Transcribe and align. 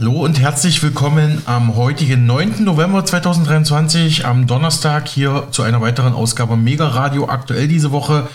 Hallo 0.00 0.24
und 0.24 0.40
herzlich 0.40 0.82
willkommen 0.82 1.42
am 1.44 1.76
heutigen 1.76 2.24
9. 2.24 2.64
November 2.64 3.04
2023, 3.04 4.24
am 4.24 4.46
Donnerstag 4.46 5.06
hier 5.06 5.48
zu 5.50 5.62
einer 5.62 5.82
weiteren 5.82 6.14
Ausgabe 6.14 6.56
Mega 6.56 6.88
Radio 6.88 7.28
aktuell 7.28 7.68
diese 7.68 7.92
Woche. 7.92 8.26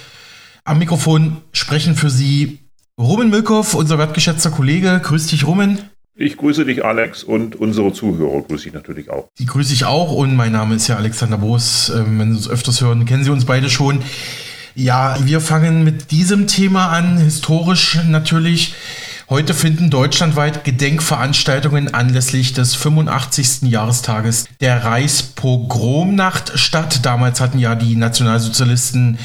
Am 0.64 0.78
Mikrofon 0.78 1.38
sprechen 1.54 1.96
für 1.96 2.12
Sie 2.12 2.60
Ruben 3.00 3.32
Milkow, 3.32 3.74
unser 3.74 3.98
wertgeschätzter 3.98 4.52
Kollege. 4.52 5.02
Grüß 5.04 5.26
dich, 5.26 5.48
Ruben. 5.48 5.80
Ich 6.16 6.38
grüße 6.38 6.66
dich, 6.66 6.86
Alex, 6.86 7.24
und 7.24 7.56
unsere 7.56 7.92
Zuhörer 7.94 8.44
grüße 8.44 8.68
ich 8.68 8.74
natürlich 8.76 9.10
auch. 9.10 9.30
Die 9.40 9.48
grüße 9.48 9.74
ich 9.74 9.86
auch 9.86 10.12
und 10.12 10.36
mein 10.36 10.52
Name 10.52 10.76
ist 10.76 10.88
ja 10.88 10.98
Alexander 10.98 11.40
Boos. 11.40 11.90
Ähm, 11.90 12.20
wenn 12.20 12.30
Sie 12.30 12.38
uns 12.38 12.48
öfters 12.48 12.80
hören, 12.82 13.06
kennen 13.08 13.24
Sie 13.24 13.32
uns 13.32 13.46
beide 13.46 13.72
schon. 13.72 14.04
Ja, 14.76 15.18
wir 15.24 15.42
fangen 15.42 15.84
mit 15.84 16.12
diesem 16.12 16.46
Thema 16.46 16.90
an, 16.90 17.18
historisch 17.18 17.98
natürlich. 18.08 18.76
Heute 19.28 19.56
finden 19.56 19.90
deutschlandweit 19.90 20.66
Gedenkveranstaltungen 20.66 21.92
anlässlich 21.96 22.54
des 22.54 22.76
85. 22.76 23.64
Jahrestages 23.64 24.46
der 24.62 24.84
Reichspogromnacht 24.84 26.60
statt. 26.60 27.00
Damals 27.04 27.42
hatten 27.42 27.58
ja 27.58 27.74
die 27.74 27.96
Nationalsozialisten, 27.96 29.18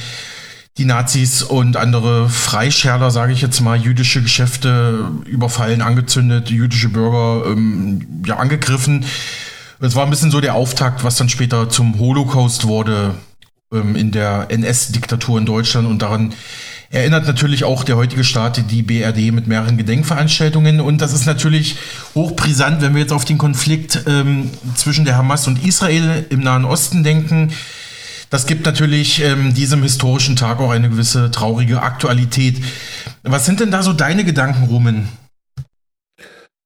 die 0.79 0.87
Nazis 0.87 1.43
und 1.43 1.77
andere 1.77 2.31
Freischärler, 2.31 3.11
sage 3.11 3.35
ich 3.35 3.43
jetzt 3.43 3.61
mal, 3.61 3.79
jüdische 3.79 4.23
Geschäfte 4.23 5.11
überfallen, 5.27 5.83
angezündet, 5.83 6.49
jüdische 6.49 6.89
Bürger 6.89 7.51
ähm, 7.51 8.23
ja, 8.25 8.39
angegriffen. 8.39 9.05
Es 9.81 9.97
war 9.97 10.05
ein 10.05 10.11
bisschen 10.11 10.31
so 10.31 10.41
der 10.41 10.55
Auftakt, 10.55 11.05
was 11.05 11.17
dann 11.17 11.29
später 11.29 11.69
zum 11.69 11.99
Holocaust 11.99 12.67
wurde 12.67 13.17
ähm, 13.71 13.97
in 13.97 14.13
der 14.13 14.47
NS-Diktatur 14.49 15.39
in 15.39 15.45
Deutschland 15.45 15.87
und 15.87 16.01
daran 16.01 16.33
erinnert 16.91 17.27
natürlich 17.27 17.65
auch 17.65 17.85
der 17.85 17.97
heutige 17.97 18.25
Staat 18.25 18.71
die 18.71 18.83
BRD 18.83 19.33
mit 19.33 19.47
mehreren 19.47 19.77
Gedenkveranstaltungen. 19.77 20.81
Und 20.81 21.01
das 21.01 21.13
ist 21.13 21.25
natürlich 21.25 21.77
hochbrisant, 22.15 22.83
wenn 22.83 22.95
wir 22.95 23.01
jetzt 23.01 23.13
auf 23.13 23.25
den 23.25 23.39
Konflikt 23.39 24.05
ähm, 24.09 24.51
zwischen 24.75 25.05
der 25.05 25.17
Hamas 25.17 25.47
und 25.47 25.65
Israel 25.65 26.27
im 26.31 26.41
Nahen 26.41 26.65
Osten 26.65 27.05
denken. 27.05 27.53
Das 28.29 28.47
gibt 28.47 28.67
natürlich 28.67 29.23
ähm, 29.23 29.55
diesem 29.55 29.83
historischen 29.83 30.37
Tag 30.37 30.61
auch 30.61 30.71
eine 30.71 30.91
gewisse 30.91 31.31
traurige 31.31 31.83
Aktualität. 31.83 32.57
Was 33.23 33.47
sind 33.47 33.61
denn 33.61 33.71
da 33.71 33.83
so 33.83 33.93
deine 33.93 34.25
Gedanken, 34.25 34.65
Rumen? 34.65 35.09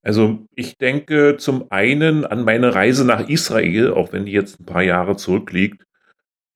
Also 0.02 0.46
ich 0.54 0.76
denke 0.76 1.36
zum 1.38 1.70
einen 1.70 2.26
an 2.26 2.44
meine 2.44 2.74
Reise 2.74 3.06
nach 3.06 3.28
Israel, 3.28 3.92
auch 3.92 4.12
wenn 4.12 4.26
die 4.26 4.32
jetzt 4.32 4.60
ein 4.60 4.66
paar 4.66 4.82
Jahre 4.82 5.16
zurückliegt 5.16 5.84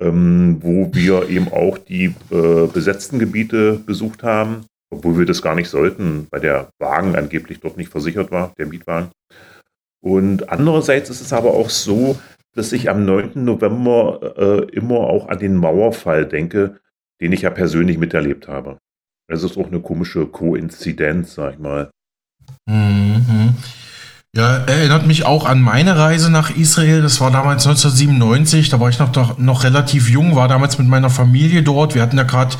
ähm, 0.00 0.58
wo 0.60 0.90
wir 0.94 1.28
eben 1.28 1.48
auch 1.52 1.78
die 1.78 2.14
äh, 2.30 2.66
besetzten 2.66 3.18
Gebiete 3.18 3.80
besucht 3.84 4.22
haben, 4.22 4.66
obwohl 4.90 5.18
wir 5.18 5.26
das 5.26 5.42
gar 5.42 5.54
nicht 5.54 5.68
sollten, 5.68 6.26
weil 6.30 6.40
der 6.40 6.70
Wagen 6.78 7.16
angeblich 7.16 7.60
dort 7.60 7.76
nicht 7.76 7.90
versichert 7.90 8.30
war, 8.30 8.52
der 8.58 8.66
Mietwagen. 8.66 9.10
Und 10.00 10.48
andererseits 10.50 11.10
ist 11.10 11.20
es 11.20 11.32
aber 11.32 11.54
auch 11.54 11.70
so, 11.70 12.18
dass 12.54 12.72
ich 12.72 12.88
am 12.88 13.04
9. 13.04 13.44
November 13.44 14.34
äh, 14.36 14.74
immer 14.74 15.00
auch 15.00 15.28
an 15.28 15.38
den 15.38 15.56
Mauerfall 15.56 16.26
denke, 16.26 16.78
den 17.20 17.32
ich 17.32 17.42
ja 17.42 17.50
persönlich 17.50 17.98
miterlebt 17.98 18.48
habe. 18.48 18.78
Das 19.28 19.42
ist 19.42 19.58
auch 19.58 19.66
eine 19.66 19.80
komische 19.80 20.26
Koinzidenz, 20.26 21.34
sag 21.34 21.54
ich 21.54 21.58
mal. 21.58 21.90
Mhm. 22.66 23.54
Ja, 24.34 24.58
erinnert 24.58 25.06
mich 25.06 25.24
auch 25.24 25.46
an 25.46 25.60
meine 25.60 25.96
Reise 25.96 26.30
nach 26.30 26.50
Israel. 26.50 27.00
Das 27.00 27.20
war 27.20 27.30
damals 27.30 27.66
1997. 27.66 28.68
Da 28.68 28.78
war 28.78 28.90
ich 28.90 28.98
noch, 28.98 29.38
noch 29.38 29.64
relativ 29.64 30.10
jung, 30.10 30.36
war 30.36 30.48
damals 30.48 30.78
mit 30.78 30.86
meiner 30.86 31.08
Familie 31.08 31.62
dort. 31.62 31.94
Wir 31.94 32.02
hatten 32.02 32.18
ja 32.18 32.24
gerade 32.24 32.56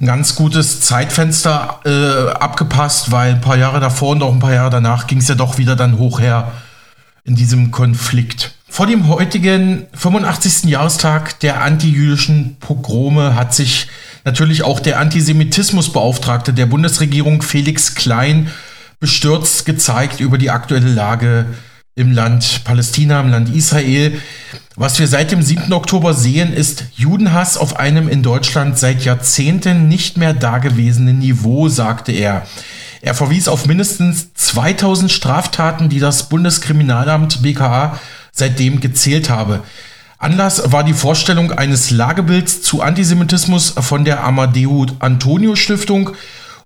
ein 0.00 0.06
ganz 0.06 0.34
gutes 0.34 0.80
Zeitfenster 0.80 1.80
äh, 1.84 2.30
abgepasst, 2.32 3.12
weil 3.12 3.34
ein 3.34 3.40
paar 3.40 3.56
Jahre 3.56 3.80
davor 3.80 4.10
und 4.10 4.22
auch 4.22 4.32
ein 4.32 4.40
paar 4.40 4.52
Jahre 4.52 4.70
danach 4.70 5.06
ging 5.06 5.18
es 5.18 5.28
ja 5.28 5.34
doch 5.34 5.56
wieder 5.56 5.76
dann 5.76 5.98
hoch 5.98 6.20
her 6.20 6.52
in 7.24 7.36
diesem 7.36 7.70
Konflikt. 7.70 8.54
Vor 8.68 8.86
dem 8.86 9.08
heutigen 9.08 9.86
85. 9.94 10.64
Jahrestag 10.64 11.40
der 11.40 11.62
antijüdischen 11.62 12.56
Pogrome 12.60 13.34
hat 13.34 13.54
sich 13.54 13.88
natürlich 14.24 14.62
auch 14.62 14.80
der 14.80 14.98
Antisemitismusbeauftragte 14.98 16.52
der 16.52 16.66
Bundesregierung 16.66 17.40
Felix 17.42 17.94
Klein 17.94 18.50
bestürzt 19.00 19.64
gezeigt 19.64 20.20
über 20.20 20.38
die 20.38 20.50
aktuelle 20.50 20.90
Lage 20.90 21.46
im 21.94 22.12
Land 22.12 22.62
Palästina, 22.64 23.20
im 23.20 23.30
Land 23.30 23.54
Israel. 23.54 24.20
Was 24.76 24.98
wir 25.00 25.08
seit 25.08 25.32
dem 25.32 25.42
7. 25.42 25.72
Oktober 25.72 26.14
sehen, 26.14 26.52
ist 26.52 26.84
Judenhass 26.94 27.56
auf 27.56 27.76
einem 27.76 28.08
in 28.08 28.22
Deutschland 28.22 28.78
seit 28.78 29.04
Jahrzehnten 29.04 29.88
nicht 29.88 30.16
mehr 30.16 30.32
dagewesenen 30.32 31.18
Niveau, 31.18 31.68
sagte 31.68 32.12
er. 32.12 32.46
Er 33.00 33.14
verwies 33.14 33.48
auf 33.48 33.66
mindestens 33.66 34.32
2000 34.34 35.10
Straftaten, 35.10 35.88
die 35.88 36.00
das 36.00 36.28
Bundeskriminalamt 36.28 37.42
BKA 37.42 37.98
seitdem 38.32 38.80
gezählt 38.80 39.30
habe. 39.30 39.62
Anlass 40.18 40.72
war 40.72 40.82
die 40.82 40.94
Vorstellung 40.94 41.52
eines 41.52 41.90
Lagebilds 41.90 42.62
zu 42.62 42.82
Antisemitismus 42.82 43.70
von 43.70 44.04
der 44.04 44.24
Amadeo 44.24 44.86
Antonio 44.98 45.54
Stiftung 45.54 46.10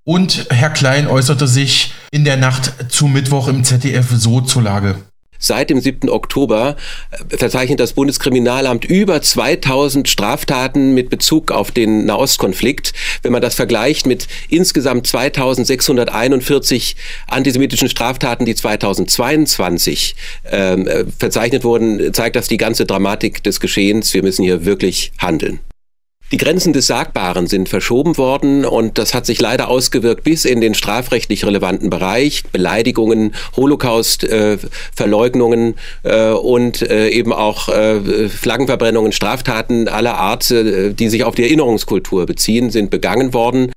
und 0.05 0.47
Herr 0.51 0.71
Klein 0.71 1.07
äußerte 1.07 1.47
sich 1.47 1.93
in 2.13 2.25
der 2.25 2.37
Nacht 2.37 2.93
zu 2.93 3.07
Mittwoch 3.07 3.49
im 3.49 3.65
ZDF 3.65 4.07
so 4.13 4.43
zur 4.43 4.63
Lage. 4.63 4.97
Seit 5.39 5.71
dem 5.71 5.81
7. 5.81 6.09
Oktober 6.09 6.77
äh, 7.11 7.37
verzeichnet 7.37 7.81
das 7.81 7.95
Bundeskriminalamt 7.95 8.85
über 8.85 9.21
2000 9.21 10.09
Straftaten 10.09 10.95
mit 10.95 11.11
Bezug 11.11 11.51
auf 11.51 11.73
den 11.73 12.05
Nahostkonflikt. 12.05 12.93
Wenn 13.23 13.33
man 13.33 13.43
das 13.43 13.57
vergleicht 13.57 14.07
mit 14.07 14.29
insgesamt 14.51 15.09
2641 15.09 16.97
antisemitischen 17.27 17.89
Straftaten, 17.89 18.45
die 18.45 18.55
2022 18.55 20.15
ähm, 20.53 20.87
äh, 20.87 21.05
verzeichnet 21.19 21.65
wurden, 21.65 22.13
zeigt 22.13 22.37
das 22.37 22.47
die 22.47 22.59
ganze 22.59 22.85
Dramatik 22.85 23.43
des 23.43 23.59
Geschehens. 23.59 24.15
Wir 24.15 24.23
müssen 24.23 24.45
hier 24.45 24.65
wirklich 24.65 25.13
handeln. 25.19 25.61
Die 26.33 26.39
Grenzen 26.39 26.73
des 26.73 26.87
Sagbaren 26.87 27.47
sind 27.47 27.69
verschoben 27.69 28.17
worden 28.17 28.65
und 28.65 28.97
das 28.97 29.13
hat 29.13 29.27
sich 29.27 29.39
leider 29.39 29.69
ausgewirkt 29.69 30.25
bis 30.25 30.47
in 30.47 30.63
den 30.63 30.73
strafrechtlich 30.73 31.45
relevanten 31.45 31.91
Bereich. 31.91 32.45
Beleidigungen, 32.51 33.35
Holocaust-Verleugnungen 33.55 35.75
äh, 36.05 36.31
äh, 36.31 36.33
und 36.33 36.81
äh, 36.81 37.11
eben 37.11 37.35
auch 37.35 37.69
äh, 37.69 38.31
Flaggenverbrennungen, 38.31 39.13
Straftaten 39.13 39.89
aller 39.89 40.15
Art, 40.15 40.51
äh, 40.51 40.95
die 40.95 41.11
sich 41.11 41.25
auf 41.25 41.35
die 41.35 41.43
Erinnerungskultur 41.43 42.25
beziehen, 42.25 42.71
sind 42.71 42.91
begangen 42.91 43.35
worden. 43.35 43.71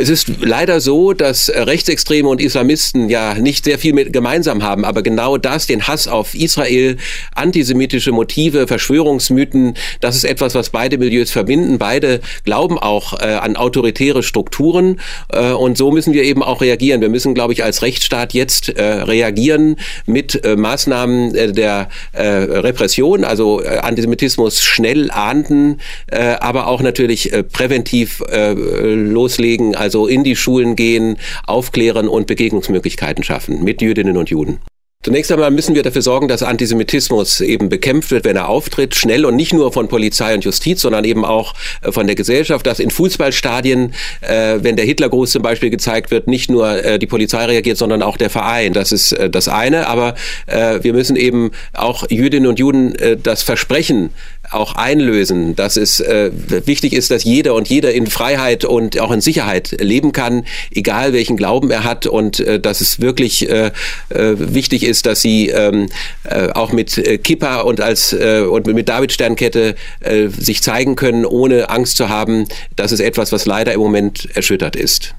Es 0.00 0.08
ist 0.08 0.44
leider 0.44 0.80
so, 0.80 1.12
dass 1.12 1.50
Rechtsextreme 1.52 2.28
und 2.28 2.40
Islamisten 2.40 3.08
ja 3.08 3.34
nicht 3.34 3.64
sehr 3.64 3.80
viel 3.80 3.92
mit 3.92 4.12
gemeinsam 4.12 4.62
haben, 4.62 4.84
aber 4.84 5.02
genau 5.02 5.38
das, 5.38 5.66
den 5.66 5.88
Hass 5.88 6.06
auf 6.06 6.36
Israel, 6.36 6.98
antisemitische 7.34 8.12
Motive, 8.12 8.68
Verschwörungsmythen, 8.68 9.74
das 10.00 10.14
ist 10.14 10.22
etwas, 10.22 10.54
was 10.54 10.70
beide 10.70 10.98
Milieus 10.98 11.32
verbinden. 11.32 11.78
Beide 11.78 12.20
glauben 12.44 12.78
auch 12.78 13.20
äh, 13.20 13.24
an 13.24 13.56
autoritäre 13.56 14.22
Strukturen 14.22 15.00
äh, 15.32 15.50
und 15.50 15.76
so 15.76 15.90
müssen 15.90 16.12
wir 16.12 16.22
eben 16.22 16.44
auch 16.44 16.60
reagieren. 16.60 17.00
Wir 17.00 17.08
müssen, 17.08 17.34
glaube 17.34 17.52
ich, 17.52 17.64
als 17.64 17.82
Rechtsstaat 17.82 18.34
jetzt 18.34 18.68
äh, 18.68 18.84
reagieren 18.84 19.76
mit 20.06 20.44
äh, 20.44 20.54
Maßnahmen 20.54 21.34
äh, 21.34 21.52
der 21.52 21.88
äh, 22.12 22.24
Repression, 22.24 23.24
also 23.24 23.58
Antisemitismus 23.58 24.62
schnell 24.62 25.10
ahnden, 25.10 25.80
aber 26.10 26.68
auch 26.68 26.82
natürlich 26.82 27.32
präventiv 27.52 28.22
loslegen 28.30 29.74
also 29.74 29.87
in 29.94 30.24
die 30.24 30.36
Schulen 30.36 30.76
gehen, 30.76 31.16
aufklären 31.46 32.08
und 32.08 32.26
Begegnungsmöglichkeiten 32.26 33.24
schaffen 33.24 33.64
mit 33.64 33.82
Jüdinnen 33.82 34.16
und 34.16 34.30
Juden. 34.30 34.60
Zunächst 35.04 35.30
einmal 35.30 35.52
müssen 35.52 35.76
wir 35.76 35.84
dafür 35.84 36.02
sorgen, 36.02 36.26
dass 36.26 36.42
Antisemitismus 36.42 37.40
eben 37.40 37.68
bekämpft 37.68 38.10
wird, 38.10 38.24
wenn 38.24 38.34
er 38.34 38.48
auftritt, 38.48 38.96
schnell 38.96 39.24
und 39.24 39.36
nicht 39.36 39.52
nur 39.52 39.72
von 39.72 39.86
Polizei 39.86 40.34
und 40.34 40.44
Justiz, 40.44 40.80
sondern 40.80 41.04
eben 41.04 41.24
auch 41.24 41.54
äh, 41.82 41.92
von 41.92 42.08
der 42.08 42.16
Gesellschaft, 42.16 42.66
dass 42.66 42.80
in 42.80 42.90
Fußballstadien, 42.90 43.94
äh, 44.22 44.58
wenn 44.60 44.74
der 44.74 44.84
Hitlergruß 44.84 45.30
zum 45.30 45.42
Beispiel 45.42 45.70
gezeigt 45.70 46.10
wird, 46.10 46.26
nicht 46.26 46.50
nur 46.50 46.84
äh, 46.84 46.98
die 46.98 47.06
Polizei 47.06 47.44
reagiert, 47.44 47.78
sondern 47.78 48.02
auch 48.02 48.16
der 48.16 48.28
Verein. 48.28 48.72
Das 48.72 48.90
ist 48.90 49.16
das 49.30 49.48
eine. 49.48 49.86
Aber 49.86 50.14
wir 50.46 50.92
müssen 50.92 51.16
eben 51.16 51.50
auch 51.72 52.04
Jüdinnen 52.10 52.48
und 52.48 52.58
Juden 52.58 52.94
das 53.22 53.42
Versprechen 53.42 54.10
auch 54.50 54.74
einlösen, 54.74 55.56
dass 55.56 55.76
es 55.76 56.00
äh, 56.00 56.30
wichtig 56.66 56.92
ist, 56.92 57.10
dass 57.10 57.24
jeder 57.24 57.54
und 57.54 57.68
jeder 57.68 57.92
in 57.92 58.06
Freiheit 58.06 58.64
und 58.64 58.98
auch 59.00 59.10
in 59.10 59.20
Sicherheit 59.20 59.76
leben 59.80 60.12
kann, 60.12 60.44
egal 60.70 61.12
welchen 61.12 61.36
Glauben 61.36 61.70
er 61.70 61.84
hat 61.84 62.06
und 62.06 62.40
äh, 62.40 62.60
dass 62.60 62.80
es 62.80 63.00
wirklich 63.00 63.48
äh, 63.48 63.72
äh, 64.08 64.34
wichtig 64.36 64.84
ist, 64.84 65.06
dass 65.06 65.20
sie 65.20 65.48
ähm, 65.48 65.88
äh, 66.24 66.50
auch 66.50 66.72
mit 66.72 66.98
äh, 66.98 67.18
Kippa 67.18 67.60
und 67.60 67.80
als 67.80 68.12
und 68.12 68.66
mit 68.66 68.88
David-Sternkette 68.88 69.74
äh, 70.00 70.28
sich 70.28 70.62
zeigen 70.62 70.96
können, 70.96 71.24
ohne 71.24 71.70
Angst 71.70 71.96
zu 71.96 72.08
haben. 72.08 72.46
Das 72.76 72.92
ist 72.92 73.00
etwas, 73.00 73.32
was 73.32 73.46
leider 73.46 73.72
im 73.72 73.80
Moment 73.80 74.28
erschüttert 74.34 74.76
ist. 74.76 75.14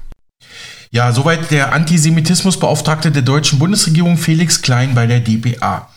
Ja, 0.92 1.12
soweit 1.12 1.50
der 1.52 1.72
Antisemitismusbeauftragte 1.72 3.12
der 3.12 3.22
deutschen 3.22 3.60
Bundesregierung 3.60 4.16
Felix 4.16 4.60
Klein 4.60 4.94
bei 4.94 5.06
der 5.06 5.20
DPA. 5.20 5.88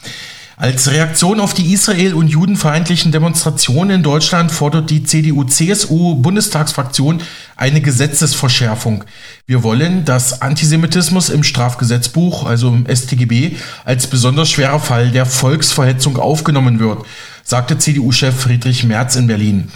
Als 0.63 0.89
Reaktion 0.89 1.39
auf 1.41 1.53
die 1.53 1.73
Israel- 1.73 2.13
und 2.13 2.29
judenfeindlichen 2.29 3.11
Demonstrationen 3.11 3.97
in 3.97 4.01
Deutschland 4.01 4.49
fordert 4.49 4.89
die 4.89 5.03
CDU-CSU-Bundestagsfraktion 5.03 7.21
eine 7.57 7.81
Gesetzesverschärfung. 7.81 9.03
Wir 9.45 9.63
wollen, 9.63 10.05
dass 10.05 10.41
Antisemitismus 10.41 11.27
im 11.27 11.43
Strafgesetzbuch, 11.43 12.45
also 12.45 12.69
im 12.69 12.87
StGB, 12.87 13.57
als 13.83 14.07
besonders 14.07 14.49
schwerer 14.49 14.79
Fall 14.79 15.11
der 15.11 15.25
Volksverhetzung 15.25 16.15
aufgenommen 16.15 16.79
wird, 16.79 17.05
sagte 17.43 17.77
CDU-Chef 17.77 18.33
Friedrich 18.33 18.85
Merz 18.85 19.17
in 19.17 19.27
Berlin. 19.27 19.67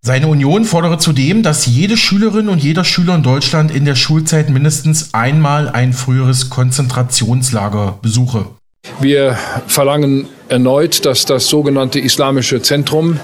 Seine 0.00 0.28
Union 0.28 0.64
fordere 0.64 0.96
zudem, 0.96 1.42
dass 1.42 1.66
jede 1.66 1.98
Schülerin 1.98 2.48
und 2.48 2.62
jeder 2.62 2.84
Schüler 2.84 3.16
in 3.16 3.22
Deutschland 3.22 3.70
in 3.70 3.84
der 3.84 3.96
Schulzeit 3.96 4.48
mindestens 4.48 5.12
einmal 5.12 5.68
ein 5.68 5.92
früheres 5.92 6.48
Konzentrationslager 6.48 7.98
besuche. 8.00 8.55
Wir 9.00 9.38
verlangen 9.66 10.28
erneut, 10.48 11.04
dass 11.04 11.24
das 11.24 11.46
sogenannte 11.48 11.98
Islamische 11.98 12.62
Zentrum 12.62 13.18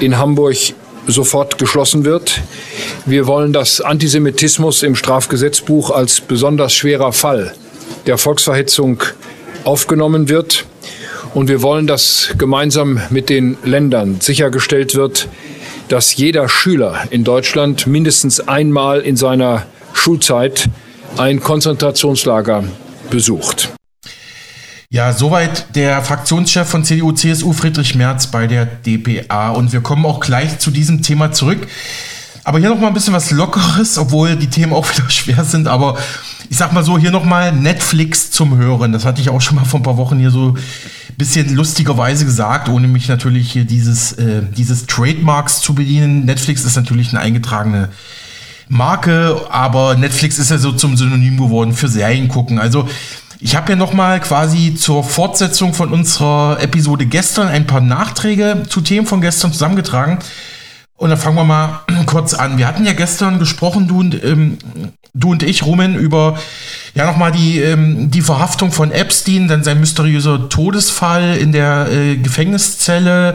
in 0.00 0.18
Hamburg 0.18 0.56
sofort 1.06 1.58
geschlossen 1.58 2.04
wird. 2.04 2.40
Wir 3.06 3.26
wollen, 3.26 3.52
dass 3.52 3.80
Antisemitismus 3.80 4.82
im 4.82 4.96
Strafgesetzbuch 4.96 5.90
als 5.90 6.20
besonders 6.20 6.72
schwerer 6.72 7.12
Fall 7.12 7.54
der 8.06 8.18
Volksverhetzung 8.18 9.02
aufgenommen 9.64 10.28
wird. 10.28 10.66
Und 11.34 11.48
wir 11.48 11.62
wollen, 11.62 11.86
dass 11.86 12.30
gemeinsam 12.38 13.00
mit 13.10 13.28
den 13.28 13.56
Ländern 13.64 14.20
sichergestellt 14.20 14.94
wird, 14.94 15.28
dass 15.88 16.16
jeder 16.16 16.48
Schüler 16.48 17.02
in 17.10 17.24
Deutschland 17.24 17.86
mindestens 17.86 18.40
einmal 18.40 19.00
in 19.00 19.16
seiner 19.16 19.66
Schulzeit 19.92 20.68
ein 21.16 21.40
Konzentrationslager 21.40 22.64
besucht. 23.10 23.74
Ja, 24.94 25.12
soweit 25.12 25.74
der 25.74 26.02
Fraktionschef 26.02 26.68
von 26.68 26.84
CDU, 26.84 27.10
CSU, 27.10 27.52
Friedrich 27.52 27.96
Merz 27.96 28.28
bei 28.28 28.46
der 28.46 28.64
DPA. 28.64 29.48
Und 29.48 29.72
wir 29.72 29.80
kommen 29.80 30.06
auch 30.06 30.20
gleich 30.20 30.60
zu 30.60 30.70
diesem 30.70 31.02
Thema 31.02 31.32
zurück. 31.32 31.66
Aber 32.44 32.60
hier 32.60 32.68
noch 32.68 32.78
mal 32.78 32.86
ein 32.86 32.94
bisschen 32.94 33.12
was 33.12 33.32
Lockeres, 33.32 33.98
obwohl 33.98 34.36
die 34.36 34.46
Themen 34.46 34.72
auch 34.72 34.88
wieder 34.96 35.10
schwer 35.10 35.42
sind. 35.42 35.66
Aber 35.66 35.98
ich 36.48 36.56
sag 36.56 36.72
mal 36.72 36.84
so, 36.84 36.96
hier 36.96 37.10
noch 37.10 37.24
mal 37.24 37.50
Netflix 37.50 38.30
zum 38.30 38.56
Hören. 38.56 38.92
Das 38.92 39.04
hatte 39.04 39.20
ich 39.20 39.30
auch 39.30 39.40
schon 39.40 39.56
mal 39.56 39.64
vor 39.64 39.80
ein 39.80 39.82
paar 39.82 39.96
Wochen 39.96 40.20
hier 40.20 40.30
so 40.30 40.50
ein 40.50 40.58
bisschen 41.16 41.56
lustigerweise 41.56 42.24
gesagt, 42.24 42.68
ohne 42.68 42.86
mich 42.86 43.08
natürlich 43.08 43.50
hier 43.50 43.64
dieses, 43.64 44.12
äh, 44.12 44.42
dieses 44.56 44.86
Trademarks 44.86 45.60
zu 45.60 45.74
bedienen. 45.74 46.24
Netflix 46.24 46.62
ist 46.62 46.76
natürlich 46.76 47.08
eine 47.08 47.18
eingetragene 47.18 47.88
Marke, 48.68 49.40
aber 49.50 49.94
Netflix 49.94 50.38
ist 50.38 50.50
ja 50.50 50.58
so 50.58 50.72
zum 50.72 50.96
Synonym 50.96 51.36
geworden 51.36 51.72
für 51.72 51.88
Serien 51.88 52.28
gucken. 52.28 52.58
Also 52.58 52.88
ich 53.40 53.56
habe 53.56 53.72
ja 53.72 53.76
noch 53.76 53.92
mal 53.92 54.20
quasi 54.20 54.74
zur 54.74 55.04
Fortsetzung 55.04 55.74
von 55.74 55.92
unserer 55.92 56.58
Episode 56.60 57.06
gestern 57.06 57.48
ein 57.48 57.66
paar 57.66 57.80
Nachträge 57.80 58.62
zu 58.68 58.80
Themen 58.80 59.06
von 59.06 59.20
gestern 59.20 59.52
zusammengetragen. 59.52 60.18
Und 60.96 61.10
dann 61.10 61.18
fangen 61.18 61.36
wir 61.36 61.44
mal 61.44 61.80
kurz 62.06 62.34
an. 62.34 62.56
Wir 62.56 62.66
hatten 62.66 62.86
ja 62.86 62.92
gestern 62.92 63.38
gesprochen, 63.38 63.88
du 63.88 64.00
und, 64.00 64.22
ähm, 64.24 64.58
du 65.12 65.32
und 65.32 65.42
ich, 65.42 65.64
Rumen, 65.64 65.96
über 65.96 66.38
ja 66.94 67.04
nochmal 67.04 67.32
die, 67.32 67.58
ähm, 67.58 68.10
die 68.10 68.22
Verhaftung 68.22 68.72
von 68.72 68.92
Epstein, 68.92 69.48
dann 69.48 69.64
sein 69.64 69.80
mysteriöser 69.80 70.48
Todesfall 70.48 71.36
in 71.36 71.52
der 71.52 71.88
äh, 71.90 72.16
Gefängniszelle, 72.16 73.34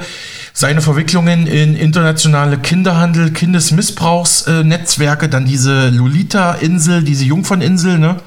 seine 0.54 0.82
Verwicklungen 0.82 1.48
in 1.48 1.76
internationale 1.76 2.58
Kinderhandel, 2.58 3.32
Kindesmissbrauchsnetzwerke, 3.32 5.26
äh, 5.26 5.30
dann 5.30 5.46
diese 5.46 5.90
Lolita-Insel, 5.90 7.04
diese 7.04 7.26
Jungferninsel, 7.26 8.00
ne? 8.00 8.18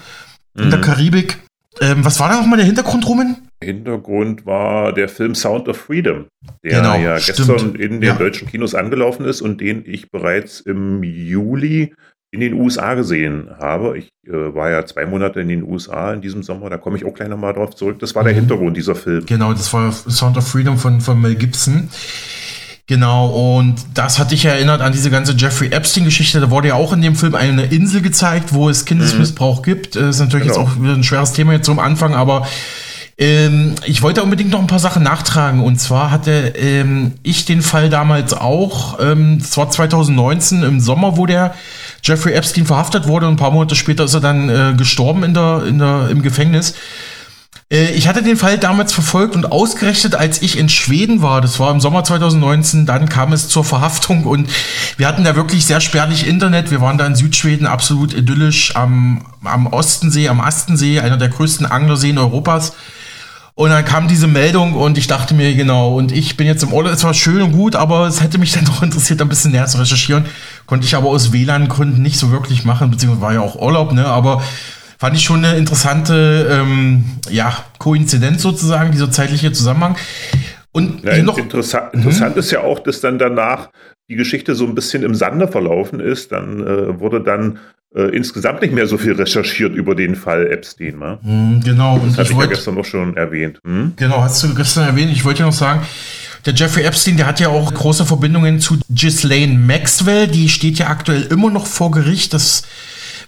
In 0.57 0.67
mhm. 0.67 0.71
der 0.71 0.81
Karibik. 0.81 1.39
Ähm, 1.81 2.05
was 2.05 2.21
war 2.21 2.29
da 2.29 2.37
nochmal 2.37 2.59
der 2.59 2.67
Hintergrund, 2.67 3.07
Rumen? 3.09 3.49
Hintergrund 3.63 4.45
war 4.45 4.93
der 4.93 5.09
Film 5.09 5.35
Sound 5.35 5.69
of 5.69 5.77
Freedom, 5.77 6.27
der 6.63 6.81
genau, 6.81 6.97
ja 6.97 7.19
stimmt. 7.19 7.37
gestern 7.49 7.75
in 7.77 8.01
den 8.01 8.03
ja. 8.03 8.15
deutschen 8.15 8.49
Kinos 8.49 8.75
angelaufen 8.75 9.25
ist 9.25 9.41
und 9.41 9.61
den 9.61 9.85
ich 9.87 10.11
bereits 10.11 10.61
im 10.61 11.03
Juli 11.03 11.95
in 12.33 12.41
den 12.41 12.55
USA 12.55 12.95
gesehen 12.95 13.51
habe. 13.61 13.99
Ich 13.99 14.11
äh, 14.27 14.55
war 14.55 14.71
ja 14.71 14.85
zwei 14.87 15.05
Monate 15.05 15.41
in 15.41 15.49
den 15.49 15.63
USA 15.63 16.15
in 16.15 16.23
diesem 16.23 16.43
Sommer, 16.43 16.71
da 16.71 16.79
komme 16.79 16.97
ich 16.97 17.05
auch 17.05 17.13
gleich 17.13 17.29
nochmal 17.29 17.53
drauf 17.53 17.77
zurück. 17.77 17.99
Das 18.01 18.15
war 18.15 18.23
mhm. 18.23 18.27
der 18.27 18.35
Hintergrund 18.35 18.77
dieser 18.77 18.95
Film. 18.95 19.27
Genau, 19.27 19.53
das 19.53 19.73
war 19.73 19.93
Sound 19.93 20.39
of 20.39 20.49
Freedom 20.49 20.79
von, 20.79 21.01
von 21.03 21.21
Mel 21.21 21.35
Gibson. 21.35 21.91
Genau, 22.87 23.59
und 23.59 23.77
das 23.95 24.19
hat 24.19 24.33
dich 24.33 24.45
erinnert 24.45 24.81
an 24.81 24.93
diese 24.93 25.11
ganze 25.11 25.35
Jeffrey 25.35 25.69
Epstein-Geschichte. 25.69 26.41
Da 26.41 26.51
wurde 26.51 26.69
ja 26.69 26.75
auch 26.75 26.93
in 26.93 27.03
dem 27.03 27.15
Film 27.15 27.35
eine 27.35 27.67
Insel 27.67 28.01
gezeigt, 28.01 28.55
wo 28.55 28.69
es 28.69 28.87
Kindesmissbrauch 28.87 29.59
mhm. 29.59 29.65
gibt. 29.65 29.97
Das 29.97 30.17
ist 30.17 30.21
natürlich 30.21 30.49
genau. 30.49 30.61
jetzt 30.61 30.73
auch 30.73 30.83
wieder 30.83 30.95
ein 30.95 31.05
schweres 31.05 31.33
Thema 31.33 31.53
jetzt 31.53 31.67
zum 31.67 31.79
Anfang, 31.79 32.15
aber 32.15 32.47
ähm, 33.19 33.75
ich 33.85 34.03
wollte 34.03 34.23
unbedingt 34.23 34.51
noch 34.51 34.61
ein 34.61 34.67
paar 34.67 34.79
Sachen 34.79 35.03
nachtragen. 35.03 35.61
Und 35.61 35.81
zwar 35.81 36.11
hatte 36.11 36.55
ähm, 36.57 37.13
ich 37.23 37.45
den 37.45 37.61
Fall 37.61 37.91
damals 37.91 38.33
auch, 38.33 38.99
ähm, 39.01 39.39
das 39.39 39.57
war 39.59 39.71
2019 39.71 40.63
im 40.63 40.81
Sommer, 40.81 41.19
wo 41.19 41.27
der 41.27 41.55
Jeffrey 42.03 42.33
Epstein 42.33 42.67
verhaftet 42.67 43.07
wurde 43.07 43.27
und 43.27 43.35
ein 43.35 43.39
paar 43.39 43.53
Monate 43.53 43.77
später 43.77 44.05
ist 44.05 44.15
er 44.15 44.21
dann 44.21 44.49
äh, 44.49 44.75
gestorben 44.77 45.23
in 45.23 45.35
der, 45.35 45.65
in 45.67 45.79
der, 45.79 46.09
im 46.11 46.23
Gefängnis. 46.23 46.75
Äh, 47.73 47.93
ich 47.93 48.09
hatte 48.09 48.23
den 48.23 48.37
Fall 48.37 48.59
damals 48.59 48.93
verfolgt 48.93 49.35
und 49.35 49.51
ausgerechnet, 49.51 50.15
als 50.15 50.43
ich 50.43 50.59
in 50.59 50.69
Schweden 50.69 51.23
war, 51.23 51.41
das 51.41 51.59
war 51.59 51.71
im 51.71 51.81
Sommer 51.81 52.05
2019, 52.05 52.87
dann 52.87 53.09
kam 53.09 53.33
es 53.33 53.49
zur 53.49 53.65
Verhaftung 53.65 54.25
und 54.25 54.49
wir 54.97 55.09
hatten 55.09 55.25
da 55.25 55.35
wirklich 55.37 55.65
sehr 55.65 55.81
spärlich 55.81 56.27
Internet. 56.27 56.71
Wir 56.71 56.81
waren 56.81 56.99
da 56.99 57.07
in 57.07 57.15
Südschweden 57.15 57.67
absolut 57.67 58.13
idyllisch 58.13 58.77
am, 58.77 59.25
am 59.45 59.67
Ostensee, 59.67 60.29
am 60.29 60.41
Astensee, 60.41 61.01
einer 61.01 61.17
der 61.17 61.29
größten 61.29 61.67
Anglerseen 61.67 62.19
Europas. 62.19 62.75
Und 63.55 63.71
dann 63.71 63.85
kam 63.85 64.09
diese 64.09 64.27
Meldung 64.27 64.75
und 64.75 64.97
ich 64.97 65.09
dachte 65.09 65.35
mir, 65.35 65.55
genau, 65.55 65.97
und 65.97 66.11
ich 66.11 66.39
bin 66.39 66.47
jetzt 66.47 66.63
im 66.63 66.73
Urlaub, 66.73 66.93
es 66.93 67.05
war 67.05 67.13
schön 67.13 67.43
und 67.43 67.53
gut, 67.53 67.77
aber 67.77 68.07
es 68.07 68.23
hätte 68.23 68.39
mich 68.39 68.53
dann 68.55 68.65
doch 68.65 68.83
interessiert, 68.83 69.21
ein 69.21 69.29
bisschen 69.29 69.53
näher 69.53 69.67
zu 69.67 69.79
recherchieren. 69.79 70.25
Konnte 70.67 70.87
ich 70.87 70.95
aber 70.95 71.09
aus 71.09 71.33
WLAN-Gründen 71.33 72.01
nicht 72.01 72.19
so 72.19 72.31
wirklich 72.31 72.65
machen, 72.65 72.91
beziehungsweise 72.91 73.23
war 73.23 73.35
ja 73.35 73.41
auch 73.41 73.57
Urlaub, 73.61 73.93
ne, 73.93 74.07
aber 74.07 74.43
fand 74.99 75.17
ich 75.17 75.23
schon 75.23 75.45
eine 75.45 75.59
interessante 75.59 76.49
ähm, 76.51 77.05
ja, 77.29 77.57
Koinzidenz 77.79 78.41
sozusagen, 78.41 78.93
dieser 78.93 79.11
zeitliche 79.11 79.53
Zusammenhang. 79.53 79.97
Und 80.71 81.05
ja, 81.05 81.23
noch, 81.23 81.37
interessant, 81.37 81.93
interessant 81.93 82.37
mhm. 82.37 82.41
ist 82.41 82.51
ja 82.51 82.61
auch, 82.61 82.79
dass 82.79 83.01
dann 83.01 83.19
danach 83.19 83.69
die 84.13 84.17
Geschichte 84.17 84.55
so 84.55 84.67
ein 84.67 84.75
bisschen 84.75 85.03
im 85.03 85.15
Sande 85.15 85.49
verlaufen 85.49 85.99
ist. 85.99 86.33
Dann 86.33 86.61
äh, 86.61 87.01
wurde 87.01 87.23
dann 87.23 87.59
äh, 87.95 88.15
insgesamt 88.15 88.61
nicht 88.61 88.75
mehr 88.75 88.87
so 88.87 88.99
viel 88.99 89.15
recherchiert 89.15 89.75
über 89.75 89.95
den 89.95 90.17
Fall 90.17 90.47
Epstein. 90.49 90.99
Ne? 90.99 91.19
Mhm, 91.23 91.63
genau. 91.65 91.99
Das 92.05 92.19
hatte 92.19 92.31
ich, 92.31 92.37
wollt, 92.37 92.51
ja 92.51 92.57
gestern 92.57 92.75
noch 92.75 92.85
schon 92.85 93.17
erwähnt. 93.17 93.59
Hm? 93.65 93.95
Genau, 93.97 94.23
hast 94.23 94.43
du 94.43 94.55
gestern 94.55 94.87
erwähnt. 94.87 95.11
Ich 95.13 95.25
wollte 95.25 95.41
ja 95.41 95.47
noch 95.47 95.55
sagen, 95.55 95.81
der 96.45 96.53
Jeffrey 96.53 96.85
Epstein, 96.85 97.17
der 97.17 97.27
hat 97.27 97.41
ja 97.41 97.49
auch 97.49 97.73
große 97.73 98.05
Verbindungen 98.05 98.61
zu 98.61 98.79
Ghislaine 98.91 99.59
Maxwell. 99.59 100.29
Die 100.29 100.51
steht 100.51 100.79
ja 100.79 100.89
aktuell 100.89 101.23
immer 101.23 101.51
noch 101.51 101.67
vor 101.67 101.91
Gericht. 101.91 102.35
Das 102.35 102.65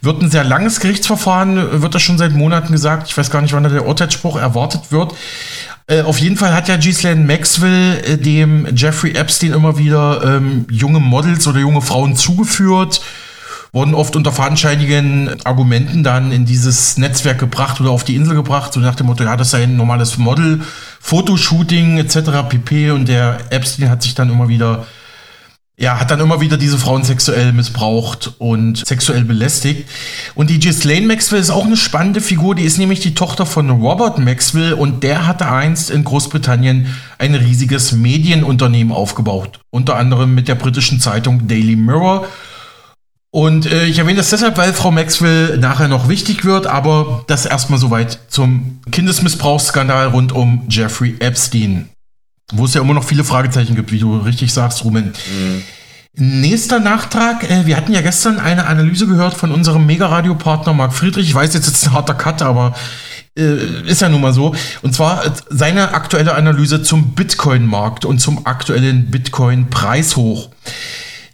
wird 0.02 0.20
ein 0.20 0.30
sehr 0.30 0.44
langes 0.44 0.80
Gerichtsverfahren, 0.80 1.80
wird 1.80 1.94
das 1.94 2.02
schon 2.02 2.18
seit 2.18 2.32
Monaten 2.32 2.72
gesagt. 2.72 3.08
Ich 3.08 3.16
weiß 3.16 3.30
gar 3.30 3.40
nicht, 3.40 3.54
wann 3.54 3.62
da 3.62 3.70
der 3.70 3.86
Urteilsspruch 3.86 4.38
erwartet 4.38 4.92
wird. 4.92 5.14
Äh, 5.86 6.00
auf 6.00 6.18
jeden 6.18 6.36
Fall 6.36 6.54
hat 6.54 6.68
ja 6.68 6.76
Ghislaine 6.76 7.24
Maxwell 7.24 8.02
äh, 8.04 8.16
dem 8.16 8.66
Jeffrey 8.74 9.12
Epstein 9.12 9.52
immer 9.52 9.76
wieder 9.76 10.22
ähm, 10.24 10.66
junge 10.70 10.98
Models 10.98 11.46
oder 11.46 11.60
junge 11.60 11.82
Frauen 11.82 12.16
zugeführt, 12.16 13.02
wurden 13.70 13.94
oft 13.94 14.16
unter 14.16 14.32
fadenscheinigen 14.32 15.44
Argumenten 15.44 16.02
dann 16.02 16.32
in 16.32 16.46
dieses 16.46 16.96
Netzwerk 16.96 17.38
gebracht 17.38 17.82
oder 17.82 17.90
auf 17.90 18.02
die 18.02 18.16
Insel 18.16 18.34
gebracht, 18.34 18.72
so 18.72 18.80
nach 18.80 18.94
dem 18.94 19.06
Motto, 19.06 19.24
ja, 19.24 19.36
das 19.36 19.50
sei 19.50 19.64
ein 19.64 19.76
normales 19.76 20.16
Model, 20.16 20.62
Fotoshooting 21.00 21.98
etc. 21.98 22.48
pp. 22.48 22.90
Und 22.92 23.08
der 23.08 23.38
Epstein 23.50 23.90
hat 23.90 24.02
sich 24.02 24.14
dann 24.14 24.30
immer 24.30 24.48
wieder 24.48 24.86
ja, 25.76 25.98
hat 25.98 26.12
dann 26.12 26.20
immer 26.20 26.40
wieder 26.40 26.56
diese 26.56 26.78
Frauen 26.78 27.02
sexuell 27.02 27.52
missbraucht 27.52 28.34
und 28.38 28.86
sexuell 28.86 29.24
belästigt. 29.24 29.88
Und 30.36 30.48
die 30.48 30.60
Ghislaine 30.60 31.06
Maxwell 31.06 31.40
ist 31.40 31.50
auch 31.50 31.64
eine 31.64 31.76
spannende 31.76 32.20
Figur. 32.20 32.54
Die 32.54 32.62
ist 32.62 32.78
nämlich 32.78 33.00
die 33.00 33.14
Tochter 33.14 33.44
von 33.44 33.68
Robert 33.70 34.20
Maxwell 34.20 34.74
und 34.74 35.02
der 35.02 35.26
hatte 35.26 35.50
einst 35.50 35.90
in 35.90 36.04
Großbritannien 36.04 36.94
ein 37.18 37.34
riesiges 37.34 37.90
Medienunternehmen 37.90 38.92
aufgebaut. 38.92 39.60
Unter 39.70 39.96
anderem 39.96 40.34
mit 40.34 40.46
der 40.46 40.54
britischen 40.54 41.00
Zeitung 41.00 41.48
Daily 41.48 41.74
Mirror. 41.74 42.28
Und 43.32 43.66
äh, 43.66 43.86
ich 43.86 43.98
erwähne 43.98 44.18
das 44.18 44.30
deshalb, 44.30 44.56
weil 44.56 44.72
Frau 44.74 44.92
Maxwell 44.92 45.58
nachher 45.58 45.88
noch 45.88 46.08
wichtig 46.08 46.44
wird, 46.44 46.68
aber 46.68 47.24
das 47.26 47.46
erstmal 47.46 47.80
soweit 47.80 48.20
zum 48.28 48.80
Kindesmissbrauchsskandal 48.92 50.06
rund 50.06 50.30
um 50.30 50.66
Jeffrey 50.68 51.16
Epstein. 51.18 51.88
Wo 52.52 52.66
es 52.66 52.74
ja 52.74 52.82
immer 52.82 52.94
noch 52.94 53.04
viele 53.04 53.24
Fragezeichen 53.24 53.74
gibt, 53.74 53.90
wie 53.90 53.98
du 53.98 54.16
richtig 54.18 54.52
sagst, 54.52 54.84
Ruben. 54.84 55.06
Mhm. 55.06 55.62
Nächster 56.16 56.78
Nachtrag. 56.78 57.48
Äh, 57.50 57.66
wir 57.66 57.76
hatten 57.76 57.92
ja 57.92 58.00
gestern 58.00 58.38
eine 58.38 58.66
Analyse 58.66 59.06
gehört 59.06 59.34
von 59.34 59.50
unserem 59.50 59.86
Mega-Radio-Partner 59.86 60.72
Marc 60.72 60.92
Friedrich. 60.92 61.28
Ich 61.28 61.34
weiß 61.34 61.54
jetzt, 61.54 61.66
jetzt 61.66 61.82
ist 61.82 61.86
ein 61.88 61.92
harter 61.92 62.14
Cut, 62.14 62.42
aber 62.42 62.74
äh, 63.36 63.88
ist 63.88 64.00
ja 64.00 64.08
nun 64.08 64.20
mal 64.20 64.32
so. 64.32 64.54
Und 64.82 64.94
zwar 64.94 65.26
äh, 65.26 65.30
seine 65.48 65.92
aktuelle 65.92 66.34
Analyse 66.34 66.82
zum 66.82 67.14
Bitcoin-Markt 67.14 68.04
und 68.04 68.20
zum 68.20 68.46
aktuellen 68.46 69.10
Bitcoin-Preishoch. 69.10 70.50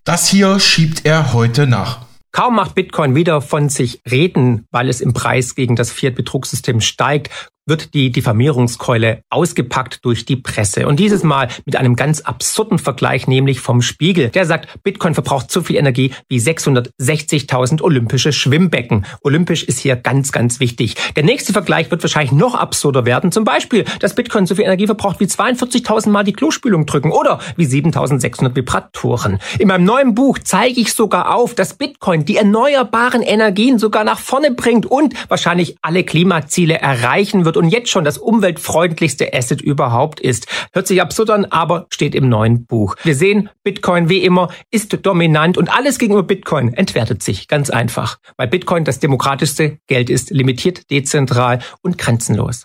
Das 0.04 0.28
hier 0.28 0.58
schiebt 0.60 1.04
er 1.04 1.34
heute 1.34 1.66
nach. 1.66 1.98
Kaum 2.32 2.54
macht 2.54 2.74
Bitcoin 2.74 3.14
wieder 3.14 3.42
von 3.42 3.68
sich 3.68 4.00
reden, 4.10 4.66
weil 4.70 4.88
es 4.88 5.00
im 5.00 5.12
Preis 5.12 5.54
gegen 5.56 5.76
das 5.76 5.90
Fiat-Betrugssystem 5.90 6.80
steigt, 6.80 7.30
wird 7.70 7.94
die 7.94 8.10
Diffamierungskeule 8.10 9.22
ausgepackt 9.30 10.04
durch 10.04 10.26
die 10.26 10.36
Presse. 10.36 10.86
Und 10.86 11.00
dieses 11.00 11.22
Mal 11.22 11.48
mit 11.64 11.76
einem 11.76 11.96
ganz 11.96 12.20
absurden 12.20 12.78
Vergleich, 12.78 13.26
nämlich 13.26 13.60
vom 13.60 13.80
Spiegel. 13.80 14.28
Der 14.28 14.44
sagt, 14.44 14.82
Bitcoin 14.82 15.14
verbraucht 15.14 15.50
so 15.50 15.62
viel 15.62 15.76
Energie 15.76 16.12
wie 16.28 16.38
660.000 16.38 17.80
olympische 17.80 18.32
Schwimmbecken. 18.32 19.06
Olympisch 19.22 19.62
ist 19.62 19.78
hier 19.78 19.96
ganz, 19.96 20.32
ganz 20.32 20.60
wichtig. 20.60 20.96
Der 21.16 21.22
nächste 21.22 21.52
Vergleich 21.52 21.90
wird 21.90 22.02
wahrscheinlich 22.02 22.32
noch 22.32 22.54
absurder 22.54 23.06
werden. 23.06 23.32
Zum 23.32 23.44
Beispiel, 23.44 23.84
dass 24.00 24.14
Bitcoin 24.14 24.46
so 24.46 24.56
viel 24.56 24.64
Energie 24.64 24.86
verbraucht 24.86 25.20
wie 25.20 25.26
42.000 25.26 26.10
Mal 26.10 26.24
die 26.24 26.32
Klospülung 26.32 26.86
drücken 26.86 27.12
oder 27.12 27.38
wie 27.56 27.66
7.600 27.66 28.56
Vibratoren. 28.56 29.38
In 29.60 29.68
meinem 29.68 29.84
neuen 29.84 30.14
Buch 30.14 30.38
zeige 30.42 30.80
ich 30.80 30.92
sogar 30.92 31.36
auf, 31.36 31.54
dass 31.54 31.74
Bitcoin 31.74 32.24
die 32.24 32.36
erneuerbaren 32.36 33.22
Energien 33.22 33.78
sogar 33.78 34.02
nach 34.02 34.18
vorne 34.18 34.50
bringt 34.50 34.86
und 34.86 35.14
wahrscheinlich 35.28 35.76
alle 35.82 36.02
Klimaziele 36.02 36.80
erreichen 36.80 37.44
wird 37.44 37.59
und 37.60 37.68
jetzt 37.68 37.90
schon 37.90 38.04
das 38.04 38.16
umweltfreundlichste 38.16 39.34
Asset 39.34 39.60
überhaupt 39.60 40.18
ist. 40.18 40.46
Hört 40.72 40.86
sich 40.86 41.02
absurd 41.02 41.28
an, 41.28 41.44
aber 41.44 41.86
steht 41.90 42.14
im 42.14 42.30
neuen 42.30 42.64
Buch. 42.64 42.96
Wir 43.04 43.14
sehen, 43.14 43.50
Bitcoin 43.62 44.08
wie 44.08 44.24
immer 44.24 44.48
ist 44.70 44.98
dominant 45.02 45.58
und 45.58 45.70
alles 45.70 45.98
gegenüber 45.98 46.22
Bitcoin 46.22 46.72
entwertet 46.72 47.22
sich 47.22 47.48
ganz 47.48 47.68
einfach, 47.68 48.16
weil 48.38 48.48
Bitcoin 48.48 48.84
das 48.84 48.98
demokratischste 48.98 49.78
Geld 49.86 50.08
ist, 50.08 50.30
limitiert, 50.30 50.90
dezentral 50.90 51.58
und 51.82 51.98
grenzenlos. 51.98 52.64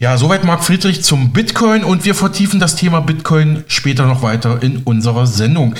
Ja, 0.00 0.16
soweit 0.18 0.42
Marc 0.42 0.64
Friedrich 0.64 1.04
zum 1.04 1.32
Bitcoin 1.32 1.84
und 1.84 2.04
wir 2.04 2.16
vertiefen 2.16 2.58
das 2.58 2.74
Thema 2.74 3.00
Bitcoin 3.00 3.62
später 3.68 4.06
noch 4.06 4.22
weiter 4.22 4.62
in 4.64 4.78
unserer 4.78 5.28
Sendung. 5.28 5.76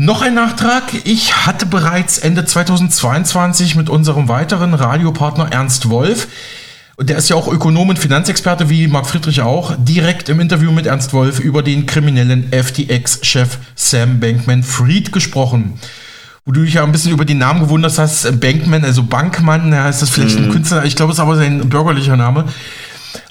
Noch 0.00 0.22
ein 0.22 0.34
Nachtrag. 0.34 0.84
Ich 1.04 1.44
hatte 1.44 1.66
bereits 1.66 2.18
Ende 2.18 2.44
2022 2.44 3.74
mit 3.74 3.90
unserem 3.90 4.28
weiteren 4.28 4.72
Radiopartner 4.72 5.50
Ernst 5.50 5.90
Wolf, 5.90 6.28
und 6.98 7.08
der 7.08 7.16
ist 7.16 7.28
ja 7.28 7.36
auch 7.36 7.46
Ökonom 7.46 7.90
und 7.90 7.98
Finanzexperte 7.98 8.68
wie 8.68 8.88
Marc 8.88 9.06
Friedrich 9.06 9.40
auch, 9.40 9.74
direkt 9.78 10.28
im 10.28 10.40
Interview 10.40 10.72
mit 10.72 10.86
Ernst 10.86 11.12
Wolf 11.12 11.38
über 11.38 11.62
den 11.62 11.86
kriminellen 11.86 12.50
FTX-Chef 12.50 13.58
Sam 13.76 14.18
Bankman-Fried 14.20 15.12
gesprochen 15.12 15.78
wo 16.44 16.52
du 16.52 16.62
dich 16.62 16.74
ja 16.74 16.82
ein 16.82 16.92
bisschen 16.92 17.12
über 17.12 17.26
den 17.26 17.36
Namen 17.36 17.60
gewundert 17.60 17.98
hast, 17.98 18.40
Bankman, 18.40 18.82
also 18.82 19.02
Bankmann, 19.02 19.70
ja, 19.70 19.86
ist 19.86 20.00
das 20.00 20.08
vielleicht 20.08 20.36
mm. 20.36 20.38
ein 20.38 20.48
mhm. 20.48 20.52
Künstler, 20.52 20.84
ich 20.86 20.96
glaube, 20.96 21.12
es 21.12 21.18
ist 21.18 21.20
aber 21.20 21.36
sein 21.36 21.68
bürgerlicher 21.68 22.16
Name. 22.16 22.46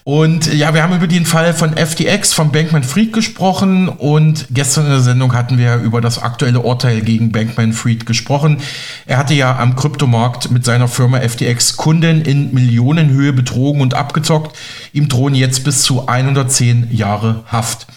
Und 0.04 0.54
ja, 0.54 0.74
wir 0.74 0.84
haben 0.84 0.96
über 0.96 1.08
den 1.08 1.26
Fall 1.26 1.54
von 1.54 1.76
FTX, 1.76 2.34
von 2.34 2.52
Bankman 2.52 2.84
Fried 2.84 3.12
gesprochen 3.12 3.90
und 3.90 4.48
gestern 4.52 4.86
in 4.86 4.92
der 4.92 5.02
Sendung 5.02 5.34
hatten 5.34 5.58
wir 5.58 5.76
über 5.76 6.00
das 6.00 6.22
aktuelle 6.22 6.62
Urteil 6.62 7.02
gegen 7.02 7.32
Bankman 7.32 7.74
Fried 7.74 8.06
gesprochen. 8.06 8.62
Er 9.06 9.18
hatte 9.18 9.34
ja 9.34 9.58
am 9.58 9.76
Kryptomarkt 9.76 10.50
mit 10.50 10.64
seiner 10.64 10.88
Firma 10.88 11.20
FTX 11.20 11.76
Kunden 11.76 12.22
in 12.22 12.54
Millionenhöhe 12.54 13.34
betrogen 13.34 13.82
und 13.82 13.96
abgezockt. 13.96 14.58
Ihm 14.94 15.10
drohen 15.10 15.36
jetzt 15.36 15.64
bis 15.64 15.84
zu 15.84 16.08
110 16.08 16.88
Jahre 16.92 17.44
Haft. 17.48 17.88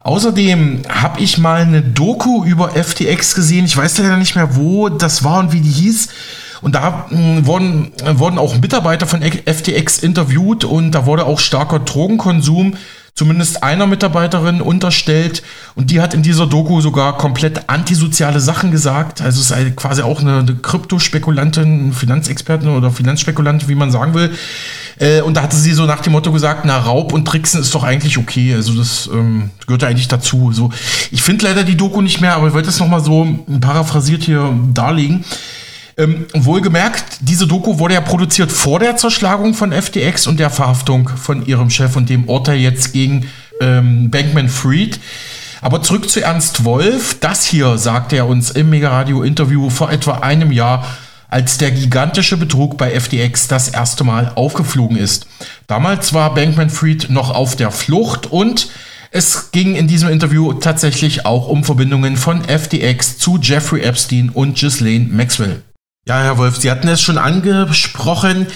Außerdem 0.00 0.82
habe 0.88 1.20
ich 1.20 1.36
mal 1.36 1.60
eine 1.60 1.82
Doku 1.82 2.44
über 2.44 2.70
FTX 2.70 3.34
gesehen. 3.34 3.66
Ich 3.66 3.76
weiß 3.76 3.98
leider 3.98 4.16
nicht 4.16 4.34
mehr, 4.34 4.56
wo 4.56 4.88
das 4.88 5.22
war 5.24 5.38
und 5.40 5.52
wie 5.52 5.60
die 5.60 5.70
hieß. 5.70 6.08
Und 6.62 6.74
da 6.74 7.06
äh, 7.10 7.46
wurden, 7.46 7.92
äh, 8.04 8.18
wurden 8.18 8.38
auch 8.38 8.58
Mitarbeiter 8.58 9.06
von 9.06 9.22
FTX 9.22 9.98
interviewt 9.98 10.64
und 10.64 10.92
da 10.92 11.06
wurde 11.06 11.26
auch 11.26 11.38
starker 11.38 11.78
Drogenkonsum 11.78 12.74
zumindest 13.20 13.62
einer 13.62 13.86
Mitarbeiterin 13.86 14.62
unterstellt 14.62 15.42
und 15.74 15.90
die 15.90 16.00
hat 16.00 16.14
in 16.14 16.22
dieser 16.22 16.46
Doku 16.46 16.80
sogar 16.80 17.18
komplett 17.18 17.68
antisoziale 17.68 18.40
Sachen 18.40 18.70
gesagt. 18.70 19.20
Also 19.20 19.40
es 19.40 19.50
ist 19.50 19.76
quasi 19.76 20.00
auch 20.00 20.20
eine, 20.20 20.38
eine 20.38 20.54
Kryptospekulantin, 20.54 21.92
Finanzexpertin 21.92 22.68
oder 22.70 22.90
Finanzspekulantin, 22.90 23.68
wie 23.68 23.74
man 23.74 23.90
sagen 23.90 24.14
will. 24.14 24.34
Äh, 24.98 25.20
und 25.20 25.36
da 25.36 25.42
hatte 25.42 25.56
sie 25.56 25.72
so 25.72 25.84
nach 25.84 26.00
dem 26.00 26.12
Motto 26.12 26.32
gesagt, 26.32 26.64
na, 26.64 26.78
Raub 26.78 27.12
und 27.12 27.26
Tricksen 27.26 27.60
ist 27.60 27.74
doch 27.74 27.84
eigentlich 27.84 28.16
okay. 28.16 28.54
Also 28.54 28.74
das 28.74 29.10
ähm, 29.12 29.50
gehört 29.66 29.82
ja 29.82 29.88
eigentlich 29.88 30.08
dazu. 30.08 30.52
So, 30.52 30.70
ich 31.10 31.22
finde 31.22 31.44
leider 31.44 31.62
die 31.64 31.76
Doku 31.76 32.00
nicht 32.00 32.22
mehr, 32.22 32.36
aber 32.36 32.48
ich 32.48 32.54
wollte 32.54 32.70
es 32.70 32.78
nochmal 32.78 33.04
so 33.04 33.26
paraphrasiert 33.60 34.22
hier 34.22 34.50
darlegen. 34.72 35.24
Ähm, 35.96 36.26
wohlgemerkt, 36.32 37.18
diese 37.20 37.46
Doku 37.46 37.78
wurde 37.78 37.94
ja 37.94 38.00
produziert 38.00 38.52
vor 38.52 38.78
der 38.78 38.96
Zerschlagung 38.96 39.54
von 39.54 39.72
FTX 39.72 40.26
und 40.26 40.40
der 40.40 40.50
Verhaftung 40.50 41.08
von 41.08 41.44
ihrem 41.46 41.70
Chef 41.70 41.96
und 41.96 42.08
dem 42.08 42.28
Urteil 42.28 42.58
jetzt 42.58 42.92
gegen 42.92 43.26
ähm, 43.60 44.10
Bankman 44.10 44.48
Fried. 44.48 45.00
Aber 45.60 45.82
zurück 45.82 46.08
zu 46.08 46.22
Ernst 46.22 46.64
Wolf. 46.64 47.18
Das 47.20 47.44
hier 47.44 47.76
sagte 47.76 48.16
er 48.16 48.26
uns 48.26 48.50
im 48.50 48.70
Mega-Radio-Interview 48.70 49.68
vor 49.68 49.90
etwa 49.90 50.18
einem 50.18 50.52
Jahr, 50.52 50.86
als 51.28 51.58
der 51.58 51.70
gigantische 51.70 52.36
Betrug 52.36 52.76
bei 52.76 52.98
FTX 52.98 53.48
das 53.48 53.68
erste 53.68 54.04
Mal 54.04 54.32
aufgeflogen 54.34 54.96
ist. 54.96 55.26
Damals 55.66 56.12
war 56.12 56.34
Bankman 56.34 56.70
Fried 56.70 57.10
noch 57.10 57.30
auf 57.30 57.56
der 57.56 57.70
Flucht 57.70 58.26
und 58.26 58.68
es 59.12 59.50
ging 59.52 59.74
in 59.74 59.86
diesem 59.86 60.08
Interview 60.08 60.52
tatsächlich 60.54 61.26
auch 61.26 61.48
um 61.48 61.64
Verbindungen 61.64 62.16
von 62.16 62.42
FTX 62.44 63.18
zu 63.18 63.38
Jeffrey 63.40 63.82
Epstein 63.82 64.30
und 64.30 64.56
Ghislaine 64.58 65.08
Maxwell. 65.10 65.62
Ja, 66.10 66.24
Herr 66.24 66.38
Wolf, 66.38 66.56
Sie 66.56 66.72
hatten 66.72 66.88
es 66.88 67.00
schon 67.00 67.18
angesprochen. 67.18 68.48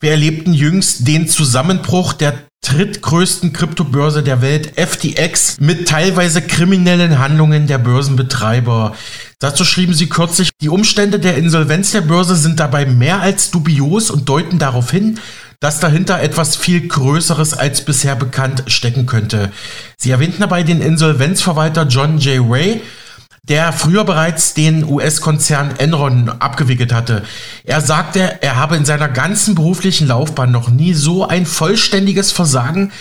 Wir 0.00 0.12
erlebten 0.12 0.54
jüngst 0.54 1.06
den 1.06 1.28
Zusammenbruch 1.28 2.14
der 2.14 2.32
drittgrößten 2.62 3.52
Kryptobörse 3.52 4.22
der 4.22 4.40
Welt, 4.40 4.80
FTX, 4.80 5.60
mit 5.60 5.86
teilweise 5.86 6.40
kriminellen 6.40 7.18
Handlungen 7.18 7.66
der 7.66 7.76
Börsenbetreiber. 7.76 8.96
Dazu 9.40 9.66
schrieben 9.66 9.92
sie 9.92 10.08
kürzlich, 10.08 10.52
die 10.62 10.70
Umstände 10.70 11.18
der 11.18 11.36
Insolvenz 11.36 11.90
der 11.90 12.00
Börse 12.00 12.34
sind 12.34 12.58
dabei 12.58 12.86
mehr 12.86 13.20
als 13.20 13.50
dubios 13.50 14.10
und 14.10 14.30
deuten 14.30 14.58
darauf 14.58 14.90
hin, 14.90 15.20
dass 15.60 15.80
dahinter 15.80 16.18
etwas 16.22 16.56
viel 16.56 16.88
Größeres 16.88 17.52
als 17.52 17.84
bisher 17.84 18.16
bekannt 18.16 18.64
stecken 18.68 19.04
könnte. 19.04 19.52
Sie 19.98 20.12
erwähnten 20.12 20.40
dabei 20.40 20.62
den 20.62 20.80
Insolvenzverwalter 20.80 21.86
John 21.88 22.16
J. 22.16 22.42
Ray, 22.48 22.80
der 23.48 23.72
früher 23.72 24.04
bereits 24.04 24.54
den 24.54 24.84
US-Konzern 24.88 25.74
Enron 25.78 26.28
abgewickelt 26.28 26.92
hatte. 26.92 27.24
Er 27.64 27.80
sagte, 27.80 28.38
er 28.40 28.56
habe 28.56 28.76
in 28.76 28.84
seiner 28.84 29.08
ganzen 29.08 29.56
beruflichen 29.56 30.06
Laufbahn 30.06 30.52
noch 30.52 30.68
nie 30.68 30.94
so 30.94 31.26
ein 31.26 31.44
vollständiges 31.44 32.30
Versagen 32.30 32.92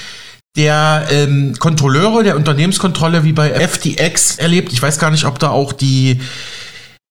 der 0.58 1.08
ähm, 1.12 1.54
Kontrolleure 1.60 2.24
der 2.24 2.36
Unternehmenskontrolle 2.36 3.24
wie 3.24 3.34
bei 3.34 3.52
FTX 3.68 4.38
erlebt. 4.38 4.74
Ich 4.74 4.82
weiß 4.82 5.00
gar 5.00 5.12
nicht, 5.12 5.26
ob 5.26 5.40
da 5.40 5.50
auch 5.50 5.74
die 5.74 6.20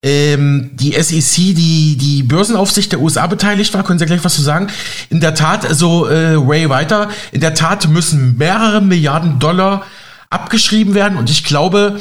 ähm, 0.03 0.71
die 0.75 0.93
SEC, 0.93 1.55
die 1.55 1.97
die 1.97 2.23
Börsenaufsicht 2.23 2.91
der 2.91 3.01
USA 3.01 3.27
beteiligt 3.27 3.73
war, 3.75 3.85
können 3.85 3.99
Sie 3.99 4.07
gleich 4.07 4.25
was 4.25 4.35
zu 4.35 4.43
sagen. 4.43 4.69
In 5.09 5.21
der 5.21 5.35
Tat, 5.35 5.67
so 5.71 6.07
äh, 6.07 6.35
Ray 6.37 6.69
weiter, 6.69 7.11
in 7.33 7.41
der 7.41 7.55
Tat 7.55 7.89
müssen 7.89 8.37
mehrere 8.39 8.81
Milliarden 8.81 9.39
Dollar 9.39 9.85
abgeschrieben 10.31 10.95
werden 10.95 11.19
und 11.19 11.29
ich 11.29 11.45
glaube, 11.45 12.01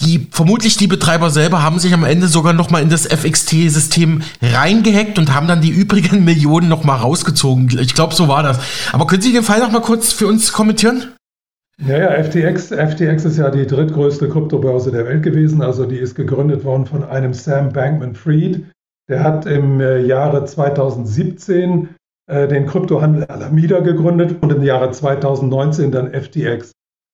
die 0.00 0.28
vermutlich 0.30 0.76
die 0.76 0.88
Betreiber 0.88 1.30
selber 1.30 1.62
haben 1.62 1.78
sich 1.78 1.94
am 1.94 2.04
Ende 2.04 2.28
sogar 2.28 2.52
noch 2.52 2.70
mal 2.70 2.82
in 2.82 2.90
das 2.90 3.06
FXT-System 3.06 4.22
reingehackt 4.42 5.18
und 5.18 5.34
haben 5.34 5.48
dann 5.48 5.62
die 5.62 5.70
übrigen 5.70 6.24
Millionen 6.24 6.68
noch 6.68 6.84
mal 6.84 6.96
rausgezogen. 6.96 7.78
Ich 7.80 7.94
glaube, 7.94 8.14
so 8.14 8.28
war 8.28 8.42
das. 8.42 8.58
Aber 8.92 9.06
können 9.06 9.22
Sie 9.22 9.32
den 9.32 9.42
Fall 9.42 9.60
noch 9.60 9.70
mal 9.70 9.80
kurz 9.80 10.12
für 10.12 10.26
uns 10.26 10.52
kommentieren? 10.52 11.14
Ja, 11.86 11.98
ja, 11.98 12.22
FTX, 12.22 12.68
FTX 12.68 13.24
ist 13.26 13.36
ja 13.36 13.50
die 13.50 13.66
drittgrößte 13.66 14.28
Kryptobörse 14.28 14.90
der 14.90 15.06
Welt 15.06 15.22
gewesen. 15.22 15.62
Also 15.62 15.86
die 15.86 15.98
ist 15.98 16.14
gegründet 16.14 16.64
worden 16.64 16.86
von 16.86 17.02
einem 17.04 17.34
Sam 17.34 17.72
Bankman-Fried. 17.72 18.66
Der 19.08 19.22
hat 19.22 19.46
im 19.46 19.80
äh, 19.80 20.00
Jahre 20.00 20.44
2017 20.44 21.90
äh, 22.28 22.48
den 22.48 22.66
Kryptohandel 22.66 23.24
Alameda 23.24 23.80
gegründet 23.80 24.36
und 24.40 24.52
im 24.52 24.62
Jahre 24.62 24.90
2019 24.90 25.92
dann 25.92 26.12
FTX. 26.12 26.72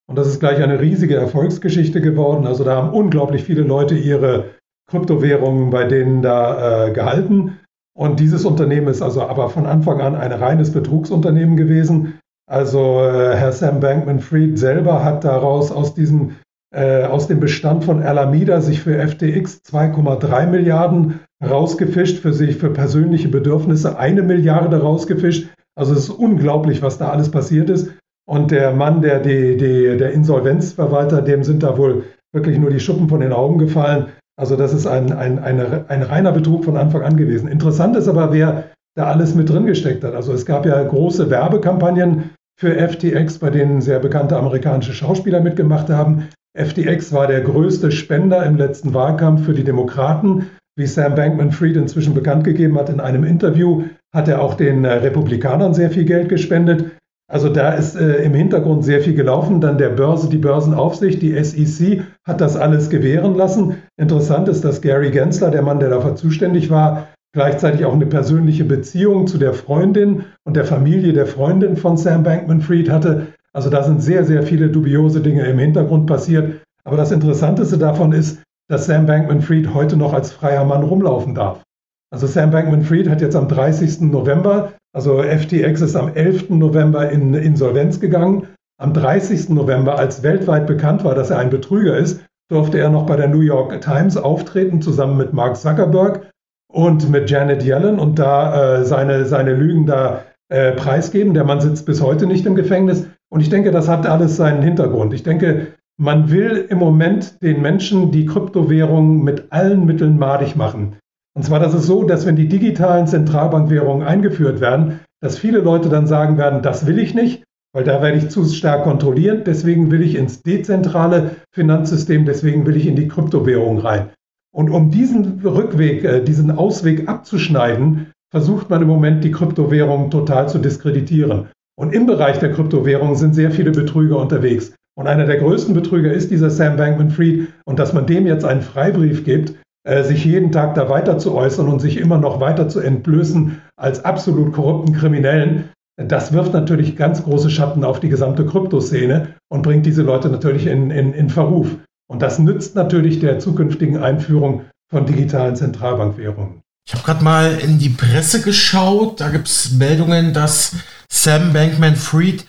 Und 0.09 0.17
das 0.17 0.29
ist 0.29 0.41
gleich 0.41 0.63
eine 0.63 0.81
riesige 0.81 1.17
Erfolgsgeschichte 1.17 2.01
geworden. 2.01 2.47
Also 2.47 2.65
da 2.65 2.77
haben 2.77 2.91
unglaublich 2.91 3.45
viele 3.45 3.63
Leute 3.63 3.95
ihre 3.95 4.51
Kryptowährungen 4.91 5.71
bei 5.71 5.85
denen 5.85 6.23
da 6.23 6.89
äh, 6.89 6.93
gehalten. 6.93 7.59
Und 7.95 8.21
dieses 8.21 8.45
Unternehmen 8.45 8.89
ist 8.89 9.03
also 9.03 9.23
aber 9.23 9.51
von 9.51 9.67
Anfang 9.67 10.01
an 10.01 10.17
ein 10.17 10.33
reines 10.33 10.73
Betrugsunternehmen 10.73 11.57
gewesen. 11.57 12.19
Also 12.51 13.01
äh, 13.01 13.37
Herr 13.37 13.53
Sam 13.53 13.81
Bankman-Fried 13.81 14.59
selber 14.59 15.05
hat 15.05 15.25
daraus 15.25 15.71
aus 15.71 15.95
diesem 15.95 16.37
äh, 16.75 17.05
aus 17.05 17.29
dem 17.29 17.39
Bestand 17.39 17.85
von 17.85 18.03
Alameda 18.03 18.63
sich 18.63 18.81
für 18.81 18.99
FTX 19.07 19.61
2,3 19.67 20.47
Milliarden 20.47 21.21
rausgefischt, 21.45 22.19
für 22.19 22.33
sich 22.33 22.57
für 22.57 22.71
persönliche 22.71 23.29
Bedürfnisse 23.29 23.99
eine 23.99 24.23
Milliarde 24.23 24.81
rausgefischt. 24.81 25.51
Also 25.75 25.93
es 25.93 26.05
ist 26.05 26.11
unglaublich, 26.11 26.81
was 26.81 26.97
da 26.97 27.11
alles 27.11 27.31
passiert 27.31 27.69
ist. 27.69 27.93
Und 28.29 28.50
der 28.50 28.73
Mann, 28.73 29.02
der, 29.02 29.21
die, 29.21 29.57
die, 29.57 29.97
der 29.97 30.12
Insolvenzverwalter, 30.12 31.23
dem 31.23 31.43
sind 31.43 31.62
da 31.62 31.76
wohl 31.76 32.05
wirklich 32.33 32.59
nur 32.59 32.71
die 32.71 32.81
Schuppen 32.81 33.09
von 33.09 33.21
den 33.21 33.33
Augen 33.33 33.59
gefallen. 33.59 34.07
Also 34.38 34.57
das 34.57 34.73
ist 34.73 34.87
ein, 34.87 35.12
ein, 35.12 35.38
eine, 35.38 35.85
ein 35.88 36.02
reiner 36.02 36.33
Betrug 36.33 36.64
von 36.64 36.76
Anfang 36.76 37.02
an 37.02 37.17
gewesen. 37.17 37.49
Interessant 37.49 37.97
ist 37.97 38.09
aber, 38.09 38.33
wer 38.33 38.71
da 38.97 39.07
alles 39.07 39.35
mit 39.35 39.49
drin 39.49 39.67
gesteckt 39.67 40.05
hat. 40.05 40.14
Also 40.14 40.33
es 40.33 40.47
gab 40.47 40.67
ja 40.67 40.83
große 40.83 41.31
Werbekampagnen 41.31 42.31
für 42.59 42.75
FTX, 42.76 43.38
bei 43.38 43.50
denen 43.50 43.81
sehr 43.81 43.99
bekannte 43.99 44.37
amerikanische 44.37 44.93
Schauspieler 44.93 45.41
mitgemacht 45.41 45.91
haben. 45.91 46.29
FTX 46.57 47.12
war 47.12 47.26
der 47.26 47.41
größte 47.41 47.91
Spender 47.91 48.45
im 48.45 48.57
letzten 48.57 48.95
Wahlkampf 48.95 49.45
für 49.45 49.55
die 49.55 49.64
Demokraten, 49.64 50.50
wie 50.76 50.87
Sam 50.87 51.14
Bankman-Fried 51.14 51.76
inzwischen 51.76 52.14
bekannt 52.14 52.45
gegeben 52.45 52.79
hat 52.79 52.88
in 52.88 53.00
einem 53.00 53.25
Interview 53.25 53.85
hat 54.14 54.29
er 54.29 54.43
auch 54.43 54.55
den 54.55 54.85
äh, 54.85 54.93
Republikanern 54.93 55.75
sehr 55.75 55.91
viel 55.91 56.05
Geld 56.05 56.29
gespendet. 56.29 56.93
Also 57.33 57.49
da 57.49 57.73
ist 57.73 57.97
äh, 57.97 58.23
im 58.25 58.35
Hintergrund 58.35 58.85
sehr 58.85 59.01
viel 59.01 59.15
gelaufen. 59.15 59.62
Dann 59.62 59.79
der 59.79 59.89
Börse, 59.89 60.29
die 60.29 60.37
Börsenaufsicht, 60.37 61.23
die 61.23 61.43
SEC 61.43 62.03
hat 62.25 62.43
das 62.43 62.59
alles 62.59 62.91
gewähren 62.91 63.35
lassen. 63.35 63.77
Interessant 63.97 64.49
ist, 64.49 64.67
dass 64.67 64.83
Gary 64.83 65.11
Gensler, 65.11 65.51
der 65.51 65.62
Mann, 65.62 65.81
der 65.81 65.89
dafür 65.89 66.15
zuständig 66.15 66.69
war, 66.69 67.09
gleichzeitig 67.33 67.87
auch 67.87 67.95
eine 67.95 68.05
persönliche 68.05 68.65
Beziehung 68.65 69.27
zu 69.27 69.39
der 69.39 69.55
Freundin 69.55 70.27
und 70.45 70.57
der 70.57 70.67
Familie 70.67 71.15
der 71.15 71.25
Freundin 71.25 71.79
von 71.79 71.97
Sam 71.97 72.23
Bankman-Fried 72.23 72.91
hatte. 72.91 73.29
Also 73.55 73.71
da 73.71 73.83
sind 73.83 74.03
sehr, 74.03 74.27
sehr 74.27 74.43
viele 74.43 74.69
dubiose 74.69 75.23
Dinge 75.23 75.47
im 75.47 75.59
Hintergrund 75.59 76.07
passiert. 76.07 76.61
Aber 76.85 76.99
das 76.99 77.12
Interessanteste 77.12 77.79
davon 77.79 78.12
ist, 78.12 78.43
dass 78.69 78.85
Sam 78.85 79.07
Bankman-Fried 79.07 79.73
heute 79.73 79.97
noch 79.97 80.12
als 80.12 80.33
freier 80.33 80.67
Mann 80.67 80.83
rumlaufen 80.83 81.35
darf. 81.35 81.62
Also 82.11 82.27
Sam 82.27 82.51
Bankman-Fried 82.51 83.09
hat 83.09 83.23
jetzt 83.23 83.37
am 83.37 83.49
30. 83.49 84.03
November, 84.03 84.75
also 84.93 85.23
FTX 85.23 85.81
ist 85.81 85.97
am 85.97 86.15
11. 86.15 86.51
November 86.51 87.11
in 87.11 87.35
Insolvenz 87.35 88.01
gegangen. 88.01 88.49
Am 88.79 88.93
30. 88.93 89.51
November, 89.51 89.99
als 89.99 90.23
weltweit 90.23 90.67
bekannt 90.67 91.05
war, 91.05 91.15
dass 91.15 91.31
er 91.31 91.39
ein 91.39 91.51
Betrüger 91.51 91.97
ist, 91.97 92.25
durfte 92.51 92.79
er 92.79 92.91
noch 92.91 93.07
bei 93.07 93.17
der 93.17 93.29
New 93.29 93.41
York 93.41 93.81
Times 93.81 94.17
auftreten, 94.17 94.83
zusammen 94.83 95.17
mit 95.17 95.33
Mark 95.33 95.57
Zuckerberg 95.57 96.31
und 96.71 97.09
mit 97.11 97.31
Janet 97.31 97.65
Yellen 97.65 97.99
und 97.99 98.19
da 98.19 98.81
äh, 98.81 98.85
seine, 98.85 99.25
seine 99.25 99.55
Lügen 99.55 99.87
da 99.87 100.25
äh, 100.51 100.73
preisgeben. 100.73 101.33
Der 101.33 101.45
Mann 101.45 101.61
sitzt 101.61 101.87
bis 101.87 102.03
heute 102.03 102.27
nicht 102.27 102.45
im 102.45 102.55
Gefängnis. 102.55 103.07
Und 103.31 103.41
ich 103.41 103.49
denke, 103.49 103.71
das 103.71 103.89
hat 103.89 104.07
alles 104.07 104.37
seinen 104.37 104.63
Hintergrund. 104.63 105.15
Ich 105.15 105.23
denke, 105.23 105.69
man 105.99 106.31
will 106.31 106.67
im 106.69 106.79
Moment 106.79 107.43
den 107.43 107.63
Menschen 107.63 108.11
die 108.11 108.27
Kryptowährungen 108.27 109.23
mit 109.23 109.51
allen 109.51 109.87
Mitteln 109.87 110.19
madig 110.19 110.57
machen. 110.57 110.97
Und 111.35 111.45
zwar, 111.45 111.61
das 111.61 111.75
ist 111.75 111.87
so, 111.87 112.05
dass 112.05 112.27
wenn 112.27 112.37
die 112.37 112.49
digitalen 112.49 113.07
Zentralbankwährungen 113.07 114.07
eingeführt 114.07 114.61
werden, 114.61 115.01
dass 115.23 115.39
viele 115.39 115.61
Leute 115.61 115.89
dann 115.89 116.07
sagen 116.07 116.37
werden, 116.37 116.62
das 116.62 116.87
will 116.87 116.99
ich 116.99 117.15
nicht, 117.15 117.45
weil 117.75 117.85
da 117.85 118.03
werde 118.03 118.19
ich 118.19 118.29
zu 118.29 118.45
stark 118.45 118.85
kontrolliert, 118.85 119.47
deswegen 119.47 119.91
will 119.91 120.03
ich 120.03 120.15
ins 120.15 120.43
dezentrale 120.43 121.37
Finanzsystem, 121.55 122.27
deswegen 122.27 122.67
will 122.67 122.77
ich 122.77 122.87
in 122.87 122.97
die 122.97 123.09
Kryptowährung 123.09 123.79
rein. 123.79 124.11
Und 124.55 124.69
um 124.69 124.91
diesen 124.91 125.41
Rückweg, 125.41 126.05
äh, 126.05 126.23
diesen 126.23 126.51
Ausweg 126.51 127.09
abzuschneiden, 127.09 128.12
versucht 128.31 128.69
man 128.69 128.83
im 128.83 128.89
Moment 128.89 129.25
die 129.25 129.31
Kryptowährungen 129.31 130.11
total 130.11 130.49
zu 130.49 130.59
diskreditieren. 130.59 131.49
Und 131.79 131.95
im 131.95 132.07
Bereich 132.07 132.39
der 132.39 132.53
Kryptowährungen 132.53 133.17
sind 133.17 133.35
sehr 133.35 133.51
viele 133.51 133.71
Betrüger 133.71 134.19
unterwegs. 134.19 134.75
Und 134.95 135.07
einer 135.07 135.25
der 135.25 135.39
größten 135.39 135.75
Betrüger 135.75 136.12
ist 136.12 136.31
dieser 136.31 136.51
Sam 136.51 136.77
Bankman-Fried. 136.77 137.49
Und 137.65 137.79
dass 137.79 137.95
man 137.95 138.07
dem 138.07 138.27
jetzt 138.27 138.45
einen 138.45 138.61
Freibrief 138.61 139.25
gibt, 139.25 139.55
sich 139.85 140.25
jeden 140.25 140.53
Tag 140.53 140.75
da 140.75 140.89
weiter 140.89 141.19
zu 141.19 141.35
äußern 141.35 141.69
und 141.69 141.81
sich 141.81 141.97
immer 141.97 142.19
noch 142.19 142.41
weiter 142.41 142.69
zu 142.69 142.81
entblößen 142.81 143.61
als 143.77 144.05
absolut 144.05 144.53
korrupten 144.53 144.95
Kriminellen, 144.95 145.71
das 145.97 146.33
wirft 146.33 146.53
natürlich 146.53 146.97
ganz 146.97 147.23
große 147.23 147.51
Schatten 147.51 147.85
auf 147.85 148.01
die 148.01 148.09
gesamte 148.09 148.47
Kryptoszene 148.47 149.35
und 149.49 149.62
bringt 149.62 149.85
diese 149.85 150.03
Leute 150.03 150.29
natürlich 150.29 150.67
in, 150.67 150.91
in, 150.91 151.12
in 151.12 151.29
Verruf. 151.29 151.69
Und 152.09 152.23
das 152.23 152.39
nützt 152.39 152.75
natürlich 152.75 153.21
der 153.21 153.39
zukünftigen 153.39 153.99
Einführung 153.99 154.62
von 154.91 155.07
digitalen 155.07 155.57
Zentralbankwährungen. 155.57 156.62
Ich 156.87 156.95
habe 156.95 157.05
gerade 157.05 157.25
mal 157.25 157.59
in 157.59 157.79
die 157.79 157.91
Presse 157.91 158.43
geschaut. 158.43 159.21
Da 159.21 159.31
gibt 159.31 159.49
es 159.49 159.73
Meldungen, 159.73 160.33
dass 160.33 160.75
Sam 161.11 161.53
Bankman-Fried 161.53 162.47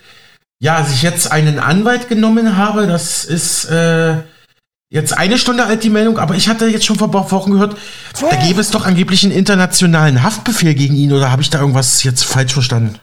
ja 0.60 0.82
sich 0.84 1.02
jetzt 1.02 1.30
einen 1.30 1.58
Anwalt 1.58 2.08
genommen 2.08 2.56
habe. 2.56 2.86
Das 2.86 3.24
ist 3.24 3.66
äh, 3.66 4.16
Jetzt 4.94 5.18
eine 5.18 5.38
Stunde 5.38 5.64
alt 5.64 5.82
die 5.82 5.90
Meldung, 5.90 6.18
aber 6.18 6.36
ich 6.36 6.48
hatte 6.48 6.68
jetzt 6.68 6.84
schon 6.84 6.94
vor 6.94 7.12
Wochen 7.12 7.50
gehört, 7.50 7.76
da 8.30 8.36
gäbe 8.36 8.60
es 8.60 8.70
doch 8.70 8.86
angeblich 8.86 9.24
einen 9.24 9.32
internationalen 9.32 10.22
Haftbefehl 10.22 10.72
gegen 10.72 10.94
ihn 10.94 11.12
oder 11.12 11.32
habe 11.32 11.42
ich 11.42 11.50
da 11.50 11.58
irgendwas 11.58 12.04
jetzt 12.04 12.22
falsch 12.22 12.52
verstanden? 12.52 13.00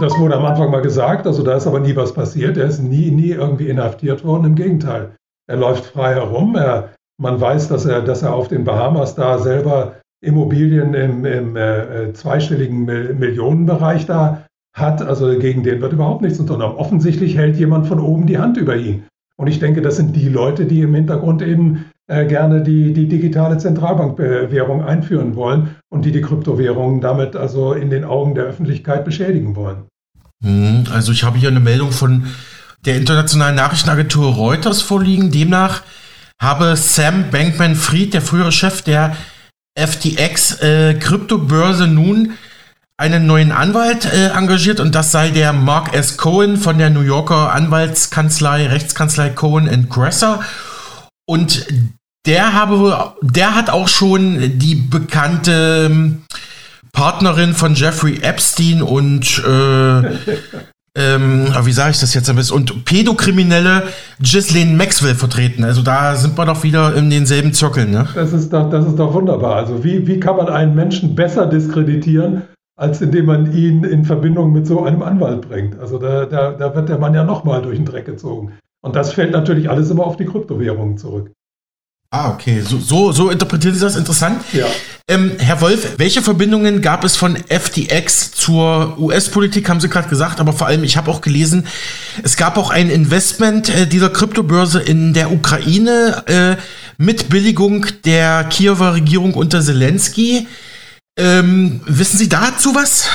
Das 0.00 0.16
wurde 0.16 0.36
am 0.36 0.46
Anfang 0.46 0.70
mal 0.70 0.80
gesagt, 0.80 1.26
also 1.26 1.42
da 1.42 1.58
ist 1.58 1.66
aber 1.66 1.80
nie 1.80 1.94
was 1.94 2.14
passiert. 2.14 2.56
Er 2.56 2.68
ist 2.68 2.78
nie, 2.78 3.10
nie 3.10 3.32
irgendwie 3.32 3.68
inhaftiert 3.68 4.24
worden. 4.24 4.46
Im 4.46 4.54
Gegenteil, 4.54 5.10
er 5.46 5.58
läuft 5.58 5.84
frei 5.84 6.14
herum. 6.14 6.56
Er, 6.56 6.94
man 7.20 7.38
weiß, 7.38 7.68
dass 7.68 7.84
er, 7.84 8.00
dass 8.00 8.22
er 8.22 8.32
auf 8.32 8.48
den 8.48 8.64
Bahamas 8.64 9.14
da 9.14 9.38
selber 9.38 9.96
Immobilien 10.24 10.94
im, 10.94 11.26
im 11.26 11.54
äh, 11.54 12.14
zweistelligen 12.14 12.86
Millionenbereich 12.86 14.06
da 14.06 14.46
hat. 14.74 15.02
Also 15.02 15.38
gegen 15.38 15.64
den 15.64 15.82
wird 15.82 15.92
überhaupt 15.92 16.22
nichts 16.22 16.40
unternommen. 16.40 16.78
Offensichtlich 16.78 17.36
hält 17.36 17.56
jemand 17.56 17.86
von 17.88 18.00
oben 18.00 18.26
die 18.26 18.38
Hand 18.38 18.56
über 18.56 18.74
ihn. 18.74 19.04
Und 19.38 19.46
ich 19.46 19.60
denke, 19.60 19.82
das 19.82 19.96
sind 19.96 20.16
die 20.16 20.28
Leute, 20.28 20.66
die 20.66 20.80
im 20.80 20.94
Hintergrund 20.94 21.42
eben 21.42 21.86
äh, 22.08 22.26
gerne 22.26 22.62
die, 22.62 22.92
die 22.92 23.06
digitale 23.06 23.58
Zentralbankwährung 23.58 24.82
einführen 24.82 25.36
wollen 25.36 25.76
und 25.90 26.04
die 26.04 26.12
die 26.12 26.22
Kryptowährungen 26.22 27.00
damit 27.00 27.36
also 27.36 27.72
in 27.72 27.88
den 27.88 28.04
Augen 28.04 28.34
der 28.34 28.44
Öffentlichkeit 28.44 29.04
beschädigen 29.04 29.54
wollen. 29.54 29.84
Hm, 30.42 30.84
also 30.92 31.12
ich 31.12 31.22
habe 31.22 31.38
hier 31.38 31.50
eine 31.50 31.60
Meldung 31.60 31.92
von 31.92 32.26
der 32.84 32.96
internationalen 32.96 33.54
Nachrichtenagentur 33.54 34.34
Reuters 34.34 34.82
vorliegen. 34.82 35.30
Demnach 35.30 35.82
habe 36.40 36.76
Sam 36.76 37.30
Bankman-Fried, 37.30 38.14
der 38.14 38.22
frühere 38.22 38.52
Chef 38.52 38.82
der 38.82 39.16
FTX 39.76 40.60
äh, 40.60 40.94
nun 41.86 42.32
einen 42.98 43.26
neuen 43.26 43.52
Anwalt 43.52 44.12
äh, 44.12 44.30
engagiert 44.36 44.80
und 44.80 44.94
das 44.94 45.12
sei 45.12 45.30
der 45.30 45.52
Mark 45.52 45.94
S. 45.94 46.16
Cohen 46.16 46.56
von 46.56 46.78
der 46.78 46.90
New 46.90 47.02
Yorker 47.02 47.52
Anwaltskanzlei, 47.52 48.66
Rechtskanzlei 48.66 49.30
Cohen 49.30 49.88
Gresser. 49.88 50.40
Und 51.24 51.66
der 52.26 52.52
habe, 52.54 53.14
der 53.22 53.54
hat 53.54 53.70
auch 53.70 53.86
schon 53.86 54.58
die 54.58 54.74
bekannte 54.74 55.86
ähm, 55.88 56.22
Partnerin 56.92 57.54
von 57.54 57.74
Jeffrey 57.74 58.18
Epstein 58.20 58.82
und 58.82 59.44
äh, 59.46 59.98
ähm, 60.98 61.46
wie 61.62 61.72
sage 61.72 61.92
ich 61.92 62.00
das 62.00 62.14
jetzt 62.14 62.28
am 62.28 62.34
besten? 62.34 62.54
Und 62.54 62.84
Pädokriminelle 62.84 63.84
Ghislaine 64.20 64.74
Maxwell 64.74 65.14
vertreten. 65.14 65.62
Also 65.62 65.82
da 65.82 66.16
sind 66.16 66.36
wir 66.36 66.46
doch 66.46 66.64
wieder 66.64 66.96
in 66.96 67.10
denselben 67.10 67.52
Zirkeln. 67.52 67.92
Ne? 67.92 68.08
Das, 68.12 68.32
ist 68.32 68.52
doch, 68.52 68.68
das 68.68 68.86
ist 68.86 68.98
doch 68.98 69.14
wunderbar. 69.14 69.54
Also 69.54 69.84
wie, 69.84 70.04
wie 70.08 70.18
kann 70.18 70.36
man 70.36 70.48
einen 70.48 70.74
Menschen 70.74 71.14
besser 71.14 71.46
diskreditieren 71.46 72.42
als 72.78 73.00
indem 73.00 73.26
man 73.26 73.52
ihn 73.52 73.82
in 73.82 74.04
Verbindung 74.04 74.52
mit 74.52 74.66
so 74.66 74.84
einem 74.84 75.02
Anwalt 75.02 75.48
bringt. 75.48 75.78
Also 75.80 75.98
da, 75.98 76.26
da, 76.26 76.52
da 76.52 76.74
wird 76.76 76.88
der 76.88 76.98
Mann 76.98 77.12
ja 77.12 77.24
nochmal 77.24 77.60
durch 77.60 77.76
den 77.76 77.84
Dreck 77.84 78.06
gezogen. 78.06 78.52
Und 78.80 78.94
das 78.94 79.12
fällt 79.12 79.32
natürlich 79.32 79.68
alles 79.68 79.90
immer 79.90 80.06
auf 80.06 80.16
die 80.16 80.26
Kryptowährungen 80.26 80.96
zurück. 80.96 81.32
Ah, 82.10 82.30
okay. 82.30 82.60
So, 82.60 82.78
so, 82.78 83.10
so 83.10 83.30
interpretieren 83.30 83.74
Sie 83.74 83.80
das 83.80 83.96
interessant. 83.96 84.42
Ja. 84.52 84.66
Ähm, 85.08 85.32
Herr 85.38 85.60
Wolf, 85.60 85.98
welche 85.98 86.22
Verbindungen 86.22 86.80
gab 86.80 87.04
es 87.04 87.16
von 87.16 87.36
FTX 87.36 88.30
zur 88.30 88.96
US-Politik, 88.98 89.68
haben 89.68 89.80
Sie 89.80 89.88
gerade 89.88 90.08
gesagt, 90.08 90.38
aber 90.38 90.52
vor 90.52 90.68
allem, 90.68 90.84
ich 90.84 90.96
habe 90.96 91.10
auch 91.10 91.20
gelesen, 91.20 91.66
es 92.22 92.36
gab 92.36 92.56
auch 92.56 92.70
ein 92.70 92.90
Investment 92.90 93.68
äh, 93.68 93.86
dieser 93.88 94.08
Kryptobörse 94.08 94.80
in 94.80 95.12
der 95.14 95.32
Ukraine 95.32 96.22
äh, 96.26 96.56
mit 96.96 97.28
Billigung 97.28 97.86
der 98.04 98.44
Kiewer 98.44 98.94
Regierung 98.94 99.34
unter 99.34 99.60
Zelensky. 99.60 100.46
Ähm, 101.18 101.80
wissen 101.84 102.16
Sie 102.16 102.28
dazu 102.28 102.76
was? 102.76 103.10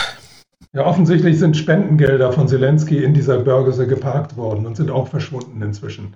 Ja, 0.74 0.86
offensichtlich 0.86 1.40
sind 1.40 1.56
Spendengelder 1.56 2.34
von 2.34 2.50
Zelensky 2.50 3.02
in 3.02 3.14
dieser 3.14 3.40
Börse 3.40 3.88
geparkt 3.88 4.36
worden 4.36 4.66
und 4.66 4.76
sind 4.76 4.92
auch 4.92 5.08
verschwunden 5.08 5.62
inzwischen. 5.62 6.14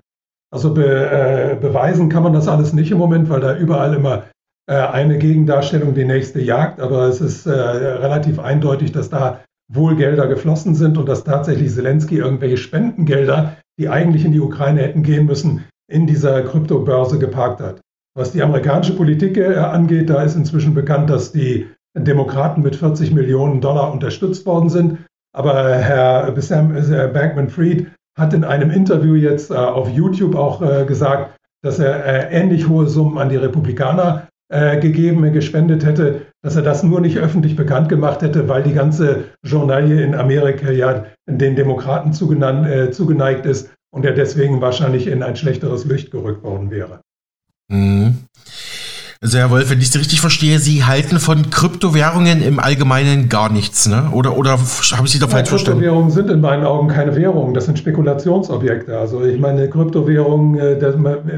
Also 0.51 0.73
be, 0.73 0.85
äh, 0.85 1.55
beweisen 1.55 2.09
kann 2.09 2.23
man 2.23 2.33
das 2.33 2.49
alles 2.49 2.73
nicht 2.73 2.91
im 2.91 2.97
Moment, 2.97 3.29
weil 3.29 3.39
da 3.39 3.55
überall 3.55 3.93
immer 3.93 4.23
äh, 4.69 4.75
eine 4.75 5.17
Gegendarstellung 5.17 5.93
die 5.93 6.05
nächste 6.05 6.41
jagt. 6.41 6.81
Aber 6.81 7.03
es 7.03 7.21
ist 7.21 7.45
äh, 7.45 7.51
relativ 7.51 8.39
eindeutig, 8.39 8.91
dass 8.91 9.09
da 9.09 9.41
wohl 9.71 9.95
Gelder 9.95 10.27
geflossen 10.27 10.75
sind 10.75 10.97
und 10.97 11.07
dass 11.07 11.23
tatsächlich 11.23 11.73
Zelensky 11.73 12.17
irgendwelche 12.17 12.57
Spendengelder, 12.57 13.57
die 13.79 13.87
eigentlich 13.87 14.25
in 14.25 14.33
die 14.33 14.41
Ukraine 14.41 14.81
hätten 14.81 15.03
gehen 15.03 15.25
müssen, 15.25 15.65
in 15.89 16.05
dieser 16.07 16.41
Kryptobörse 16.43 17.17
geparkt 17.19 17.61
hat. 17.61 17.79
Was 18.17 18.31
die 18.31 18.41
amerikanische 18.41 18.95
Politik 18.95 19.37
äh, 19.37 19.55
angeht, 19.55 20.09
da 20.09 20.23
ist 20.23 20.35
inzwischen 20.35 20.73
bekannt, 20.73 21.09
dass 21.09 21.31
die 21.31 21.67
Demokraten 21.97 22.61
mit 22.61 22.75
40 22.75 23.11
Millionen 23.11 23.61
Dollar 23.61 23.91
unterstützt 23.91 24.45
worden 24.45 24.69
sind. 24.69 24.99
Aber 25.33 25.75
Herr 25.75 26.35
äh, 26.35 27.07
Bankman-Fried 27.13 27.87
hat 28.17 28.33
in 28.33 28.43
einem 28.43 28.71
Interview 28.71 29.15
jetzt 29.15 29.51
äh, 29.51 29.55
auf 29.55 29.89
YouTube 29.89 30.35
auch 30.35 30.61
äh, 30.61 30.85
gesagt, 30.85 31.37
dass 31.63 31.79
er 31.79 32.31
ähnlich 32.31 32.67
hohe 32.67 32.87
Summen 32.87 33.17
an 33.17 33.29
die 33.29 33.35
Republikaner 33.35 34.27
gegeben, 34.49 35.33
gespendet 35.33 35.83
hätte, 35.83 36.21
dass 36.41 36.55
er 36.55 36.61
das 36.61 36.81
nur 36.81 37.01
nicht 37.01 37.17
öffentlich 37.17 37.57
bekannt 37.57 37.89
gemacht 37.89 38.21
hätte, 38.21 38.47
weil 38.47 38.63
die 38.63 38.71
ganze 38.71 39.25
Journalie 39.43 40.01
in 40.01 40.15
Amerika 40.15 40.71
ja 40.71 41.03
den 41.29 41.57
Demokraten 41.57 42.13
zugeneigt 42.13 43.45
ist 43.45 43.69
und 43.91 44.05
er 44.05 44.13
deswegen 44.13 44.61
wahrscheinlich 44.61 45.07
in 45.07 45.21
ein 45.21 45.35
schlechteres 45.35 45.83
Licht 45.83 46.11
gerückt 46.11 46.43
worden 46.43 46.71
wäre. 46.71 47.01
Mhm. 47.69 48.19
Also 49.27 49.39
Herr 49.39 49.49
Wolf, 49.49 49.69
wenn 49.69 49.79
ich 49.79 49.91
Sie 49.91 49.97
richtig 49.97 50.21
verstehe, 50.21 50.57
Sie 50.57 50.85
halten 50.85 51.19
von 51.19 51.49
Kryptowährungen 51.49 52.41
im 52.41 52.61
Allgemeinen 52.61 53.27
gar 53.27 53.51
nichts, 53.51 53.85
ne? 53.85 54.09
Oder, 54.13 54.37
oder 54.37 54.51
habe 54.51 54.61
ich 55.03 55.11
Sie 55.11 55.19
da 55.19 55.27
falsch 55.27 55.49
verstanden? 55.49 55.81
Kryptowährungen 55.81 56.11
sind 56.11 56.29
in 56.29 56.39
meinen 56.39 56.63
Augen 56.63 56.87
keine 56.87 57.13
Währungen, 57.13 57.53
das 57.53 57.65
sind 57.65 57.77
Spekulationsobjekte. 57.77 58.97
Also 58.97 59.25
ich 59.25 59.37
meine, 59.37 59.69
Kryptowährungen, 59.69 60.57
äh, 60.57 60.81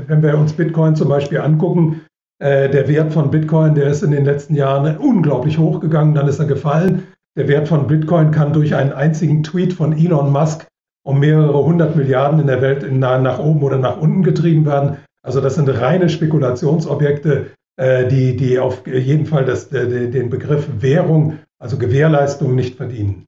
wenn 0.07 0.21
wir 0.21 0.37
uns 0.37 0.53
Bitcoin 0.53 0.95
zum 0.95 1.09
Beispiel 1.09 1.39
angucken, 1.39 2.01
Äh, 2.41 2.69
der 2.69 2.87
Wert 2.87 3.11
von 3.11 3.31
Bitcoin, 3.31 3.73
der 3.75 3.87
ist 3.87 4.03
in 4.03 4.11
den 4.11 4.23
letzten 4.23 4.55
Jahren 4.55 4.95
unglaublich 4.97 5.57
hochgegangen, 5.57 6.13
dann 6.13 6.27
ist 6.27 6.39
er 6.39 6.45
gefallen. 6.45 7.03
Der 7.35 7.47
Wert 7.47 7.67
von 7.67 7.87
Bitcoin 7.87 8.31
kann 8.31 8.53
durch 8.53 8.75
einen 8.75 8.93
einzigen 8.93 9.43
Tweet 9.43 9.73
von 9.73 9.91
Elon 9.91 10.31
Musk 10.31 10.65
um 11.03 11.19
mehrere 11.19 11.65
hundert 11.65 11.95
Milliarden 11.97 12.39
in 12.39 12.47
der 12.47 12.61
Welt 12.61 12.85
nach 12.93 13.39
oben 13.39 13.63
oder 13.63 13.77
nach 13.77 13.97
unten 13.97 14.23
getrieben 14.23 14.65
werden. 14.65 14.97
Also 15.21 15.41
das 15.41 15.55
sind 15.55 15.67
reine 15.67 16.07
Spekulationsobjekte, 16.07 17.47
die, 17.79 18.35
die 18.35 18.59
auf 18.59 18.85
jeden 18.85 19.25
Fall 19.25 19.45
das, 19.45 19.69
den 19.69 20.29
Begriff 20.29 20.67
Währung, 20.79 21.39
also 21.59 21.77
Gewährleistung, 21.77 22.53
nicht 22.53 22.75
verdienen 22.75 23.25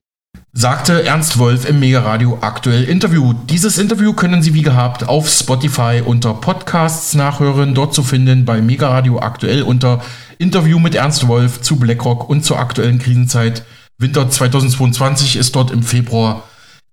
sagte 0.54 1.06
Ernst 1.06 1.38
Wolf 1.38 1.68
im 1.68 1.80
Megaradio 1.80 2.40
aktuell 2.42 2.84
Interview. 2.84 3.34
Dieses 3.34 3.78
Interview 3.78 4.14
können 4.14 4.44
Sie 4.44 4.54
wie 4.54 4.64
gehabt 4.64 5.08
auf 5.08 5.30
Spotify 5.30 6.02
unter 6.06 6.34
Podcasts 6.34 7.16
nachhören, 7.16 7.74
dort 7.74 7.94
zu 7.94 8.04
finden 8.04 8.44
bei 8.44 8.62
Megaradio 8.62 9.20
aktuell 9.20 9.64
unter 9.64 10.02
Interview 10.40 10.80
mit 10.80 10.96
Ernst 10.96 11.28
Wolf 11.28 11.62
zu 11.62 11.78
BlackRock 11.78 12.30
und 12.30 12.44
zur 12.44 12.60
aktuellen 12.60 13.00
Krisenzeit. 13.00 13.64
Winter 13.98 14.30
2022 14.30 15.38
ist 15.38 15.56
dort 15.56 15.72
im 15.72 15.84
Februar 15.84 16.44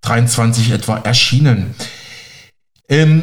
23 0.02 0.70
etwa 0.70 0.98
erschienen. 0.98 1.74
Ähm, 2.90 3.22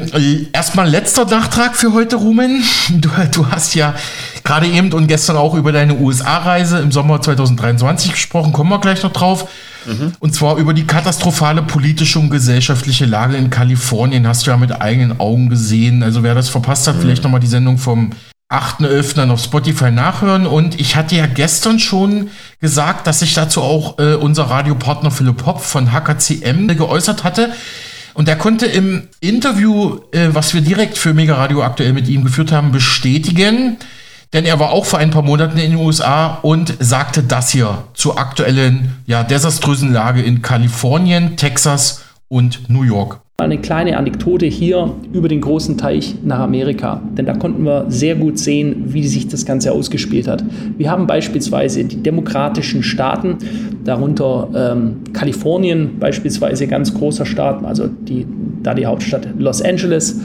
erstmal 0.53 0.87
letzter 0.87 1.25
Nachtrag 1.25 1.75
für 1.75 1.93
heute, 1.93 2.17
Rumen. 2.17 2.63
Du, 2.89 3.09
du 3.31 3.47
hast 3.47 3.73
ja 3.73 3.95
gerade 4.43 4.67
eben 4.67 4.93
und 4.93 5.07
gestern 5.07 5.37
auch 5.37 5.55
über 5.55 5.71
deine 5.71 5.95
USA-Reise 5.95 6.77
im 6.79 6.91
Sommer 6.91 7.19
2023 7.19 8.11
gesprochen. 8.11 8.53
Kommen 8.53 8.69
wir 8.69 8.79
gleich 8.79 9.01
noch 9.01 9.11
drauf. 9.11 9.49
Mhm. 9.87 10.13
Und 10.19 10.35
zwar 10.35 10.57
über 10.57 10.75
die 10.75 10.85
katastrophale 10.85 11.63
politische 11.63 12.19
und 12.19 12.29
gesellschaftliche 12.29 13.05
Lage 13.05 13.37
in 13.37 13.49
Kalifornien. 13.49 14.27
Hast 14.27 14.45
du 14.45 14.51
ja 14.51 14.57
mit 14.57 14.81
eigenen 14.81 15.19
Augen 15.19 15.49
gesehen. 15.49 16.03
Also 16.03 16.21
wer 16.21 16.35
das 16.35 16.49
verpasst 16.49 16.87
hat, 16.87 16.97
mhm. 16.97 17.01
vielleicht 17.01 17.23
nochmal 17.23 17.39
die 17.39 17.47
Sendung 17.47 17.79
vom 17.79 18.11
8.11. 18.51 19.15
dann 19.15 19.31
auf 19.31 19.43
Spotify 19.43 19.89
nachhören. 19.89 20.45
Und 20.45 20.79
ich 20.79 20.95
hatte 20.95 21.15
ja 21.15 21.25
gestern 21.25 21.79
schon 21.79 22.29
gesagt, 22.61 23.07
dass 23.07 23.19
sich 23.19 23.33
dazu 23.33 23.63
auch 23.63 23.97
äh, 23.97 24.13
unser 24.13 24.43
Radiopartner 24.43 25.09
Philipp 25.09 25.43
Hopf 25.47 25.65
von 25.65 25.91
HKCM 25.91 26.67
geäußert 26.67 27.23
hatte. 27.23 27.51
Und 28.15 28.29
er 28.29 28.37
konnte 28.37 28.65
im 28.65 29.09
Interview, 29.19 29.99
äh, 30.11 30.29
was 30.31 30.53
wir 30.53 30.61
direkt 30.61 30.97
für 30.97 31.13
Mega 31.13 31.35
Radio 31.35 31.61
aktuell 31.63 31.91
mit 31.91 32.07
ihm 32.07 32.23
geführt 32.23 32.51
haben, 32.53 32.71
bestätigen, 32.71 33.77
denn 34.31 34.45
er 34.45 34.57
war 34.57 34.71
auch 34.71 34.85
vor 34.85 34.99
ein 34.99 35.11
paar 35.11 35.21
Monaten 35.21 35.57
in 35.57 35.71
den 35.71 35.79
USA 35.79 36.39
und 36.41 36.73
sagte 36.79 37.23
das 37.23 37.51
hier 37.51 37.83
zur 37.93 38.17
aktuellen, 38.17 39.03
ja, 39.05 39.23
desaströsen 39.23 39.91
Lage 39.91 40.21
in 40.21 40.41
Kalifornien, 40.41 41.35
Texas 41.35 42.05
und 42.29 42.69
New 42.69 42.83
York. 42.83 43.19
Eine 43.37 43.57
kleine 43.57 43.97
Anekdote 43.97 44.45
hier 44.45 44.95
über 45.11 45.27
den 45.27 45.41
großen 45.41 45.77
Teich 45.77 46.15
nach 46.23 46.39
Amerika, 46.39 47.01
denn 47.17 47.25
da 47.25 47.33
konnten 47.33 47.65
wir 47.65 47.83
sehr 47.89 48.15
gut 48.15 48.39
sehen, 48.39 48.93
wie 48.93 49.05
sich 49.05 49.27
das 49.27 49.45
Ganze 49.45 49.73
ausgespielt 49.73 50.29
hat. 50.29 50.41
Wir 50.77 50.89
haben 50.89 51.05
beispielsweise 51.05 51.83
die 51.83 52.01
demokratischen 52.01 52.81
Staaten, 52.81 53.37
darunter 53.83 54.47
ähm, 54.55 55.01
Kalifornien 55.11 55.99
beispielsweise, 55.99 56.65
ganz 56.67 56.93
großer 56.93 57.25
Staat, 57.25 57.65
also 57.65 57.87
die, 57.87 58.25
da 58.63 58.73
die 58.73 58.85
Hauptstadt 58.85 59.27
Los 59.37 59.61
Angeles, 59.61 60.17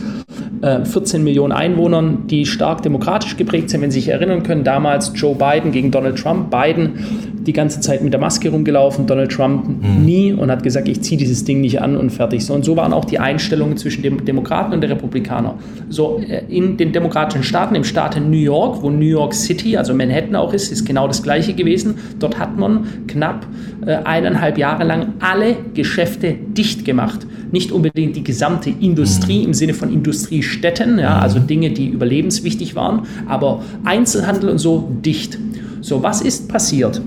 14 0.61 1.20
äh, 1.20 1.25
Millionen 1.25 1.53
Einwohnern, 1.53 2.27
die 2.27 2.44
stark 2.44 2.83
demokratisch 2.83 3.37
geprägt 3.37 3.70
sind. 3.70 3.81
Wenn 3.81 3.90
Sie 3.90 4.01
sich 4.01 4.09
erinnern 4.09 4.42
können, 4.42 4.62
damals 4.62 5.12
Joe 5.14 5.35
Biden 5.35 5.73
gegen 5.73 5.90
Donald 5.90 6.18
Trump. 6.18 6.51
Biden 6.51 7.31
die 7.46 7.53
ganze 7.55 7.81
Zeit 7.81 8.03
mit 8.03 8.12
der 8.12 8.20
Maske 8.20 8.51
rumgelaufen, 8.51 9.07
Donald 9.07 9.33
Trump 9.33 9.66
mhm. 9.66 10.05
nie 10.05 10.33
und 10.33 10.51
hat 10.51 10.62
gesagt, 10.62 10.88
ich 10.88 11.01
ziehe 11.01 11.16
dieses 11.16 11.44
Ding 11.44 11.62
nicht 11.62 11.81
an 11.81 11.96
und 11.96 12.11
fertig. 12.11 12.44
So, 12.44 12.53
und 12.53 12.64
so 12.64 12.77
waren 12.77 12.92
auch 12.92 13.07
die 13.07 13.18
Einstellungen 13.18 13.79
zwischen 13.79 14.03
den 14.03 14.25
Demokraten 14.25 14.75
und 14.75 14.83
den 14.83 14.90
Republikanern. 14.90 15.55
So, 15.88 16.20
äh, 16.29 16.42
in 16.49 16.77
den 16.77 16.92
demokratischen 16.92 17.42
Staaten, 17.42 17.75
im 17.75 17.85
Staat 17.85 18.20
New 18.20 18.37
York, 18.37 18.83
wo 18.83 18.90
New 18.90 19.07
York 19.07 19.33
City, 19.33 19.77
also 19.77 19.94
Manhattan 19.94 20.37
auch 20.37 20.53
ist, 20.53 20.70
ist 20.70 20.85
genau 20.85 21.07
das 21.07 21.23
Gleiche 21.23 21.55
gewesen. 21.55 21.94
Dort 22.18 22.38
hat 22.38 22.59
man 22.59 22.87
knapp 23.07 23.46
äh, 23.87 23.94
eineinhalb 24.05 24.59
Jahre 24.59 24.85
lang 24.85 25.14
alle 25.20 25.57
Geschäfte 25.73 26.35
dicht 26.35 26.85
gemacht. 26.85 27.27
Nicht 27.52 27.72
unbedingt 27.72 28.16
die 28.16 28.24
gesamte 28.24 28.70
Industrie 28.70 29.42
im 29.42 29.54
Sinne 29.54 29.74
von 29.74 29.92
Industriestädten, 29.92 30.98
ja, 30.98 31.18
also 31.18 31.38
Dinge, 31.38 31.70
die 31.70 31.88
überlebenswichtig 31.88 32.74
waren, 32.74 33.06
aber 33.26 33.62
Einzelhandel 33.84 34.50
und 34.50 34.58
so 34.58 34.88
dicht. 35.04 35.38
So, 35.80 36.02
was 36.02 36.20
ist 36.20 36.48
passiert? 36.48 37.00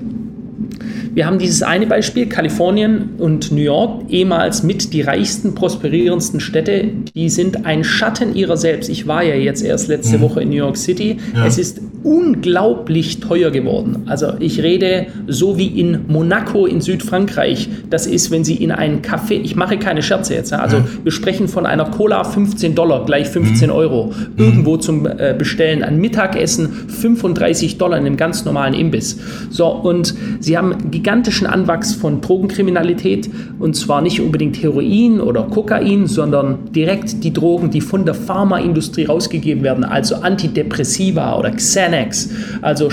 Wir 1.13 1.28
haben 1.28 1.38
dieses 1.38 1.62
eine 1.62 1.86
Beispiel, 1.86 2.26
Kalifornien 2.26 3.12
und 3.19 3.52
New 3.52 3.62
York, 3.62 4.06
ehemals 4.10 4.63
mit 4.63 4.93
die 4.93 5.02
reichsten, 5.02 5.54
prosperierendsten 5.54 6.39
Städte, 6.39 6.89
die 7.13 7.30
sind 7.30 7.67
ein 7.67 7.84
Schatten 7.84 8.36
ihrer 8.36 8.58
selbst. 8.58 8.89
Ich 8.89 9.06
war 9.06 9.23
ja 9.23 9.36
jetzt 9.36 9.63
erst 9.63 9.89
letzte 9.89 10.17
mhm. 10.17 10.21
Woche 10.21 10.41
in 10.41 10.49
New 10.49 10.56
York 10.56 10.76
City. 10.76 11.17
Ja. 11.36 11.45
Es 11.45 11.60
ist 11.60 11.82
unglaublich 12.04 13.19
teuer 13.19 13.52
geworden. 13.52 14.04
Also 14.08 14.34
ich 14.39 14.62
rede 14.62 15.08
so 15.28 15.58
wie 15.58 15.67
in 15.67 16.06
Monaco 16.08 16.65
in 16.65 16.82
Südfrankreich. 16.82 17.69
Das 17.89 18.08
ist, 18.08 18.32
wenn 18.32 18.43
Sie 18.43 18.56
in 18.56 18.71
einen 18.71 19.02
Café, 19.02 19.34
ich 19.34 19.56
mache 19.56 19.78
keine 19.78 20.02
Scherze 20.02 20.34
jetzt, 20.34 20.52
also 20.52 20.78
ja. 20.78 20.86
wir 21.04 21.12
sprechen 21.12 21.47
von 21.47 21.65
einer 21.65 21.86
Cola 21.86 22.23
15 22.23 22.76
Dollar, 22.76 23.06
gleich 23.06 23.30
15 23.30 23.69
mhm. 23.69 23.76
Euro, 23.76 24.06
mhm. 24.08 24.43
irgendwo 24.43 24.78
zum 24.78 25.06
äh, 25.06 25.36
Bestellen. 25.38 25.84
Ein 25.84 25.99
Mittagessen 25.99 26.69
35 26.88 27.78
Dollar 27.78 27.97
in 27.97 28.06
einem 28.06 28.17
ganz 28.17 28.45
normalen 28.45 28.73
Imbiss. 28.73 29.19
So, 29.49 29.67
und 29.67 30.15
Sie 30.39 30.58
haben 30.58 30.91
gigantischen 31.04 31.48
Anwachs 31.48 31.94
von 31.94 32.22
Drogenkriminalität 32.22 33.30
und 33.60 33.76
zwar 33.76 34.02
nicht 34.02 34.22
unbedingt 34.22 34.63
Heroin 34.63 35.20
oder 35.20 35.44
Kokain, 35.44 36.08
sondern 36.08 36.72
direkt 36.72 37.26
die 37.26 37.34
Drogen, 37.34 37.72
die 37.72 37.82
von 37.82 38.06
der 38.06 38.13
Pharmaindustrie 38.13 39.06
rausgegeben 39.06 39.63
werden, 39.63 39.84
also 39.84 40.16
Antidepressiva 40.16 41.38
oder 41.38 41.52
Xanax, 41.52 42.30
also 42.62 42.89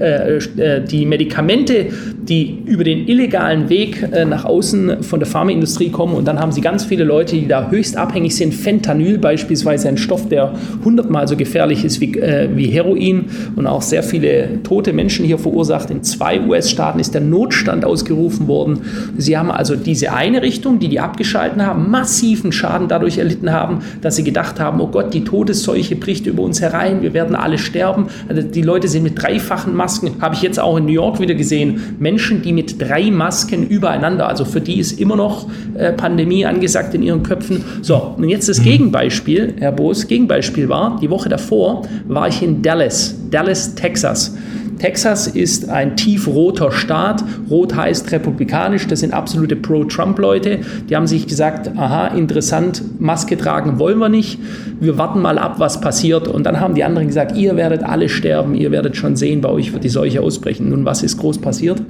äh, 0.00 0.36
äh, 0.36 0.84
die 0.84 1.06
Medikamente, 1.06 1.86
die 2.22 2.58
über 2.66 2.84
den 2.84 3.06
illegalen 3.06 3.68
Weg 3.68 4.02
äh, 4.12 4.24
nach 4.24 4.44
außen 4.44 5.02
von 5.02 5.20
der 5.20 5.26
Pharmaindustrie 5.26 5.90
kommen. 5.90 6.14
Und 6.14 6.26
dann 6.26 6.40
haben 6.40 6.52
sie 6.52 6.60
ganz 6.60 6.84
viele 6.84 7.04
Leute, 7.04 7.36
die 7.36 7.48
da 7.48 7.70
höchst 7.70 7.96
abhängig 7.96 8.36
sind. 8.36 8.54
Fentanyl 8.54 9.18
beispielsweise, 9.18 9.88
ein 9.88 9.96
Stoff, 9.96 10.28
der 10.28 10.54
hundertmal 10.84 11.28
so 11.28 11.36
gefährlich 11.36 11.84
ist 11.84 12.00
wie, 12.00 12.18
äh, 12.18 12.48
wie 12.54 12.66
Heroin 12.66 13.26
und 13.56 13.66
auch 13.66 13.82
sehr 13.82 14.02
viele 14.02 14.62
tote 14.62 14.92
Menschen 14.92 15.24
hier 15.24 15.38
verursacht. 15.38 15.90
In 15.90 16.02
zwei 16.02 16.40
US-Staaten 16.40 16.98
ist 16.98 17.14
der 17.14 17.20
Notstand 17.20 17.84
ausgerufen 17.84 18.48
worden. 18.48 18.80
Sie 19.16 19.36
haben 19.36 19.50
also 19.50 19.76
diese 19.76 20.12
eine 20.12 20.42
Richtung, 20.42 20.78
die 20.78 20.88
die 20.88 21.00
abgeschalten 21.00 21.64
haben, 21.64 21.90
massiven 21.90 22.52
Schaden 22.52 22.88
dadurch 22.88 23.18
erlitten 23.18 23.52
haben, 23.52 23.80
dass 24.00 24.16
sie 24.16 24.24
gedacht 24.24 24.60
haben, 24.60 24.80
oh 24.80 24.88
Gott, 24.88 25.12
die 25.14 25.24
Todesseuche 25.24 25.96
bricht 25.96 26.26
über 26.26 26.42
uns 26.42 26.60
herein, 26.60 27.02
wir 27.02 27.14
werden 27.14 27.36
alle 27.36 27.58
sterben. 27.58 28.06
Also 28.28 28.42
die 28.42 28.62
Leute 28.62 28.88
sind 28.88 29.02
mit 29.02 29.20
dreifachen 29.20 29.74
Masken, 29.84 30.22
habe 30.22 30.34
ich 30.34 30.40
jetzt 30.40 30.58
auch 30.58 30.78
in 30.78 30.86
New 30.86 30.92
York 30.92 31.20
wieder 31.20 31.34
gesehen. 31.34 31.96
Menschen, 31.98 32.40
die 32.40 32.54
mit 32.54 32.80
drei 32.80 33.10
Masken 33.10 33.66
übereinander, 33.66 34.26
also 34.26 34.46
für 34.46 34.62
die 34.62 34.78
ist 34.78 34.98
immer 34.98 35.14
noch 35.14 35.46
äh, 35.74 35.92
Pandemie 35.92 36.46
angesagt 36.46 36.94
in 36.94 37.02
ihren 37.02 37.22
Köpfen. 37.22 37.62
So, 37.82 38.14
und 38.16 38.30
jetzt 38.30 38.48
das 38.48 38.60
mhm. 38.60 38.64
Gegenbeispiel, 38.64 39.54
Herr 39.58 39.72
Boos, 39.72 40.06
Gegenbeispiel 40.06 40.70
war, 40.70 40.98
die 41.02 41.10
Woche 41.10 41.28
davor 41.28 41.82
war 42.08 42.28
ich 42.28 42.42
in 42.42 42.62
Dallas, 42.62 43.14
Dallas, 43.30 43.74
Texas. 43.74 44.34
Texas 44.78 45.26
ist 45.26 45.68
ein 45.68 45.96
tiefroter 45.96 46.72
Staat. 46.72 47.24
Rot 47.50 47.74
heißt 47.74 48.10
republikanisch. 48.12 48.86
Das 48.86 49.00
sind 49.00 49.12
absolute 49.12 49.56
Pro-Trump-Leute. 49.56 50.60
Die 50.88 50.96
haben 50.96 51.06
sich 51.06 51.26
gesagt, 51.26 51.70
aha, 51.76 52.08
interessant, 52.08 52.82
Maske 52.98 53.36
tragen 53.36 53.78
wollen 53.78 53.98
wir 53.98 54.08
nicht. 54.08 54.38
Wir 54.80 54.98
warten 54.98 55.20
mal 55.20 55.38
ab, 55.38 55.56
was 55.58 55.80
passiert. 55.80 56.28
Und 56.28 56.44
dann 56.44 56.60
haben 56.60 56.74
die 56.74 56.84
anderen 56.84 57.08
gesagt, 57.08 57.36
ihr 57.36 57.56
werdet 57.56 57.82
alle 57.82 58.08
sterben. 58.08 58.54
Ihr 58.54 58.70
werdet 58.70 58.96
schon 58.96 59.16
sehen, 59.16 59.40
bei 59.40 59.48
euch 59.48 59.72
wird 59.72 59.84
die 59.84 59.88
Seuche 59.88 60.20
ausbrechen. 60.20 60.70
Nun, 60.70 60.84
was 60.84 61.02
ist 61.02 61.16
groß 61.18 61.38
passiert? 61.38 61.80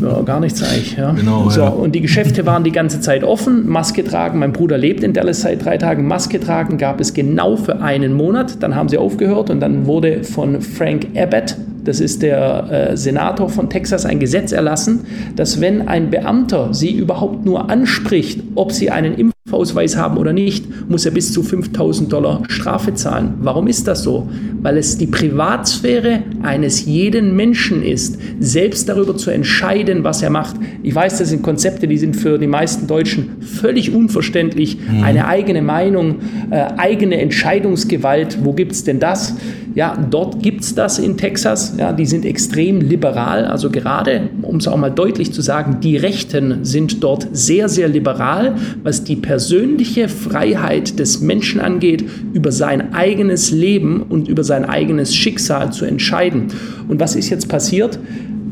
Ja, 0.00 0.22
gar 0.22 0.40
nichts 0.40 0.62
eigentlich. 0.62 0.96
Ja. 0.96 1.12
Genau, 1.12 1.48
so, 1.50 1.60
ja. 1.60 1.68
Und 1.68 1.94
die 1.94 2.00
Geschäfte 2.00 2.46
waren 2.46 2.64
die 2.64 2.70
ganze 2.70 3.00
Zeit 3.00 3.24
offen. 3.24 3.68
Maske 3.68 4.04
tragen. 4.04 4.38
Mein 4.38 4.52
Bruder 4.52 4.78
lebt 4.78 5.02
in 5.02 5.12
Dallas 5.12 5.42
seit 5.42 5.64
drei 5.64 5.78
Tagen. 5.78 6.06
Maske 6.06 6.38
tragen 6.38 6.78
gab 6.78 7.00
es 7.00 7.14
genau 7.14 7.56
für 7.56 7.80
einen 7.80 8.12
Monat. 8.12 8.62
Dann 8.62 8.74
haben 8.74 8.88
sie 8.88 8.98
aufgehört 8.98 9.50
und 9.50 9.60
dann 9.60 9.86
wurde 9.86 10.22
von 10.22 10.60
Frank 10.60 11.08
Abbott, 11.16 11.53
das 11.84 12.00
ist 12.00 12.22
der 12.22 12.90
äh, 12.90 12.96
Senator 12.96 13.48
von 13.48 13.70
Texas, 13.70 14.04
ein 14.04 14.18
Gesetz 14.18 14.52
erlassen, 14.52 15.06
dass 15.36 15.60
wenn 15.60 15.88
ein 15.88 16.10
Beamter 16.10 16.72
sie 16.72 16.92
überhaupt 16.92 17.44
nur 17.44 17.70
anspricht, 17.70 18.40
ob 18.54 18.72
sie 18.72 18.90
einen 18.90 19.14
Impfausweis 19.46 19.98
haben 19.98 20.16
oder 20.16 20.32
nicht, 20.32 20.88
muss 20.88 21.04
er 21.04 21.12
bis 21.12 21.34
zu 21.34 21.42
5000 21.42 22.10
Dollar 22.10 22.44
Strafe 22.48 22.94
zahlen. 22.94 23.34
Warum 23.40 23.66
ist 23.66 23.86
das 23.86 24.02
so? 24.02 24.26
Weil 24.62 24.78
es 24.78 24.96
die 24.96 25.06
Privatsphäre 25.06 26.22
eines 26.42 26.86
jeden 26.86 27.36
Menschen 27.36 27.82
ist, 27.82 28.18
selbst 28.40 28.88
darüber 28.88 29.14
zu 29.18 29.30
entscheiden, 29.30 30.02
was 30.02 30.22
er 30.22 30.30
macht. 30.30 30.56
Ich 30.82 30.94
weiß, 30.94 31.18
das 31.18 31.28
sind 31.28 31.42
Konzepte, 31.42 31.86
die 31.86 31.98
sind 31.98 32.16
für 32.16 32.38
die 32.38 32.46
meisten 32.46 32.86
Deutschen 32.86 33.42
völlig 33.42 33.94
unverständlich. 33.94 34.78
Mhm. 34.78 35.02
Eine 35.02 35.28
eigene 35.28 35.60
Meinung, 35.60 36.20
äh, 36.50 36.64
eigene 36.78 37.20
Entscheidungsgewalt, 37.20 38.38
wo 38.42 38.54
gibt 38.54 38.72
es 38.72 38.84
denn 38.84 38.98
das? 38.98 39.36
Ja, 39.74 39.98
dort 40.08 40.40
gibt 40.40 40.62
es 40.62 40.74
das 40.74 40.98
in 41.00 41.16
Texas. 41.16 41.74
Ja, 41.76 41.92
die 41.92 42.06
sind 42.06 42.24
extrem 42.24 42.80
liberal. 42.80 43.44
Also 43.44 43.70
gerade, 43.70 44.30
um 44.40 44.56
es 44.56 44.68
auch 44.68 44.76
mal 44.76 44.90
deutlich 44.90 45.32
zu 45.32 45.42
sagen, 45.42 45.80
die 45.82 45.96
Rechten 45.96 46.64
sind 46.64 47.02
dort 47.02 47.26
sehr, 47.32 47.68
sehr 47.68 47.88
liberal, 47.88 48.54
was 48.84 49.02
die 49.02 49.16
Person 49.16 49.33
persönliche 49.34 50.08
Freiheit 50.08 51.00
des 51.00 51.20
Menschen 51.20 51.60
angeht, 51.60 52.04
über 52.34 52.52
sein 52.52 52.94
eigenes 52.94 53.50
Leben 53.50 54.00
und 54.00 54.28
über 54.28 54.44
sein 54.44 54.64
eigenes 54.64 55.12
Schicksal 55.12 55.72
zu 55.72 55.84
entscheiden. 55.84 56.52
Und 56.86 57.00
was 57.00 57.16
ist 57.16 57.30
jetzt 57.30 57.48
passiert? 57.48 57.98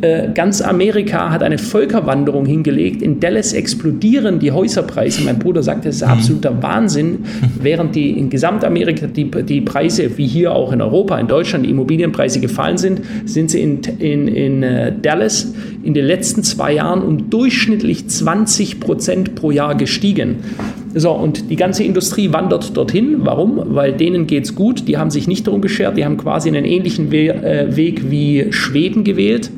Äh, 0.03 0.33
ganz 0.35 0.61
Amerika 0.61 1.31
hat 1.31 1.45
eine 1.45 1.59
Völkerwanderung 1.59 2.45
hingelegt. 2.45 3.03
In 3.03 3.21
Dallas 3.21 3.53
explodieren 3.53 4.41
die 4.41 4.51
Häuserpreise. 4.51 5.23
Mein 5.23 5.39
Bruder 5.39 5.63
sagt, 5.63 5.87
das 5.87 5.97
ist 5.97 6.03
mhm. 6.03 6.13
absoluter 6.13 6.61
Wahnsinn. 6.61 7.21
Während 7.61 7.95
die 7.95 8.11
in 8.19 8.29
Gesamtamerika 8.29 9.07
die, 9.07 9.31
die 9.31 9.61
Preise, 9.61 10.19
wie 10.19 10.27
hier 10.27 10.57
auch 10.57 10.73
in 10.73 10.83
Europa, 10.83 11.17
in 11.21 11.29
Deutschland, 11.29 11.65
die 11.65 11.71
Immobilienpreise 11.71 12.41
gefallen 12.41 12.79
sind, 12.79 13.03
sind 13.27 13.53
sie 13.53 13.63
in, 13.63 13.81
in, 14.01 14.27
in 14.27 14.63
äh, 14.65 14.93
Dallas 15.01 15.55
in 15.85 15.95
den 15.95 16.05
letzten 16.05 16.43
zwei 16.43 16.75
Jahren 16.75 17.03
um 17.03 17.31
durchschnittlich 17.31 18.09
20 18.09 18.81
Prozent 18.81 19.37
pro 19.37 19.53
Jahr 19.53 19.77
gestiegen. 19.77 20.39
So, 20.97 21.13
und 21.13 21.49
die 21.49 21.57
ganze 21.57 21.85
Industrie 21.85 22.33
wandert 22.33 22.77
dorthin. 22.77 23.19
Warum? 23.21 23.63
Weil 23.67 23.93
denen 23.93 24.27
geht 24.27 24.45
es 24.47 24.57
gut. 24.57 24.89
Die 24.89 24.99
haben 24.99 25.11
sich 25.11 25.29
nicht 25.29 25.47
darum 25.47 25.61
geschert. 25.61 25.97
Die 25.97 26.05
haben 26.05 26.17
quasi 26.17 26.49
einen 26.49 26.65
ähnlichen 26.65 27.13
We 27.13 27.29
äh, 27.29 27.77
Weg 27.77 28.11
wie 28.11 28.49
Schweden 28.51 29.05
gewählt. 29.05 29.51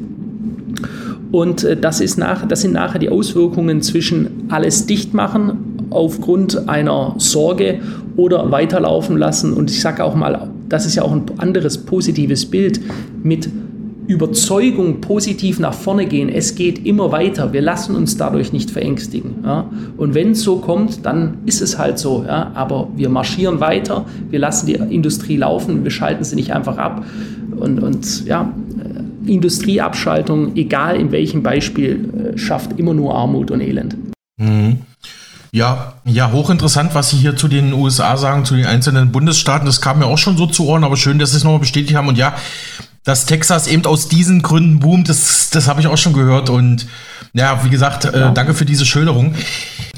Und 1.35 1.65
äh, 1.65 1.77
das, 1.77 2.01
ist 2.01 2.17
nach, 2.17 2.47
das 2.47 2.61
sind 2.61 2.75
nachher 2.75 3.01
die 3.01 3.09
Auswirkungen 3.09 3.83
zwischen 3.83 4.45
alles 4.51 4.87
dicht 4.87 5.15
machen 5.15 5.89
aufgrund 5.91 6.69
einer 6.69 7.17
Sorge 7.19 7.81
oder 8.15 8.53
weiterlaufen 8.53 9.17
lassen. 9.17 9.53
Und 9.53 9.69
ich 9.69 9.81
sage 9.81 10.05
auch 10.05 10.15
mal, 10.15 10.49
das 10.69 10.87
ist 10.87 10.95
ja 10.95 11.03
auch 11.03 11.11
ein 11.11 11.25
anderes 11.39 11.79
positives 11.79 12.47
Bild 12.47 12.81
mit 13.25 13.49
Überzeugung 14.07 15.01
positiv 15.01 15.59
nach 15.59 15.75
vorne 15.75 16.07
gehen. 16.07 16.29
Es 16.29 16.55
geht 16.55 16.87
immer 16.87 17.11
weiter. 17.11 17.53
Wir 17.53 17.63
lassen 17.63 17.97
uns 17.97 18.17
dadurch 18.17 18.53
nicht 18.53 18.71
verängstigen. 18.71 19.39
Ja? 19.43 19.69
Und 19.97 20.15
wenn 20.15 20.33
es 20.33 20.43
so 20.43 20.59
kommt, 20.59 21.05
dann 21.05 21.39
ist 21.47 21.61
es 21.61 21.79
halt 21.79 21.99
so. 21.99 22.25
Ja? 22.25 22.53
Aber 22.55 22.91
wir 22.95 23.09
marschieren 23.09 23.59
weiter. 23.59 24.05
Wir 24.31 24.39
lassen 24.39 24.67
die 24.67 24.75
Industrie 24.75 25.37
laufen. 25.37 25.83
Wir 25.83 25.91
schalten 25.91 26.23
sie 26.23 26.37
nicht 26.37 26.55
einfach 26.55 26.79
ab. 26.79 27.05
Und, 27.57 27.83
und 27.83 28.25
ja, 28.25 28.53
Industrieabschaltung, 29.27 30.57
egal 30.57 30.97
in 30.97 31.13
welchem 31.13 31.43
Beispiel, 31.43 32.33
äh, 32.35 32.39
schafft 32.39 32.79
immer 32.79 32.95
nur 32.95 33.15
Armut 33.15 33.51
und 33.51 33.61
Elend. 33.61 33.97
Mhm. 34.37 34.81
Ja, 35.53 35.95
ja, 36.05 36.33
hochinteressant, 36.33 36.97
was 36.97 37.11
Sie 37.11 37.17
hier 37.17 37.37
zu 37.37 37.47
den 37.47 37.73
USA 37.73 38.17
sagen, 38.17 38.45
zu 38.45 38.57
den 38.57 38.67
einzelnen 38.67 39.13
Bundesstaaten. 39.13 39.67
Das 39.67 39.81
kam 39.81 40.01
mir 40.01 40.07
auch 40.07 40.19
schon 40.19 40.37
so 40.37 40.47
zu 40.47 40.67
Ohren, 40.67 40.83
aber 40.83 40.97
schön, 40.97 41.21
dass 41.21 41.31
Sie 41.31 41.37
es 41.37 41.45
nochmal 41.45 41.61
bestätigt 41.61 41.95
haben. 41.95 42.09
Und 42.09 42.19
ja, 42.19 42.35
dass 43.05 43.27
Texas 43.27 43.69
eben 43.69 43.87
aus 43.87 44.09
diesen 44.09 44.43
Gründen 44.43 44.81
boomt, 44.81 45.09
das, 45.09 45.51
das 45.51 45.69
habe 45.69 45.81
ich 45.81 45.87
auch 45.87 45.97
schon 45.97 46.13
gehört. 46.13 46.51
Und 46.51 46.89
ja, 47.35 47.63
wie 47.65 47.71
gesagt, 47.71 48.07
äh, 48.07 48.33
danke 48.35 48.55
für 48.55 48.65
diese 48.65 48.85
Schilderung. 48.85 49.37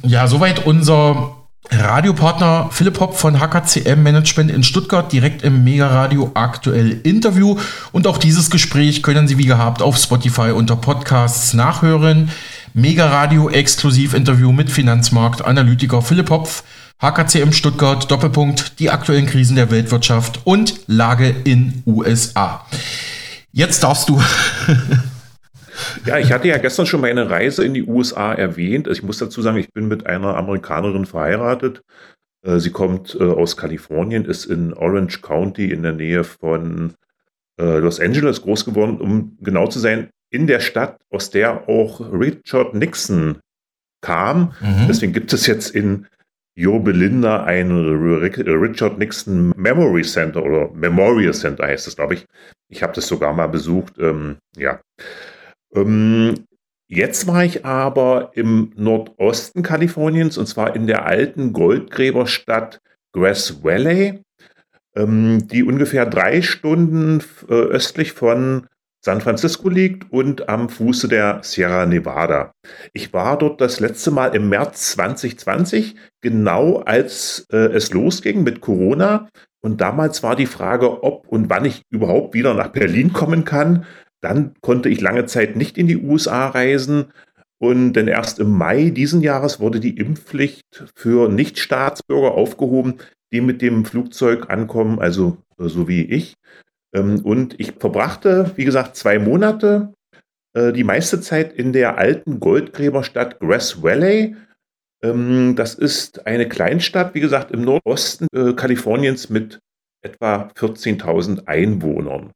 Ja, 0.03 0.27
soweit 0.27 0.67
unser 0.67 1.36
Radiopartner 1.70 2.68
Philipp 2.70 3.00
Hopp 3.00 3.16
von 3.16 3.40
HKCM 3.40 4.02
Management 4.02 4.50
in 4.50 4.62
Stuttgart 4.62 5.12
direkt 5.12 5.42
im 5.42 5.64
Mega 5.64 5.88
Radio 5.88 6.31
aktuell 6.35 7.00
Interview. 7.02 7.59
Und 7.92 8.07
auch 8.07 8.18
dieses 8.18 8.50
Gespräch 8.50 9.02
können 9.02 9.29
Sie 9.29 9.38
wie 9.38 9.46
gehabt 9.46 9.83
auf 9.83 9.96
Spotify 9.96 10.52
unter 10.52 10.76
Podcasts 10.76 11.55
nachhören. 11.55 12.31
Mega 12.74 13.07
Radio 13.07 13.48
exklusiv 13.48 14.14
Interview 14.14 14.52
mit 14.52 14.70
Finanzmarktanalytiker 14.70 16.02
Philipp 16.02 16.31
Hopf. 16.31 16.62
HKCM 17.00 17.52
Stuttgart, 17.52 18.11
Doppelpunkt, 18.11 18.79
die 18.79 18.90
aktuellen 18.90 19.26
Krisen 19.26 19.57
der 19.57 19.70
Weltwirtschaft 19.70 20.40
und 20.44 20.81
Lage 20.87 21.35
in 21.44 21.83
USA. 21.85 22.64
Jetzt 23.52 23.83
darfst 23.83 24.09
du. 24.09 24.22
Ja, 26.05 26.19
ich 26.19 26.33
hatte 26.33 26.49
ja 26.49 26.59
gestern 26.59 26.87
schon 26.87 27.01
meine 27.01 27.29
Reise 27.29 27.65
in 27.65 27.75
die 27.75 27.85
USA 27.85 28.33
erwähnt. 28.33 28.87
Ich 28.89 29.03
muss 29.03 29.19
dazu 29.19 29.43
sagen, 29.43 29.59
ich 29.59 29.73
bin 29.73 29.89
mit 29.89 30.07
einer 30.07 30.37
Amerikanerin 30.37 31.07
verheiratet. 31.07 31.83
Äh, 32.47 32.59
sie 32.59 32.71
kommt 32.71 33.17
äh, 33.19 33.25
aus 33.25 33.57
Kalifornien, 33.57 34.25
ist 34.25 34.47
in 34.47 34.73
Orange 34.73 35.21
County 35.21 35.71
in 35.71 35.83
der 35.83 35.93
Nähe 35.93 36.25
von 36.25 36.95
äh, 37.61 37.79
Los 37.79 38.01
Angeles 38.01 38.43
groß 38.43 38.65
geworden, 38.65 39.01
um 39.01 39.37
genau 39.41 39.67
zu 39.67 39.79
sein, 39.79 40.11
in 40.31 40.47
der 40.47 40.61
Stadt, 40.61 40.99
aus 41.11 41.31
der 41.31 41.69
auch 41.69 42.01
Richard 42.12 42.75
Nixon 42.75 43.39
kam. 44.01 44.53
Mhm. 44.61 44.87
Deswegen 44.89 45.12
gibt 45.12 45.33
es 45.33 45.47
jetzt 45.47 45.75
in 45.75 46.07
Jo 46.59 46.79
Belinda 46.79 47.45
ein 47.45 47.71
Richard 47.71 48.99
Nixon 48.99 49.53
Memory 49.57 50.03
Center 50.03 50.43
oder 50.43 50.71
Memorial 50.73 51.35
Center 51.35 51.67
heißt 51.67 51.87
es, 51.87 51.97
glaube 51.97 52.15
ich. 52.15 52.27
Ich 52.69 52.83
habe 52.83 52.95
das 52.95 53.07
sogar 53.07 53.35
mal 53.35 53.47
besucht. 53.47 53.99
Ähm, 53.99 54.39
ja. 54.57 54.81
Ähm, 55.77 56.47
jetzt 56.89 57.27
war 57.27 57.45
ich 57.45 57.65
aber 57.65 58.31
im 58.35 58.73
Nordosten 58.77 59.62
Kaliforniens 59.62 60.39
und 60.39 60.47
zwar 60.47 60.75
in 60.75 60.87
der 60.87 61.07
alten 61.07 61.53
Goldgräberstadt 61.53 62.81
Grass 63.12 63.62
Valley, 63.62 64.23
ähm, 64.95 65.47
die 65.49 65.62
ungefähr 65.62 66.07
drei 66.07 66.43
Stunden 66.43 67.23
äh, 67.49 67.53
östlich 67.53 68.12
von 68.12 68.67
San 69.05 69.21
Francisco 69.21 69.69
liegt 69.69 70.11
und 70.11 70.49
am 70.49 70.69
Fuße 70.69 71.07
der 71.07 71.39
Sierra 71.43 71.87
Nevada. 71.87 72.53
Ich 72.93 73.12
war 73.12 73.39
dort 73.39 73.61
das 73.61 73.79
letzte 73.79 74.11
Mal 74.11 74.35
im 74.35 74.49
März 74.49 74.93
2020, 74.93 75.95
genau 76.23 76.79
als 76.79 77.47
äh, 77.53 77.57
es 77.57 77.93
losging 77.93 78.43
mit 78.43 78.61
Corona. 78.61 79.29
Und 79.61 79.81
damals 79.81 80.25
war 80.25 80.35
die 80.35 80.47
Frage, 80.47 81.05
ob 81.05 81.29
und 81.29 81.49
wann 81.51 81.65
ich 81.65 81.83
überhaupt 81.89 82.35
wieder 82.35 82.55
nach 82.55 82.69
Berlin 82.69 83.12
kommen 83.12 83.45
kann. 83.45 83.87
Dann 84.20 84.55
konnte 84.61 84.88
ich 84.88 85.00
lange 85.00 85.26
Zeit 85.26 85.57
nicht 85.57 85.79
in 85.79 85.87
die 85.87 85.98
USA 85.98 86.48
reisen. 86.48 87.07
Und 87.59 87.94
denn 87.94 88.09
erst 88.09 88.38
im 88.38 88.50
Mai 88.50 88.90
diesen 88.90 89.22
Jahres 89.22 89.61
wurde 89.61 89.81
die 89.81 89.96
Impfpflicht 89.96 90.85
für 90.94 91.29
Nichtstaatsbürger 91.29 92.33
aufgehoben, 92.33 92.98
die 93.33 93.40
mit 93.40 93.62
dem 93.62 93.85
Flugzeug 93.85 94.50
ankommen, 94.50 94.98
also 94.98 95.38
äh, 95.59 95.68
so 95.68 95.88
wie 95.88 96.02
ich. 96.02 96.35
Ähm, 96.94 97.20
und 97.24 97.59
ich 97.59 97.72
verbrachte, 97.72 98.52
wie 98.57 98.64
gesagt, 98.64 98.96
zwei 98.96 99.18
Monate, 99.18 99.92
äh, 100.55 100.72
die 100.72 100.85
meiste 100.85 101.20
Zeit 101.20 101.52
in 101.52 101.72
der 101.72 101.98
alten 101.98 102.40
Goldgräberstadt 102.40 103.40
Grass 103.40 103.83
Valley. 103.83 104.37
Ähm, 105.02 105.55
das 105.57 105.74
ist 105.74 106.26
eine 106.26 106.48
Kleinstadt, 106.48 107.14
wie 107.14 107.20
gesagt, 107.20 107.50
im 107.50 107.62
Nordosten 107.62 108.26
äh, 108.35 108.55
Kaliforniens 108.55 109.29
mit 109.29 109.61
etwa 110.02 110.48
14.000 110.57 111.46
Einwohnern. 111.46 112.33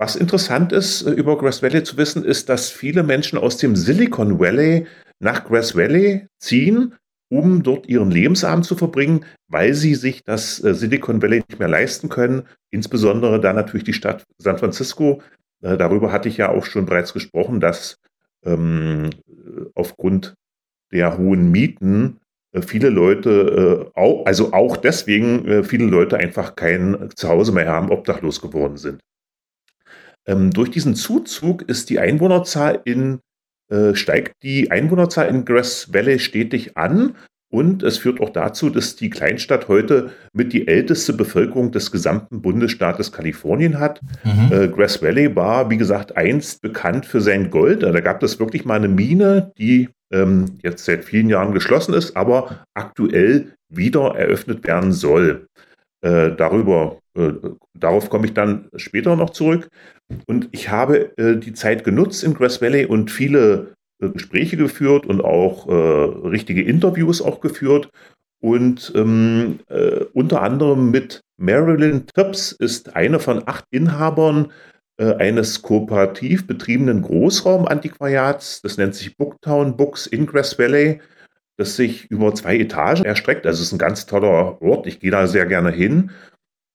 Was 0.00 0.14
interessant 0.14 0.72
ist, 0.72 1.02
äh, 1.02 1.10
über 1.10 1.36
Grass 1.36 1.60
Valley 1.60 1.82
zu 1.82 1.96
wissen, 1.96 2.24
ist, 2.24 2.48
dass 2.48 2.70
viele 2.70 3.02
Menschen 3.02 3.36
aus 3.36 3.56
dem 3.56 3.74
Silicon 3.74 4.38
Valley 4.38 4.86
nach 5.18 5.44
Grass 5.44 5.76
Valley 5.76 6.26
ziehen, 6.38 6.94
um 7.28 7.64
dort 7.64 7.88
ihren 7.88 8.12
Lebensabend 8.12 8.64
zu 8.64 8.76
verbringen, 8.76 9.24
weil 9.48 9.74
sie 9.74 9.96
sich 9.96 10.22
das 10.22 10.62
äh, 10.62 10.72
Silicon 10.72 11.20
Valley 11.20 11.42
nicht 11.48 11.58
mehr 11.58 11.68
leisten 11.68 12.08
können. 12.08 12.44
Insbesondere 12.70 13.40
dann 13.40 13.56
natürlich 13.56 13.84
die 13.84 13.92
Stadt 13.92 14.22
San 14.38 14.56
Francisco. 14.56 15.20
Äh, 15.62 15.76
darüber 15.76 16.12
hatte 16.12 16.28
ich 16.28 16.36
ja 16.36 16.48
auch 16.48 16.64
schon 16.64 16.86
bereits 16.86 17.12
gesprochen, 17.12 17.58
dass 17.58 17.98
ähm, 18.44 19.10
aufgrund 19.74 20.34
der 20.92 21.18
hohen 21.18 21.50
Mieten 21.50 22.18
viele 22.66 22.88
Leute, 22.88 23.90
also 23.94 24.54
auch 24.54 24.78
deswegen 24.78 25.64
viele 25.64 25.84
Leute 25.84 26.16
einfach 26.16 26.56
kein 26.56 27.10
Zuhause 27.14 27.52
mehr 27.52 27.70
haben, 27.70 27.90
obdachlos 27.90 28.40
geworden 28.40 28.78
sind. 28.78 29.02
Ähm, 30.28 30.52
durch 30.52 30.70
diesen 30.70 30.94
Zuzug 30.94 31.62
ist 31.62 31.90
die 31.90 31.98
Einwohnerzahl 31.98 32.80
in, 32.84 33.20
äh, 33.70 33.94
steigt 33.94 34.34
die 34.42 34.70
Einwohnerzahl 34.70 35.28
in 35.28 35.44
Grass 35.44 35.92
Valley 35.92 36.18
stetig 36.18 36.76
an 36.76 37.16
und 37.50 37.82
es 37.82 37.96
führt 37.96 38.20
auch 38.20 38.28
dazu, 38.28 38.68
dass 38.68 38.96
die 38.96 39.08
Kleinstadt 39.08 39.68
heute 39.68 40.10
mit 40.34 40.52
die 40.52 40.68
älteste 40.68 41.14
Bevölkerung 41.14 41.72
des 41.72 41.90
gesamten 41.90 42.42
Bundesstaates 42.42 43.10
Kalifornien 43.10 43.80
hat. 43.80 44.02
Mhm. 44.22 44.52
Äh, 44.52 44.68
Grass 44.68 45.02
Valley 45.02 45.34
war, 45.34 45.70
wie 45.70 45.78
gesagt, 45.78 46.16
einst 46.16 46.60
bekannt 46.60 47.06
für 47.06 47.22
sein 47.22 47.50
Gold. 47.50 47.82
Da 47.82 48.00
gab 48.00 48.22
es 48.22 48.38
wirklich 48.38 48.66
mal 48.66 48.74
eine 48.74 48.88
Mine, 48.88 49.52
die 49.56 49.88
ähm, 50.12 50.58
jetzt 50.62 50.84
seit 50.84 51.04
vielen 51.04 51.30
Jahren 51.30 51.54
geschlossen 51.54 51.94
ist, 51.94 52.16
aber 52.16 52.64
aktuell 52.74 53.54
wieder 53.70 54.14
eröffnet 54.14 54.66
werden 54.66 54.92
soll. 54.92 55.46
Äh, 56.02 56.32
darüber, 56.36 56.98
äh, 57.16 57.32
darauf 57.74 58.10
komme 58.10 58.26
ich 58.26 58.34
dann 58.34 58.68
später 58.76 59.16
noch 59.16 59.30
zurück. 59.30 59.68
Und 60.26 60.48
ich 60.52 60.70
habe 60.70 61.16
äh, 61.18 61.36
die 61.36 61.52
Zeit 61.52 61.84
genutzt 61.84 62.24
in 62.24 62.34
Grass 62.34 62.62
Valley 62.62 62.86
und 62.86 63.10
viele 63.10 63.74
äh, 64.00 64.08
Gespräche 64.08 64.56
geführt 64.56 65.06
und 65.06 65.20
auch 65.20 65.68
äh, 65.68 66.28
richtige 66.28 66.62
Interviews 66.62 67.20
auch 67.20 67.40
geführt. 67.40 67.90
Und 68.40 68.92
ähm, 68.94 69.60
äh, 69.68 70.04
unter 70.12 70.42
anderem 70.42 70.90
mit 70.90 71.20
Marilyn 71.38 72.06
Tibbs 72.06 72.52
ist 72.52 72.96
eine 72.96 73.20
von 73.20 73.42
acht 73.46 73.64
Inhabern 73.70 74.52
eines 75.00 75.62
kooperativ 75.62 76.48
betriebenen 76.48 77.02
Großraumantiquariats. 77.02 78.62
Das 78.62 78.78
nennt 78.78 78.96
sich 78.96 79.16
Booktown 79.16 79.76
Books 79.76 80.08
in 80.08 80.26
Grass 80.26 80.58
Valley 80.58 80.98
das 81.58 81.74
sich 81.76 82.10
über 82.10 82.34
zwei 82.34 82.56
Etagen 82.56 83.04
erstreckt. 83.04 83.44
Also 83.44 83.60
es 83.60 83.68
ist 83.68 83.72
ein 83.72 83.78
ganz 83.78 84.06
toller 84.06 84.62
Ort. 84.62 84.86
Ich 84.86 85.00
gehe 85.00 85.10
da 85.10 85.26
sehr 85.26 85.44
gerne 85.44 85.70
hin. 85.70 86.12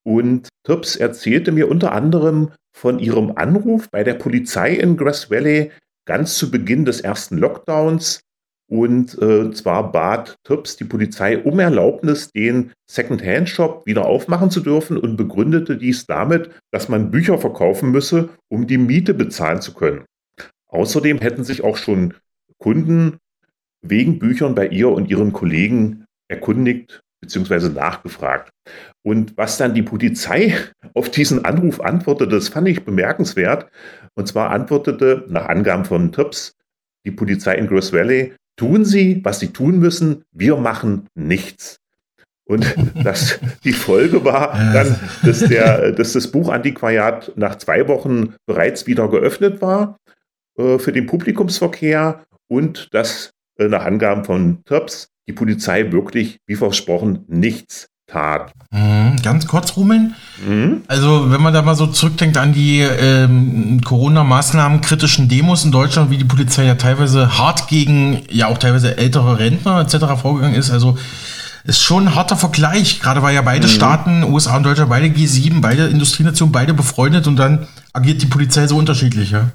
Und 0.04 0.50
Tubbs 0.64 0.96
erzählte 0.96 1.52
mir 1.52 1.70
unter 1.70 1.94
anderem 1.94 2.52
von 2.76 3.00
ihrem 3.00 3.34
Anruf 3.36 3.90
bei 3.90 4.04
der 4.04 4.16
Polizei 4.16 4.74
in 4.74 4.98
Grass 4.98 5.30
Valley 5.32 5.72
ganz 6.06 6.38
zu 6.38 6.52
Beginn 6.52 6.86
des 6.86 7.02
ersten 7.02 7.38
Lockdowns 7.38 8.22
Und 8.70 9.22
äh, 9.22 9.52
zwar 9.52 9.92
bat 9.92 10.36
Tubbs 10.44 10.78
die 10.78 10.86
Polizei 10.86 11.38
um 11.38 11.60
Erlaubnis, 11.60 12.32
den 12.32 12.72
Second-Hand-Shop 12.90 13.86
wieder 13.86 14.06
aufmachen 14.06 14.50
zu 14.50 14.62
dürfen 14.62 14.98
und 14.98 15.16
begründete 15.16 15.78
dies 15.78 16.06
damit, 16.06 16.50
dass 16.72 16.90
man 16.90 17.12
Bücher 17.12 17.38
verkaufen 17.38 17.92
müsse, 17.92 18.30
um 18.50 18.66
die 18.66 18.78
Miete 18.78 19.14
bezahlen 19.14 19.62
zu 19.62 19.74
können. 19.74 20.06
Außerdem 20.68 21.20
hätten 21.20 21.44
sich 21.44 21.64
auch 21.64 21.78
schon 21.78 22.16
Kunden 22.58 23.18
wegen 23.82 24.18
Büchern 24.18 24.56
bei 24.56 24.68
ihr 24.68 24.90
und 24.90 25.10
ihren 25.10 25.34
Kollegen 25.34 26.06
erkundigt 26.28 27.02
bzw. 27.24 27.70
nachgefragt. 27.70 28.52
Und 29.04 29.36
was 29.38 29.58
dann 29.58 29.74
die 29.74 29.82
Polizei 29.84 30.56
auf 30.94 31.10
diesen 31.10 31.46
Anruf 31.46 31.82
antwortete, 31.82 32.36
das 32.36 32.50
fand 32.50 32.68
ich 32.68 32.86
bemerkenswert. 32.86 33.68
Und 34.16 34.28
zwar 34.28 34.52
antwortete 34.52 35.26
nach 35.28 35.48
Angaben 35.48 35.86
von 35.86 36.12
Tubbs 36.12 36.56
die 37.06 37.12
Polizei 37.12 37.56
in 37.56 37.68
Gross 37.68 37.92
Valley, 37.92 38.34
tun 38.56 38.86
Sie, 38.86 39.20
was 39.24 39.40
Sie 39.40 39.52
tun 39.52 39.80
müssen, 39.80 40.24
wir 40.32 40.56
machen 40.56 41.08
nichts. 41.16 41.80
Und 42.46 42.76
das, 43.04 43.40
die 43.64 43.74
Folge 43.74 44.24
war 44.24 44.54
dann, 44.74 44.96
dass, 45.24 45.40
der, 45.40 45.92
dass 45.92 46.14
das 46.14 46.30
Buchantiquariat 46.32 47.34
nach 47.36 47.56
zwei 47.56 47.88
Wochen 47.88 48.36
bereits 48.46 48.88
wieder 48.88 49.10
geöffnet 49.10 49.62
war 49.62 49.98
äh, 50.58 50.78
für 50.78 50.92
den 50.92 51.08
Publikumsverkehr 51.08 52.24
und 52.48 52.94
dass 52.94 53.32
äh, 53.58 53.68
nach 53.68 53.86
Angaben 53.86 54.24
von 54.24 54.64
Tubbs 54.66 55.10
die 55.28 55.34
Polizei 55.34 55.92
wirklich, 55.92 56.40
wie 56.48 56.56
versprochen, 56.56 57.26
nichts 57.28 57.88
tat. 58.08 58.52
Mhm, 58.72 59.22
ganz 59.24 59.48
kurz, 59.48 59.76
Rumeln. 59.76 60.16
Mhm. 60.46 60.82
Also, 60.88 61.32
wenn 61.32 61.42
man 61.42 61.54
da 61.54 61.62
mal 61.62 61.76
so 61.76 61.88
zurückdenkt 61.88 62.38
an 62.38 62.54
die 62.54 62.80
ähm, 62.80 63.82
Corona-Maßnahmen 63.82 64.82
kritischen 64.82 65.30
Demos 65.30 65.66
in 65.66 65.72
Deutschland, 65.72 66.12
wie 66.12 66.18
die 66.18 66.26
Polizei 66.26 66.66
ja 66.66 66.76
teilweise 66.76 67.38
hart 67.38 67.68
gegen 67.68 68.22
ja 68.30 68.48
auch 68.48 68.58
teilweise 68.58 68.98
ältere 68.98 69.40
Rentner 69.40 69.80
etc. 69.80 70.22
vorgegangen 70.22 70.56
ist, 70.56 70.72
also 70.72 70.98
ist 71.66 71.82
schon 71.82 72.08
ein 72.08 72.16
harter 72.16 72.36
Vergleich, 72.36 73.00
gerade 73.00 73.22
weil 73.22 73.34
ja 73.34 73.42
beide 73.42 73.68
mhm. 73.68 73.72
Staaten, 73.72 74.24
USA 74.24 74.58
und 74.58 74.64
Deutschland, 74.64 74.90
beide 74.90 75.08
G7, 75.08 75.62
beide 75.62 75.88
Industrienationen, 75.88 76.52
beide 76.52 76.74
befreundet 76.74 77.26
und 77.26 77.38
dann 77.38 77.68
agiert 77.94 78.22
die 78.22 78.28
Polizei 78.28 78.68
so 78.68 78.78
unterschiedlich, 78.78 79.32
ja? 79.32 79.52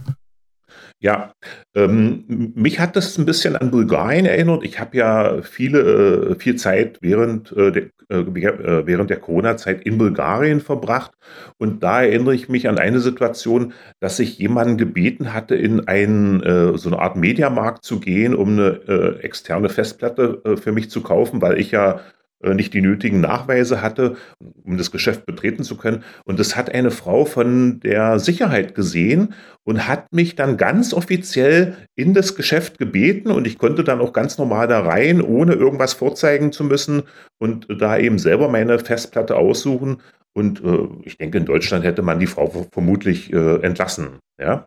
Ja, 1.01 1.33
ähm, 1.77 2.25
mich 2.57 2.81
hat 2.81 2.97
das 2.97 3.17
ein 3.19 3.25
bisschen 3.25 3.55
an 3.55 3.71
Bulgarien 3.71 4.27
erinnert. 4.27 4.65
Ich 4.65 4.81
habe 4.81 4.97
ja 4.97 5.43
viele, 5.43 6.33
äh, 6.33 6.35
viel 6.41 6.57
Zeit 6.57 6.99
während, 7.01 7.53
äh, 7.53 7.71
der, 7.71 7.83
äh, 8.11 8.17
äh, 8.17 8.85
während 8.87 9.09
der 9.09 9.21
Corona-Zeit 9.21 9.83
in 9.87 9.97
Bulgarien 9.97 10.61
verbracht. 10.61 11.13
Und 11.57 11.85
da 11.85 12.03
erinnere 12.03 12.35
ich 12.35 12.49
mich 12.49 12.69
an 12.69 12.79
eine 12.79 12.99
Situation, 12.99 13.75
dass 14.01 14.19
ich 14.19 14.39
jemanden 14.39 14.77
gebeten 14.77 15.33
hatte, 15.35 15.55
in 15.55 15.87
einen, 15.87 16.43
äh, 16.43 16.77
so 16.77 16.89
eine 16.89 16.99
Art 16.99 17.15
Mediamarkt 17.15 17.85
zu 17.85 18.01
gehen, 18.01 18.35
um 18.35 18.55
eine 18.55 18.81
äh, 18.89 19.21
externe 19.21 19.69
Festplatte 19.69 20.43
für 20.61 20.73
mich 20.73 20.91
zu 20.91 21.01
kaufen, 21.03 21.41
weil 21.41 21.61
ich 21.61 21.71
ja 21.71 22.01
nicht 22.41 22.73
die 22.73 22.81
nötigen 22.81 23.21
Nachweise 23.21 23.83
hatte, 23.83 24.17
um 24.65 24.77
das 24.77 24.91
Geschäft 24.91 25.27
betreten 25.27 25.65
zu 25.65 25.77
können. 25.77 26.05
Und 26.25 26.39
das 26.39 26.57
hat 26.57 26.73
eine 26.73 26.91
Frau 26.91 27.25
von 27.25 27.81
der 27.81 28.21
Sicherheit 28.21 28.75
gesehen 28.75 29.35
und 29.65 29.89
hat 29.89 30.13
mich 30.13 30.37
dann 30.37 30.57
ganz 30.57 30.95
offiziell 30.95 31.77
in 31.97 32.15
das 32.15 32.37
Geschäft 32.37 32.79
gebeten 32.79 33.31
und 33.31 33.47
ich 33.47 33.59
konnte 33.59 33.85
dann 33.85 34.01
auch 34.01 34.13
ganz 34.13 34.39
normal 34.39 34.69
da 34.69 34.81
rein, 34.81 35.21
ohne 35.21 35.55
irgendwas 35.55 35.95
vorzeigen 35.95 36.53
zu 36.53 36.65
müssen 36.65 37.03
und 37.39 37.67
da 37.79 37.99
eben 37.99 38.19
selber 38.19 38.49
meine 38.49 38.79
Festplatte 38.79 39.37
aussuchen. 39.37 40.01
Und 40.33 40.63
äh, 40.63 40.89
ich 41.03 41.19
denke, 41.19 41.39
in 41.39 41.45
Deutschland 41.45 41.85
hätte 41.85 42.03
man 42.03 42.21
die 42.21 42.27
Frau 42.27 42.67
vermutlich 42.71 43.33
äh, 43.33 43.57
entlassen. 43.57 44.21
Ja. 44.41 44.67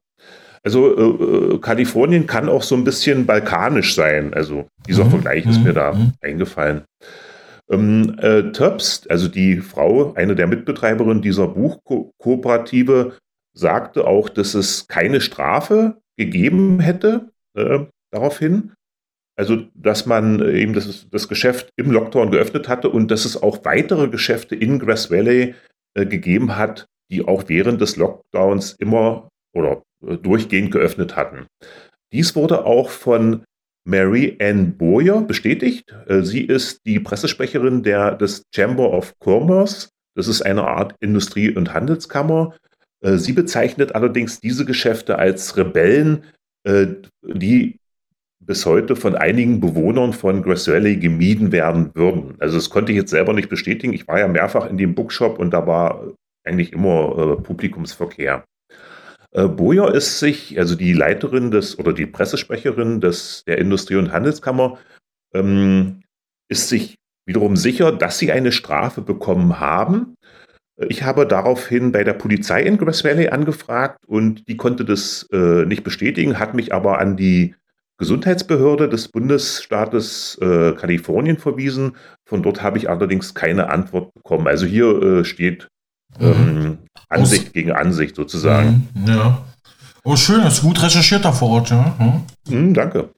Also 0.64 0.96
äh, 0.96 1.56
äh, 1.56 1.60
Kalifornien 1.60 2.28
kann 2.28 2.50
auch 2.50 2.62
so 2.62 2.76
ein 2.76 2.84
bisschen 2.84 3.26
balkanisch 3.26 3.96
sein. 3.96 4.34
Also 4.34 4.68
dieser 4.88 5.06
mhm. 5.06 5.10
Vergleich 5.10 5.46
ist 5.46 5.64
mir 5.64 5.74
da 5.74 5.94
mhm. 5.94 6.14
eingefallen. 6.22 6.84
Ähm, 7.72 8.18
äh, 8.20 8.52
Tubbs, 8.52 9.08
also 9.08 9.28
die 9.28 9.58
Frau, 9.58 10.14
eine 10.14 10.36
der 10.36 10.48
Mitbetreiberinnen 10.48 11.22
dieser 11.22 11.48
Buchkooperative, 11.48 13.18
sagte 13.54 14.06
auch, 14.06 14.30
dass 14.30 14.54
es 14.54 14.88
keine 14.88 15.22
Strafe 15.22 16.02
gegeben 16.18 16.80
hätte 16.80 17.32
äh, 17.56 17.80
daraufhin. 18.12 18.74
Also, 19.38 19.64
dass 19.74 20.06
man 20.06 20.46
eben 20.54 20.74
das, 20.74 21.08
das, 21.10 21.28
Geschäft 21.28 21.72
im 21.78 21.90
Lockdown 21.90 22.32
geöffnet 22.32 22.68
hatte 22.68 22.90
und 22.90 23.10
dass 23.10 23.26
es 23.26 23.42
auch 23.42 23.64
weitere 23.64 24.10
Geschäfte 24.10 24.56
in 24.56 24.78
Grass 24.78 25.10
Valley 25.10 25.56
äh, 25.96 26.06
gegeben 26.06 26.58
hat, 26.58 26.86
die 27.10 27.26
auch 27.28 27.46
während 27.48 27.82
des 27.82 27.96
Lockdowns 27.96 28.74
immer 28.74 29.30
oder 29.56 29.82
äh, 30.06 30.18
durchgehend 30.18 30.72
geöffnet 30.72 31.16
hatten. 31.16 31.48
Dies 32.12 32.36
wurde 32.36 32.66
auch 32.66 32.90
von 32.90 33.44
Mary 33.84 34.38
Ann 34.40 34.78
Boyer 34.78 35.22
bestätigt. 35.22 35.94
Äh, 36.08 36.22
sie 36.22 36.42
ist 36.42 36.86
die 36.86 37.00
Pressesprecherin 37.00 37.84
der, 37.84 38.16
des 38.16 38.44
Chamber 38.54 38.92
of 38.92 39.14
Commerce. 39.20 39.90
Das 40.16 40.28
ist 40.28 40.42
eine 40.42 40.68
Art 40.68 40.96
Industrie- 41.00 41.56
und 41.56 41.74
Handelskammer. 41.74 42.56
Äh, 43.02 43.18
sie 43.18 43.34
bezeichnet 43.34 43.96
allerdings 43.96 44.40
diese 44.40 44.66
Geschäfte 44.66 45.18
als 45.18 45.58
Rebellen, 45.58 46.24
äh, 46.64 46.88
die 47.24 47.78
bis 48.40 48.66
heute 48.66 48.96
von 48.96 49.16
einigen 49.16 49.60
Bewohnern 49.60 50.14
von 50.14 50.42
Grass 50.42 50.68
Valley 50.68 50.98
gemieden 50.98 51.52
werden 51.52 51.92
würden. 51.94 52.36
Also 52.40 52.56
das 52.56 52.70
konnte 52.70 52.92
ich 52.92 52.98
jetzt 52.98 53.12
selber 53.12 53.34
nicht 53.34 53.50
bestätigen. 53.50 53.94
Ich 53.94 54.08
war 54.08 54.20
ja 54.20 54.28
mehrfach 54.28 54.68
in 54.70 54.78
dem 54.78 54.96
Bookshop 54.96 55.38
und 55.38 55.52
da 55.52 55.68
war 55.68 56.08
eigentlich 56.44 56.74
immer 56.74 57.38
Publikumsverkehr. 57.38 58.44
Äh, 59.32 59.48
Boyer 59.48 59.94
ist 59.94 60.20
sich, 60.20 60.58
also 60.60 60.76
die 60.76 60.94
Leiterin 60.94 61.52
des 61.52 61.80
oder 61.80 61.94
die 61.94 62.06
Pressesprecherin 62.06 63.02
des, 63.02 63.44
der 63.46 63.58
Industrie- 63.58 63.96
und 63.96 64.12
Handelskammer, 64.12 64.78
ähm, 65.34 66.02
ist 66.50 66.70
sich 66.70 66.96
wiederum 67.26 67.56
sicher, 67.56 67.92
dass 67.92 68.18
sie 68.18 68.32
eine 68.32 68.52
Strafe 68.52 69.02
bekommen 69.02 69.60
haben. 69.60 70.16
Ich 70.90 71.04
habe 71.04 71.28
daraufhin 71.28 71.92
bei 71.92 72.04
der 72.04 72.14
Polizei 72.14 72.64
in 72.64 72.78
Grass 72.78 73.04
Valley 73.04 73.30
angefragt 73.30 74.00
und 74.08 74.48
die 74.48 74.58
konnte 74.58 74.84
das 74.84 75.28
äh, 75.32 75.66
nicht 75.66 75.84
bestätigen, 75.84 76.40
hat 76.40 76.54
mich 76.54 76.74
aber 76.74 77.00
an 77.00 77.16
die 77.16 77.56
Gesundheitsbehörde 77.98 78.90
des 78.90 79.10
Bundesstaates 79.10 80.38
äh, 80.42 80.72
Kalifornien 80.74 81.38
verwiesen. 81.38 81.96
Von 82.26 82.42
dort 82.42 82.64
habe 82.64 82.80
ich 82.80 82.90
allerdings 82.90 83.36
keine 83.36 83.70
Antwort 83.70 84.12
bekommen. 84.16 84.48
Also 84.48 84.66
hier 84.66 85.02
äh, 85.04 85.24
steht 85.24 85.68
ähm, 86.20 86.80
Ansicht 87.10 87.48
Aus 87.48 87.54
gegen 87.54 87.72
Ansicht 87.72 88.16
sozusagen. 88.16 88.88
Mhm, 88.94 89.08
ja. 89.08 89.46
Oh, 90.04 90.16
schön, 90.16 90.42
das 90.42 90.56
ist 90.56 90.64
gut 90.64 90.82
recherchiert 90.82 91.26
da 91.26 91.32
vor 91.32 91.50
Ort, 91.50 91.70
ja. 91.70 91.96
Hm? 91.98 92.24
Mhm, 92.50 92.74
danke. 92.74 93.10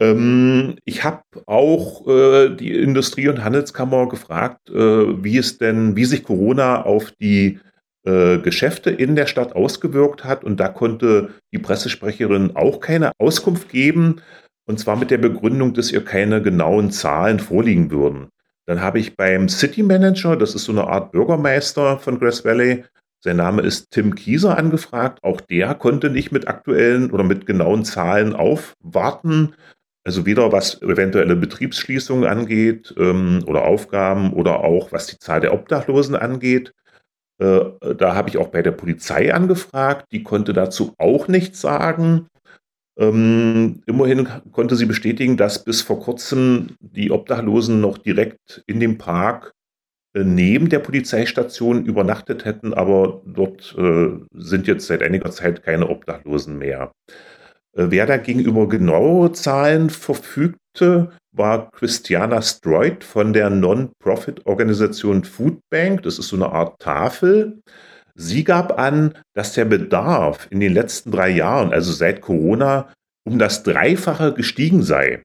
Ähm, 0.00 0.76
ich 0.84 1.04
habe 1.04 1.22
auch 1.46 2.06
äh, 2.06 2.50
die 2.56 2.72
Industrie- 2.72 3.28
und 3.28 3.44
Handelskammer 3.44 4.08
gefragt, 4.08 4.70
äh, 4.70 4.74
wie 5.22 5.36
es 5.36 5.58
denn, 5.58 5.96
wie 5.96 6.04
sich 6.04 6.22
Corona 6.24 6.82
auf 6.82 7.12
die 7.20 7.58
äh, 8.06 8.38
Geschäfte 8.38 8.90
in 8.90 9.14
der 9.14 9.26
Stadt 9.26 9.54
ausgewirkt 9.54 10.24
hat. 10.24 10.42
Und 10.42 10.58
da 10.58 10.68
konnte 10.68 11.34
die 11.52 11.58
Pressesprecherin 11.58 12.56
auch 12.56 12.80
keine 12.80 13.12
Auskunft 13.18 13.68
geben. 13.68 14.22
Und 14.66 14.78
zwar 14.78 14.96
mit 14.96 15.10
der 15.10 15.18
Begründung, 15.18 15.74
dass 15.74 15.92
ihr 15.92 16.04
keine 16.04 16.40
genauen 16.40 16.92
Zahlen 16.92 17.40
vorliegen 17.40 17.90
würden. 17.90 18.28
Dann 18.70 18.82
habe 18.82 19.00
ich 19.00 19.16
beim 19.16 19.48
City 19.48 19.82
Manager, 19.82 20.36
das 20.36 20.54
ist 20.54 20.62
so 20.62 20.70
eine 20.70 20.86
Art 20.86 21.10
Bürgermeister 21.10 21.98
von 21.98 22.20
Grass 22.20 22.44
Valley, 22.44 22.84
sein 23.18 23.38
Name 23.38 23.62
ist 23.62 23.90
Tim 23.90 24.14
Kieser 24.14 24.56
angefragt. 24.56 25.18
Auch 25.24 25.40
der 25.40 25.74
konnte 25.74 26.08
nicht 26.08 26.30
mit 26.30 26.46
aktuellen 26.46 27.10
oder 27.10 27.24
mit 27.24 27.46
genauen 27.46 27.84
Zahlen 27.84 28.32
aufwarten. 28.32 29.56
Also 30.04 30.24
weder 30.24 30.52
was 30.52 30.80
eventuelle 30.82 31.34
Betriebsschließungen 31.34 32.28
angeht 32.28 32.94
ähm, 32.96 33.42
oder 33.48 33.64
Aufgaben 33.64 34.32
oder 34.34 34.60
auch 34.60 34.92
was 34.92 35.08
die 35.08 35.18
Zahl 35.18 35.40
der 35.40 35.52
Obdachlosen 35.52 36.14
angeht. 36.14 36.72
Äh, 37.40 37.62
da 37.96 38.14
habe 38.14 38.28
ich 38.28 38.38
auch 38.38 38.50
bei 38.50 38.62
der 38.62 38.70
Polizei 38.70 39.34
angefragt. 39.34 40.06
Die 40.12 40.22
konnte 40.22 40.52
dazu 40.52 40.94
auch 40.96 41.26
nichts 41.26 41.60
sagen. 41.60 42.28
Ähm, 42.98 43.82
immerhin 43.86 44.28
konnte 44.52 44.76
sie 44.76 44.86
bestätigen, 44.86 45.36
dass 45.36 45.64
bis 45.64 45.82
vor 45.82 46.00
kurzem 46.00 46.76
die 46.80 47.10
Obdachlosen 47.10 47.80
noch 47.80 47.98
direkt 47.98 48.62
in 48.66 48.80
dem 48.80 48.98
Park 48.98 49.52
äh, 50.14 50.24
neben 50.24 50.68
der 50.68 50.80
Polizeistation 50.80 51.84
übernachtet 51.84 52.44
hätten, 52.44 52.74
aber 52.74 53.22
dort 53.24 53.74
äh, 53.78 54.10
sind 54.34 54.66
jetzt 54.66 54.86
seit 54.86 55.02
einiger 55.02 55.30
Zeit 55.30 55.62
keine 55.62 55.88
Obdachlosen 55.88 56.58
mehr. 56.58 56.92
Äh, 57.76 57.86
wer 57.90 58.06
da 58.06 58.16
gegenüber 58.16 58.68
genauere 58.68 59.32
Zahlen 59.32 59.90
verfügte, 59.90 61.10
war 61.32 61.70
Christiana 61.70 62.42
Stroit 62.42 63.04
von 63.04 63.32
der 63.32 63.50
Non-Profit-Organisation 63.50 65.24
Food 65.24 65.60
Bank. 65.70 66.02
Das 66.02 66.18
ist 66.18 66.28
so 66.28 66.36
eine 66.36 66.50
Art 66.50 66.80
Tafel. 66.80 67.60
Sie 68.20 68.44
gab 68.44 68.78
an, 68.78 69.14
dass 69.32 69.54
der 69.54 69.64
Bedarf 69.64 70.46
in 70.50 70.60
den 70.60 70.74
letzten 70.74 71.10
drei 71.10 71.30
Jahren, 71.30 71.72
also 71.72 71.90
seit 71.90 72.20
Corona, 72.20 72.92
um 73.24 73.38
das 73.38 73.62
Dreifache 73.62 74.34
gestiegen 74.34 74.82
sei. 74.82 75.22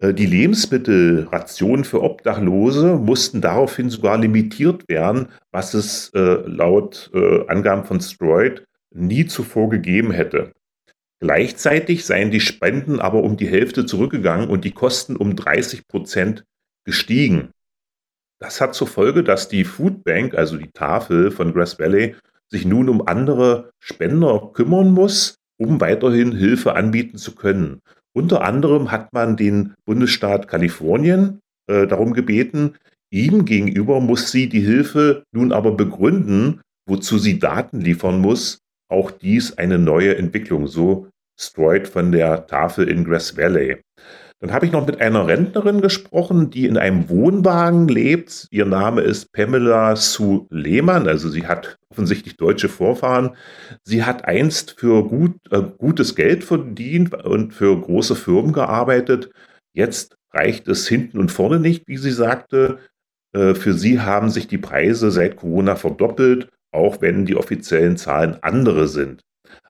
Äh, 0.00 0.12
die 0.12 0.26
Lebensmittelrationen 0.26 1.84
für 1.84 2.02
Obdachlose 2.02 2.96
mussten 2.96 3.40
daraufhin 3.40 3.90
sogar 3.90 4.18
limitiert 4.18 4.88
werden, 4.88 5.28
was 5.52 5.72
es 5.74 6.10
äh, 6.14 6.42
laut 6.46 7.12
äh, 7.14 7.46
Angaben 7.46 7.84
von 7.84 8.00
Stroid 8.00 8.64
nie 8.92 9.26
zuvor 9.26 9.70
gegeben 9.70 10.10
hätte. 10.10 10.50
Gleichzeitig 11.20 12.04
seien 12.04 12.32
die 12.32 12.40
Spenden 12.40 12.98
aber 12.98 13.22
um 13.22 13.36
die 13.36 13.48
Hälfte 13.48 13.86
zurückgegangen 13.86 14.48
und 14.48 14.64
die 14.64 14.72
Kosten 14.72 15.14
um 15.14 15.36
30 15.36 15.86
Prozent 15.86 16.42
gestiegen. 16.84 17.50
Das 18.38 18.60
hat 18.60 18.74
zur 18.74 18.86
Folge, 18.86 19.24
dass 19.24 19.48
die 19.48 19.64
Foodbank, 19.64 20.34
also 20.34 20.56
die 20.56 20.70
Tafel 20.70 21.30
von 21.30 21.52
Grass 21.52 21.78
Valley, 21.78 22.14
sich 22.50 22.64
nun 22.64 22.88
um 22.88 23.06
andere 23.06 23.70
Spender 23.80 24.50
kümmern 24.52 24.92
muss, 24.92 25.36
um 25.58 25.80
weiterhin 25.80 26.32
Hilfe 26.32 26.74
anbieten 26.74 27.16
zu 27.16 27.34
können. 27.34 27.80
Unter 28.14 28.42
anderem 28.42 28.90
hat 28.90 29.12
man 29.12 29.36
den 29.36 29.74
Bundesstaat 29.84 30.48
Kalifornien 30.48 31.40
äh, 31.66 31.86
darum 31.86 32.12
gebeten, 32.12 32.76
ihm 33.10 33.44
gegenüber 33.44 34.00
muss 34.00 34.30
sie 34.30 34.48
die 34.48 34.60
Hilfe 34.60 35.24
nun 35.32 35.52
aber 35.52 35.72
begründen, 35.72 36.60
wozu 36.86 37.18
sie 37.18 37.38
Daten 37.38 37.80
liefern 37.80 38.20
muss. 38.20 38.58
Auch 38.88 39.10
dies 39.10 39.58
eine 39.58 39.78
neue 39.78 40.16
Entwicklung, 40.16 40.66
so 40.66 41.08
Stroid 41.38 41.88
von 41.88 42.12
der 42.12 42.46
Tafel 42.46 42.88
in 42.88 43.04
Grass 43.04 43.36
Valley. 43.36 43.80
Dann 44.40 44.52
habe 44.52 44.66
ich 44.66 44.72
noch 44.72 44.86
mit 44.86 45.00
einer 45.00 45.26
Rentnerin 45.26 45.80
gesprochen, 45.80 46.50
die 46.50 46.66
in 46.66 46.76
einem 46.76 47.08
Wohnwagen 47.08 47.88
lebt. 47.88 48.48
Ihr 48.50 48.66
Name 48.66 49.00
ist 49.00 49.32
Pamela 49.32 49.96
Sue 49.96 50.46
Lehmann, 50.50 51.08
also 51.08 51.30
sie 51.30 51.46
hat 51.46 51.78
offensichtlich 51.88 52.36
deutsche 52.36 52.68
Vorfahren. 52.68 53.34
Sie 53.82 54.04
hat 54.04 54.26
einst 54.26 54.78
für 54.78 55.04
gut, 55.04 55.36
äh, 55.50 55.62
gutes 55.78 56.14
Geld 56.14 56.44
verdient 56.44 57.14
und 57.24 57.54
für 57.54 57.80
große 57.80 58.14
Firmen 58.14 58.52
gearbeitet. 58.52 59.30
Jetzt 59.72 60.16
reicht 60.32 60.68
es 60.68 60.86
hinten 60.86 61.18
und 61.18 61.32
vorne 61.32 61.58
nicht, 61.58 61.88
wie 61.88 61.96
sie 61.96 62.10
sagte. 62.10 62.78
Äh, 63.32 63.54
für 63.54 63.72
sie 63.72 64.00
haben 64.00 64.28
sich 64.28 64.48
die 64.48 64.58
Preise 64.58 65.10
seit 65.10 65.36
Corona 65.36 65.76
verdoppelt, 65.76 66.50
auch 66.72 67.00
wenn 67.00 67.24
die 67.24 67.36
offiziellen 67.36 67.96
Zahlen 67.96 68.36
andere 68.42 68.86
sind. 68.86 69.22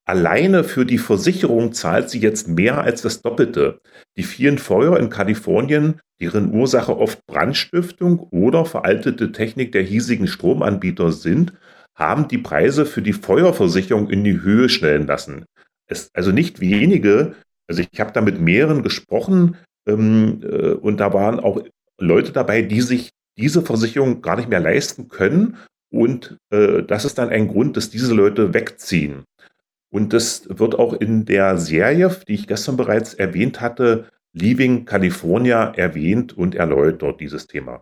Alleine 0.08 0.62
für 0.62 0.86
die 0.86 0.98
Versicherung 0.98 1.72
zahlt 1.72 2.10
sie 2.10 2.20
jetzt 2.20 2.46
mehr 2.46 2.80
als 2.80 3.02
das 3.02 3.22
Doppelte. 3.22 3.80
Die 4.16 4.22
vielen 4.22 4.58
Feuer 4.58 5.00
in 5.00 5.10
Kalifornien, 5.10 6.00
deren 6.20 6.54
Ursache 6.54 6.96
oft 6.96 7.26
Brandstiftung 7.26 8.20
oder 8.30 8.64
veraltete 8.64 9.32
Technik 9.32 9.72
der 9.72 9.82
hiesigen 9.82 10.28
Stromanbieter 10.28 11.10
sind, 11.10 11.54
haben 11.96 12.28
die 12.28 12.38
Preise 12.38 12.86
für 12.86 13.02
die 13.02 13.14
Feuerversicherung 13.14 14.08
in 14.08 14.22
die 14.22 14.40
Höhe 14.42 14.68
schnellen 14.68 15.08
lassen. 15.08 15.44
Es, 15.88 16.10
also 16.14 16.30
nicht 16.30 16.60
wenige, 16.60 17.34
also 17.68 17.82
ich 17.82 18.00
habe 18.00 18.12
da 18.12 18.20
mit 18.20 18.40
mehreren 18.40 18.84
gesprochen 18.84 19.56
ähm, 19.88 20.40
äh, 20.44 20.70
und 20.70 21.00
da 21.00 21.12
waren 21.14 21.40
auch 21.40 21.64
Leute 21.98 22.30
dabei, 22.30 22.62
die 22.62 22.80
sich 22.80 23.10
diese 23.36 23.62
Versicherung 23.62 24.22
gar 24.22 24.36
nicht 24.36 24.48
mehr 24.48 24.60
leisten 24.60 25.08
können. 25.08 25.56
Und 25.90 26.36
äh, 26.50 26.82
das 26.84 27.04
ist 27.04 27.18
dann 27.18 27.30
ein 27.30 27.48
Grund, 27.48 27.76
dass 27.76 27.90
diese 27.90 28.14
Leute 28.14 28.54
wegziehen. 28.54 29.24
Und 29.96 30.12
das 30.12 30.46
wird 30.50 30.78
auch 30.78 30.92
in 30.92 31.24
der 31.24 31.56
Serie, 31.56 32.14
die 32.28 32.34
ich 32.34 32.46
gestern 32.46 32.76
bereits 32.76 33.14
erwähnt 33.14 33.62
hatte, 33.62 34.04
Leaving 34.34 34.84
California 34.84 35.72
erwähnt 35.74 36.36
und 36.36 36.54
erläutert 36.54 37.18
dieses 37.18 37.46
Thema. 37.46 37.80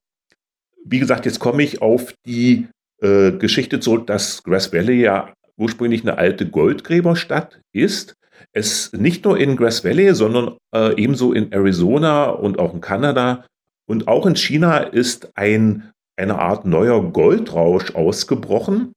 Wie 0.85 1.01
gesagt, 1.01 1.27
jetzt 1.27 1.41
komme 1.41 1.65
ich 1.65 1.83
auf 1.83 2.15
die 2.25 2.69
äh, 3.03 3.33
Geschichte 3.33 3.81
zurück, 3.81 4.07
dass 4.07 4.45
Grass 4.45 4.73
Valley 4.73 5.01
ja 5.01 5.35
ursprünglich 5.57 6.03
eine 6.03 6.17
alte 6.17 6.49
Goldgräberstadt 6.49 7.61
ist. 7.73 8.15
Es 8.53 8.93
nicht 8.93 9.25
nur 9.25 9.37
in 9.37 9.57
Grass 9.57 9.83
Valley, 9.83 10.15
sondern 10.15 10.57
äh, 10.73 10.95
ebenso 10.95 11.33
in 11.33 11.51
Arizona 11.51 12.27
und 12.27 12.61
auch 12.61 12.75
in 12.75 12.81
Kanada 12.81 13.45
und 13.89 14.07
auch 14.07 14.25
in 14.27 14.37
China 14.37 14.79
ist 14.79 15.37
ein, 15.37 15.91
eine 16.17 16.39
Art 16.39 16.65
neuer 16.65 17.11
Goldrausch 17.11 17.93
ausgebrochen. 17.97 18.93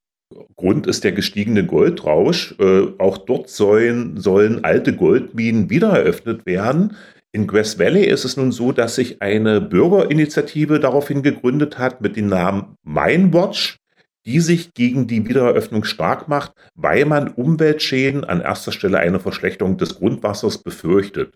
Grund 0.56 0.88
ist 0.88 1.04
der 1.04 1.12
gestiegene 1.12 1.66
Goldrausch. 1.66 2.56
Äh, 2.60 2.88
auch 2.98 3.18
dort 3.18 3.50
sollen, 3.50 4.20
sollen 4.20 4.64
alte 4.64 4.96
Goldminen 4.96 5.70
wieder 5.70 5.90
eröffnet 5.90 6.46
werden. 6.46 6.96
In 7.32 7.48
Grass 7.48 7.78
Valley 7.78 8.06
ist 8.06 8.26
es 8.26 8.38
nun 8.38 8.52
so, 8.52 8.72
dass 8.72 8.96
sich 8.96 9.22
eine 9.22 9.62
Bürgerinitiative 9.62 10.80
daraufhin 10.80 11.22
gegründet 11.22 11.78
hat 11.78 12.02
mit 12.02 12.16
dem 12.16 12.28
Namen 12.28 12.76
Minewatch, 12.84 13.78
die 14.26 14.40
sich 14.40 14.74
gegen 14.74 15.08
die 15.08 15.28
Wiedereröffnung 15.28 15.84
stark 15.84 16.28
macht, 16.28 16.54
weil 16.76 17.06
man 17.06 17.30
Umweltschäden 17.30 18.24
an 18.24 18.42
erster 18.42 18.72
Stelle 18.72 19.00
eine 19.00 19.20
Verschlechterung 19.20 19.78
des 19.78 19.96
Grundwassers 19.96 20.58
befürchtet. 20.58 21.36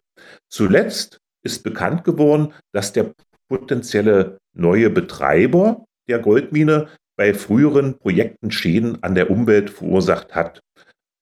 Zuletzt 0.49 1.19
ist 1.43 1.63
bekannt 1.63 2.03
geworden, 2.03 2.53
dass 2.73 2.93
der 2.93 3.13
potenzielle 3.47 4.39
neue 4.53 4.89
Betreiber 4.89 5.85
der 6.09 6.19
Goldmine 6.19 6.87
bei 7.21 7.35
früheren 7.35 7.99
Projekten 7.99 8.49
Schäden 8.49 9.03
an 9.03 9.13
der 9.13 9.29
Umwelt 9.29 9.69
verursacht 9.69 10.33
hat. 10.33 10.59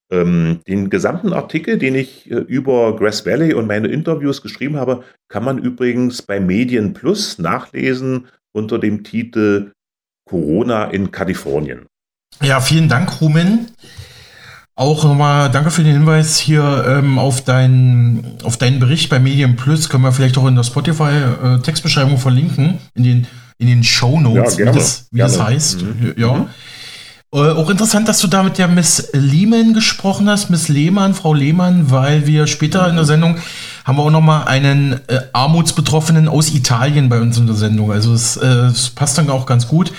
Ähm, 0.09 0.61
den 0.65 0.89
gesamten 0.89 1.33
Artikel, 1.33 1.77
den 1.77 1.93
ich 1.93 2.31
äh, 2.31 2.35
über 2.35 2.95
Grass 2.95 3.25
Valley 3.25 3.53
und 3.53 3.67
meine 3.67 3.89
Interviews 3.89 4.41
geschrieben 4.41 4.77
habe, 4.77 5.03
kann 5.27 5.43
man 5.43 5.57
übrigens 5.57 6.21
bei 6.21 6.39
Medien 6.39 6.93
Plus 6.93 7.37
nachlesen 7.37 8.27
unter 8.53 8.79
dem 8.79 9.03
Titel 9.03 9.73
Corona 10.23 10.85
in 10.85 11.11
Kalifornien. 11.11 11.85
Ja, 12.41 12.61
vielen 12.61 12.87
Dank, 12.87 13.19
Rumen. 13.19 13.67
Auch 14.75 15.03
nochmal 15.03 15.51
danke 15.51 15.69
für 15.69 15.83
den 15.83 15.91
Hinweis 15.91 16.37
hier 16.37 16.85
ähm, 16.87 17.19
auf, 17.19 17.43
deinen, 17.43 18.37
auf 18.43 18.55
deinen 18.55 18.79
Bericht 18.79 19.09
bei 19.09 19.19
Medien 19.19 19.57
Plus. 19.57 19.89
Können 19.89 20.05
wir 20.05 20.13
vielleicht 20.13 20.37
auch 20.37 20.47
in 20.47 20.55
der 20.55 20.63
Spotify-Textbeschreibung 20.63 22.13
äh, 22.13 22.17
verlinken, 22.19 22.77
in 22.95 23.03
den 23.03 23.27
in 23.59 23.67
den 23.67 23.83
Show 23.83 24.19
Notes, 24.19 24.57
ja, 24.57 24.73
wie, 24.73 24.77
das, 24.77 25.07
wie 25.11 25.19
das, 25.19 25.39
heißt. 25.39 25.81
Mhm. 25.83 26.13
Ja. 26.17 26.33
Mhm. 26.33 26.47
Äh, 27.31 27.51
auch 27.51 27.69
interessant, 27.69 28.07
dass 28.07 28.19
du 28.19 28.27
da 28.27 28.41
mit 28.41 28.57
der 28.57 28.67
Miss 28.67 29.09
Lehmann 29.13 29.75
gesprochen 29.75 30.27
hast, 30.27 30.49
Miss 30.49 30.67
Lehmann, 30.67 31.13
Frau 31.13 31.35
Lehmann, 31.35 31.91
weil 31.91 32.25
wir 32.25 32.47
später 32.47 32.89
in 32.89 32.95
der 32.95 33.05
Sendung 33.05 33.37
haben 33.85 33.97
wir 33.97 34.03
auch 34.03 34.09
noch 34.09 34.21
mal 34.21 34.45
einen 34.45 34.93
äh, 35.07 35.19
Armutsbetroffenen 35.33 36.27
aus 36.27 36.49
Italien 36.49 37.07
bei 37.07 37.21
uns 37.21 37.37
in 37.37 37.45
der 37.45 37.55
Sendung. 37.55 37.91
Also 37.91 38.13
es, 38.13 38.37
äh, 38.37 38.45
es 38.45 38.89
passt 38.89 39.19
dann 39.19 39.29
auch 39.29 39.45
ganz 39.45 39.67
gut. 39.67 39.91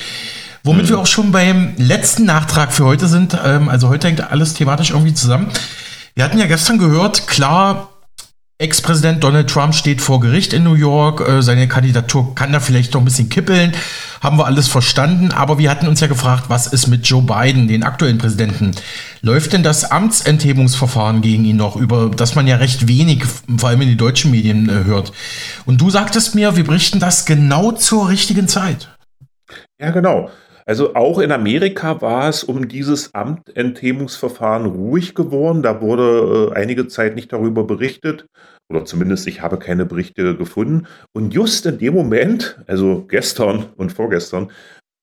Womit 0.64 0.86
mhm. 0.86 0.88
wir 0.88 0.98
auch 0.98 1.06
schon 1.06 1.30
beim 1.30 1.74
letzten 1.76 2.24
Nachtrag 2.24 2.72
für 2.72 2.84
heute 2.84 3.06
sind. 3.06 3.38
Ähm, 3.44 3.68
also 3.68 3.88
heute 3.88 4.08
hängt 4.08 4.28
alles 4.28 4.54
thematisch 4.54 4.90
irgendwie 4.90 5.14
zusammen. 5.14 5.52
Wir 6.14 6.24
hatten 6.24 6.38
ja 6.38 6.46
gestern 6.46 6.78
gehört, 6.78 7.28
klar, 7.28 7.89
Ex-Präsident 8.60 9.24
Donald 9.24 9.48
Trump 9.48 9.74
steht 9.74 10.02
vor 10.02 10.20
Gericht 10.20 10.52
in 10.52 10.64
New 10.64 10.74
York. 10.74 11.26
Äh, 11.26 11.40
seine 11.40 11.66
Kandidatur 11.66 12.34
kann 12.34 12.52
da 12.52 12.60
vielleicht 12.60 12.92
noch 12.92 13.00
ein 13.00 13.06
bisschen 13.06 13.30
kippeln. 13.30 13.72
Haben 14.20 14.36
wir 14.36 14.44
alles 14.44 14.68
verstanden. 14.68 15.32
Aber 15.32 15.56
wir 15.58 15.70
hatten 15.70 15.88
uns 15.88 16.00
ja 16.00 16.08
gefragt, 16.08 16.44
was 16.48 16.66
ist 16.66 16.86
mit 16.86 17.06
Joe 17.06 17.22
Biden, 17.22 17.68
den 17.68 17.82
aktuellen 17.82 18.18
Präsidenten? 18.18 18.72
Läuft 19.22 19.54
denn 19.54 19.62
das 19.62 19.90
Amtsenthebungsverfahren 19.90 21.22
gegen 21.22 21.46
ihn 21.46 21.56
noch, 21.56 21.74
über 21.74 22.10
das 22.14 22.34
man 22.34 22.46
ja 22.46 22.56
recht 22.56 22.86
wenig, 22.86 23.24
vor 23.56 23.70
allem 23.70 23.80
in 23.80 23.88
den 23.88 23.96
deutschen 23.96 24.30
Medien, 24.30 24.68
äh, 24.68 24.84
hört? 24.84 25.12
Und 25.64 25.80
du 25.80 25.88
sagtest 25.88 26.34
mir, 26.34 26.54
wir 26.54 26.64
berichten 26.64 27.00
das 27.00 27.24
genau 27.24 27.72
zur 27.72 28.10
richtigen 28.10 28.46
Zeit. 28.46 28.94
Ja, 29.80 29.90
genau. 29.90 30.28
Also 30.66 30.94
auch 30.94 31.18
in 31.18 31.32
Amerika 31.32 32.00
war 32.00 32.28
es 32.28 32.44
um 32.44 32.68
dieses 32.68 33.14
Amtenthebungsverfahren 33.14 34.66
ruhig 34.66 35.14
geworden. 35.14 35.62
Da 35.62 35.80
wurde 35.80 36.52
äh, 36.52 36.56
einige 36.56 36.86
Zeit 36.86 37.16
nicht 37.16 37.32
darüber 37.32 37.64
berichtet. 37.64 38.26
Oder 38.70 38.84
zumindest 38.84 39.26
ich 39.26 39.42
habe 39.42 39.58
keine 39.58 39.84
Berichte 39.84 40.36
gefunden. 40.36 40.86
Und 41.12 41.34
just 41.34 41.66
in 41.66 41.78
dem 41.78 41.94
Moment, 41.94 42.60
also 42.66 43.04
gestern 43.08 43.66
und 43.76 43.92
vorgestern, 43.92 44.50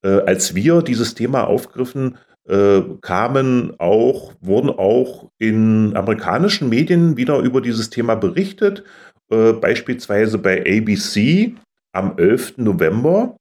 äh, 0.04 0.22
als 0.22 0.56
wir 0.56 0.82
dieses 0.82 1.14
Thema 1.16 1.44
aufgriffen, 1.44 2.18
äh, 2.48 2.82
kamen 3.02 3.74
auch, 3.78 4.34
wurden 4.40 4.70
auch 4.70 5.30
in 5.38 5.96
amerikanischen 5.98 6.70
Medien 6.70 7.18
wieder 7.18 7.40
über 7.40 7.60
dieses 7.60 7.90
Thema 7.90 8.16
berichtet. 8.16 8.84
Äh, 9.30 9.52
beispielsweise 9.52 10.38
bei 10.38 10.62
ABC 10.62 11.56
am 11.92 12.18
11. 12.18 12.54
November 12.58 13.36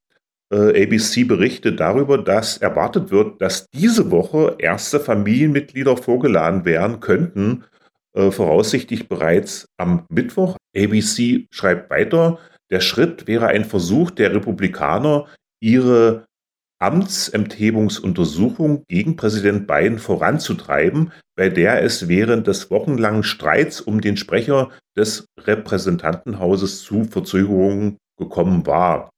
äh, 0.52 0.82
ABC 0.82 1.24
berichtet 1.24 1.80
darüber, 1.80 2.18
dass 2.18 2.58
erwartet 2.58 3.10
wird, 3.10 3.40
dass 3.40 3.68
diese 3.70 4.10
Woche 4.10 4.56
erste 4.58 5.00
Familienmitglieder 5.00 5.96
vorgeladen 5.96 6.64
werden 6.64 7.00
könnten, 7.00 7.64
äh, 8.16 8.30
voraussichtlich 8.30 9.08
bereits 9.08 9.68
am 9.76 10.06
Mittwoch. 10.08 10.56
ABC 10.74 11.46
schreibt 11.50 11.90
weiter, 11.90 12.38
der 12.70 12.80
Schritt 12.80 13.26
wäre 13.26 13.48
ein 13.48 13.64
Versuch 13.64 14.10
der 14.10 14.34
Republikaner, 14.34 15.26
ihre 15.60 16.26
Amtsenthebungsuntersuchung 16.78 18.84
gegen 18.88 19.16
Präsident 19.16 19.66
Biden 19.66 19.98
voranzutreiben, 19.98 21.12
bei 21.36 21.48
der 21.48 21.82
es 21.82 22.08
während 22.08 22.46
des 22.46 22.70
wochenlangen 22.70 23.22
Streits 23.22 23.80
um 23.80 24.00
den 24.00 24.16
Sprecher 24.16 24.70
des 24.96 25.26
Repräsentantenhauses 25.38 26.82
zu 26.82 27.04
Verzögerungen 27.04 27.98
gekommen 28.18 28.66
war. 28.66 29.10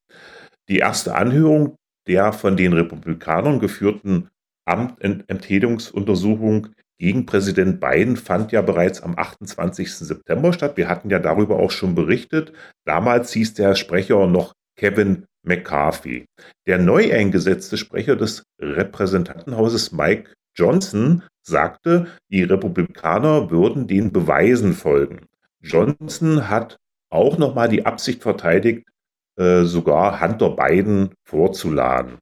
Die 0.68 0.78
erste 0.78 1.14
Anhörung 1.14 1.76
der 2.06 2.32
von 2.32 2.56
den 2.56 2.72
Republikanern 2.72 3.60
geführten 3.60 4.28
Amtenthebungsuntersuchung 4.66 6.68
gegen 6.98 7.26
Präsident 7.26 7.80
Biden 7.80 8.16
fand 8.16 8.50
ja 8.50 8.60
bereits 8.60 9.02
am 9.02 9.16
28. 9.16 9.94
September 9.94 10.52
statt. 10.52 10.76
Wir 10.76 10.88
hatten 10.88 11.10
ja 11.10 11.20
darüber 11.20 11.56
auch 11.56 11.70
schon 11.70 11.94
berichtet. 11.94 12.52
Damals 12.84 13.32
hieß 13.32 13.54
der 13.54 13.76
Sprecher 13.76 14.26
noch 14.26 14.52
Kevin 14.76 15.26
McCarthy. 15.44 16.26
Der 16.66 16.78
neu 16.78 17.12
eingesetzte 17.12 17.76
Sprecher 17.76 18.16
des 18.16 18.42
Repräsentantenhauses 18.60 19.92
Mike 19.92 20.32
Johnson 20.56 21.22
sagte, 21.42 22.08
die 22.30 22.42
Republikaner 22.42 23.50
würden 23.50 23.86
den 23.86 24.12
Beweisen 24.12 24.72
folgen. 24.72 25.26
Johnson 25.60 26.48
hat 26.48 26.78
auch 27.10 27.38
nochmal 27.38 27.68
die 27.68 27.86
Absicht 27.86 28.22
verteidigt, 28.22 28.88
äh, 29.36 29.62
sogar 29.62 30.20
Hunter 30.20 30.50
Biden 30.50 31.10
vorzuladen. 31.24 32.18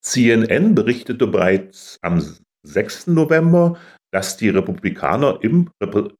CNN 0.00 0.74
berichtete 0.74 1.26
bereits 1.26 1.98
am 2.02 2.22
6. 2.64 3.08
November, 3.08 3.76
dass 4.12 4.36
die 4.36 4.48
Republikaner 4.48 5.38
im, 5.42 5.70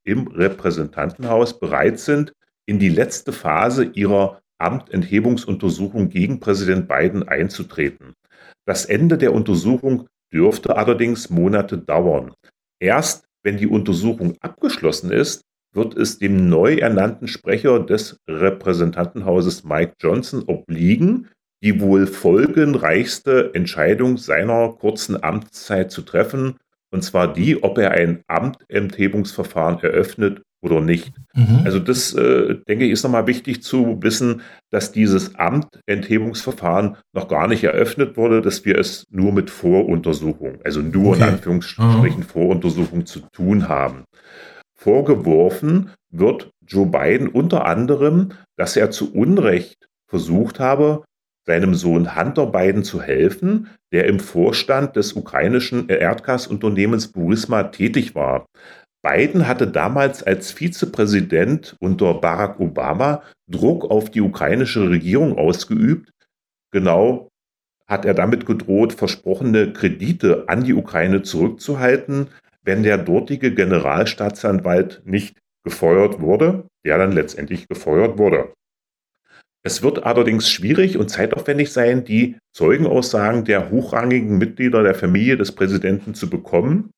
im 0.05 0.28
Repräsentantenhaus 0.28 1.59
bereit 1.59 1.99
sind, 1.99 2.32
in 2.66 2.78
die 2.78 2.88
letzte 2.88 3.32
Phase 3.32 3.84
ihrer 3.84 4.40
Amtenthebungsuntersuchung 4.59 6.09
gegen 6.09 6.40
Präsident 6.40 6.88
Biden 6.88 7.28
einzutreten. 7.28 8.14
Das 8.66 8.84
Ende 8.86 9.18
der 9.18 9.32
Untersuchung 9.34 10.07
dürfte 10.32 10.76
allerdings 10.76 11.30
Monate 11.30 11.78
dauern. 11.78 12.32
Erst 12.80 13.26
wenn 13.42 13.59
die 13.59 13.66
Untersuchung 13.66 14.36
abgeschlossen 14.40 15.11
ist, 15.11 15.42
wird 15.74 15.97
es 15.97 16.18
dem 16.18 16.49
neu 16.49 16.76
ernannten 16.76 17.28
Sprecher 17.28 17.80
des 17.80 18.16
Repräsentantenhauses 18.28 19.64
Mike 19.64 19.95
Johnson 20.01 20.45
obliegen, 20.47 21.28
die 21.64 21.80
wohl 21.80 22.06
folgenreichste 22.06 23.52
Entscheidung 23.54 24.18
seiner 24.18 24.68
kurzen 24.68 25.22
Amtszeit 25.22 25.90
zu 25.90 26.02
treffen, 26.02 26.56
und 26.90 27.02
zwar 27.02 27.32
die, 27.32 27.62
ob 27.62 27.78
er 27.78 27.92
ein 27.92 28.22
Amtenthebungsverfahren 28.28 29.80
eröffnet 29.80 30.42
oder 30.62 30.80
nicht. 30.80 31.12
Mhm. 31.34 31.62
Also 31.64 31.78
das, 31.78 32.12
äh, 32.14 32.56
denke 32.68 32.84
ich, 32.84 32.92
ist 32.92 33.02
nochmal 33.02 33.26
wichtig 33.26 33.62
zu 33.62 33.98
wissen, 34.02 34.42
dass 34.70 34.92
dieses 34.92 35.34
Amtenthebungsverfahren 35.36 36.96
noch 37.14 37.28
gar 37.28 37.48
nicht 37.48 37.64
eröffnet 37.64 38.16
wurde, 38.18 38.42
dass 38.42 38.64
wir 38.66 38.78
es 38.78 39.06
nur 39.10 39.32
mit 39.32 39.50
Voruntersuchung, 39.50 40.58
also 40.64 40.80
nur 40.80 41.12
okay. 41.12 41.16
in 41.16 41.22
Anführungsstrichen 41.24 42.20
mhm. 42.20 42.28
Voruntersuchung 42.28 43.06
zu 43.06 43.20
tun 43.32 43.68
haben. 43.68 44.04
Vorgeworfen 44.74 45.90
wird 46.10 46.50
Joe 46.66 46.86
Biden 46.86 47.28
unter 47.28 47.64
anderem, 47.64 48.32
dass 48.56 48.76
er 48.76 48.90
zu 48.90 49.14
Unrecht 49.14 49.88
versucht 50.06 50.60
habe, 50.60 51.04
seinem 51.47 51.74
Sohn 51.74 52.16
Hunter 52.16 52.47
Biden 52.47 52.84
zu 52.84 53.03
helfen, 53.03 53.68
der 53.92 54.07
im 54.07 54.20
Vorstand 54.20 54.97
des 54.97 55.12
ukrainischen 55.12 55.88
Erdgasunternehmens 55.88 57.09
Burisma 57.09 57.64
tätig 57.64 58.14
war. 58.14 58.47
Biden 59.03 59.47
hatte 59.47 59.66
damals 59.68 60.22
als 60.22 60.51
Vizepräsident 60.51 61.76
unter 61.78 62.14
Barack 62.14 62.59
Obama 62.59 63.22
Druck 63.51 63.90
auf 63.90 64.11
die 64.11 64.22
ukrainische 64.22 64.88
Regierung 64.88 65.36
ausgeübt. 65.36 66.11
Genau 66.72 67.28
hat 67.86 68.07
er 68.07 68.14
damit 68.14 68.47
gedroht, 68.47 68.95
versprochene 68.95 69.74
Kredite 69.74 70.45
an 70.49 70.64
die 70.64 70.72
Ukraine 70.72 71.22
zurückzuhalten, 71.22 72.28
wenn 72.62 72.82
der 72.82 72.97
dortige 72.97 73.55
Generalstaatsanwalt 73.55 75.03
nicht 75.05 75.36
gefeuert 75.64 76.20
wurde, 76.20 76.64
der 76.86 76.97
dann 76.97 77.12
letztendlich 77.12 77.68
gefeuert 77.68 78.16
wurde. 78.16 78.55
Es 79.66 79.82
wird 79.82 80.04
allerdings 80.04 80.50
schwierig 80.50 80.98
und 80.98 81.08
zeitaufwendig 81.08 81.72
sein, 81.72 82.04
die 82.04 82.36
Zeugenaussagen 82.52 83.44
der 83.44 83.70
hochrangigen 83.70 84.38
Mitglieder 84.38 84.82
der 84.82 84.94
Familie 84.94 85.36
des 85.36 85.52
Präsidenten 85.52 86.14
zu 86.14 86.28
bekommen 86.28 86.90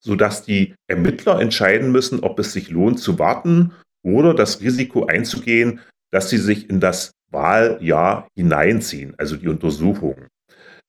sodass 0.00 0.42
die 0.42 0.74
Ermittler 0.88 1.40
entscheiden 1.40 1.92
müssen, 1.92 2.20
ob 2.20 2.38
es 2.38 2.52
sich 2.52 2.70
lohnt 2.70 2.98
zu 2.98 3.18
warten 3.18 3.72
oder 4.02 4.34
das 4.34 4.60
Risiko 4.60 5.06
einzugehen, 5.06 5.80
dass 6.10 6.30
sie 6.30 6.38
sich 6.38 6.68
in 6.70 6.80
das 6.80 7.12
Wahljahr 7.30 8.26
hineinziehen, 8.34 9.14
also 9.18 9.36
die 9.36 9.48
Untersuchung. 9.48 10.26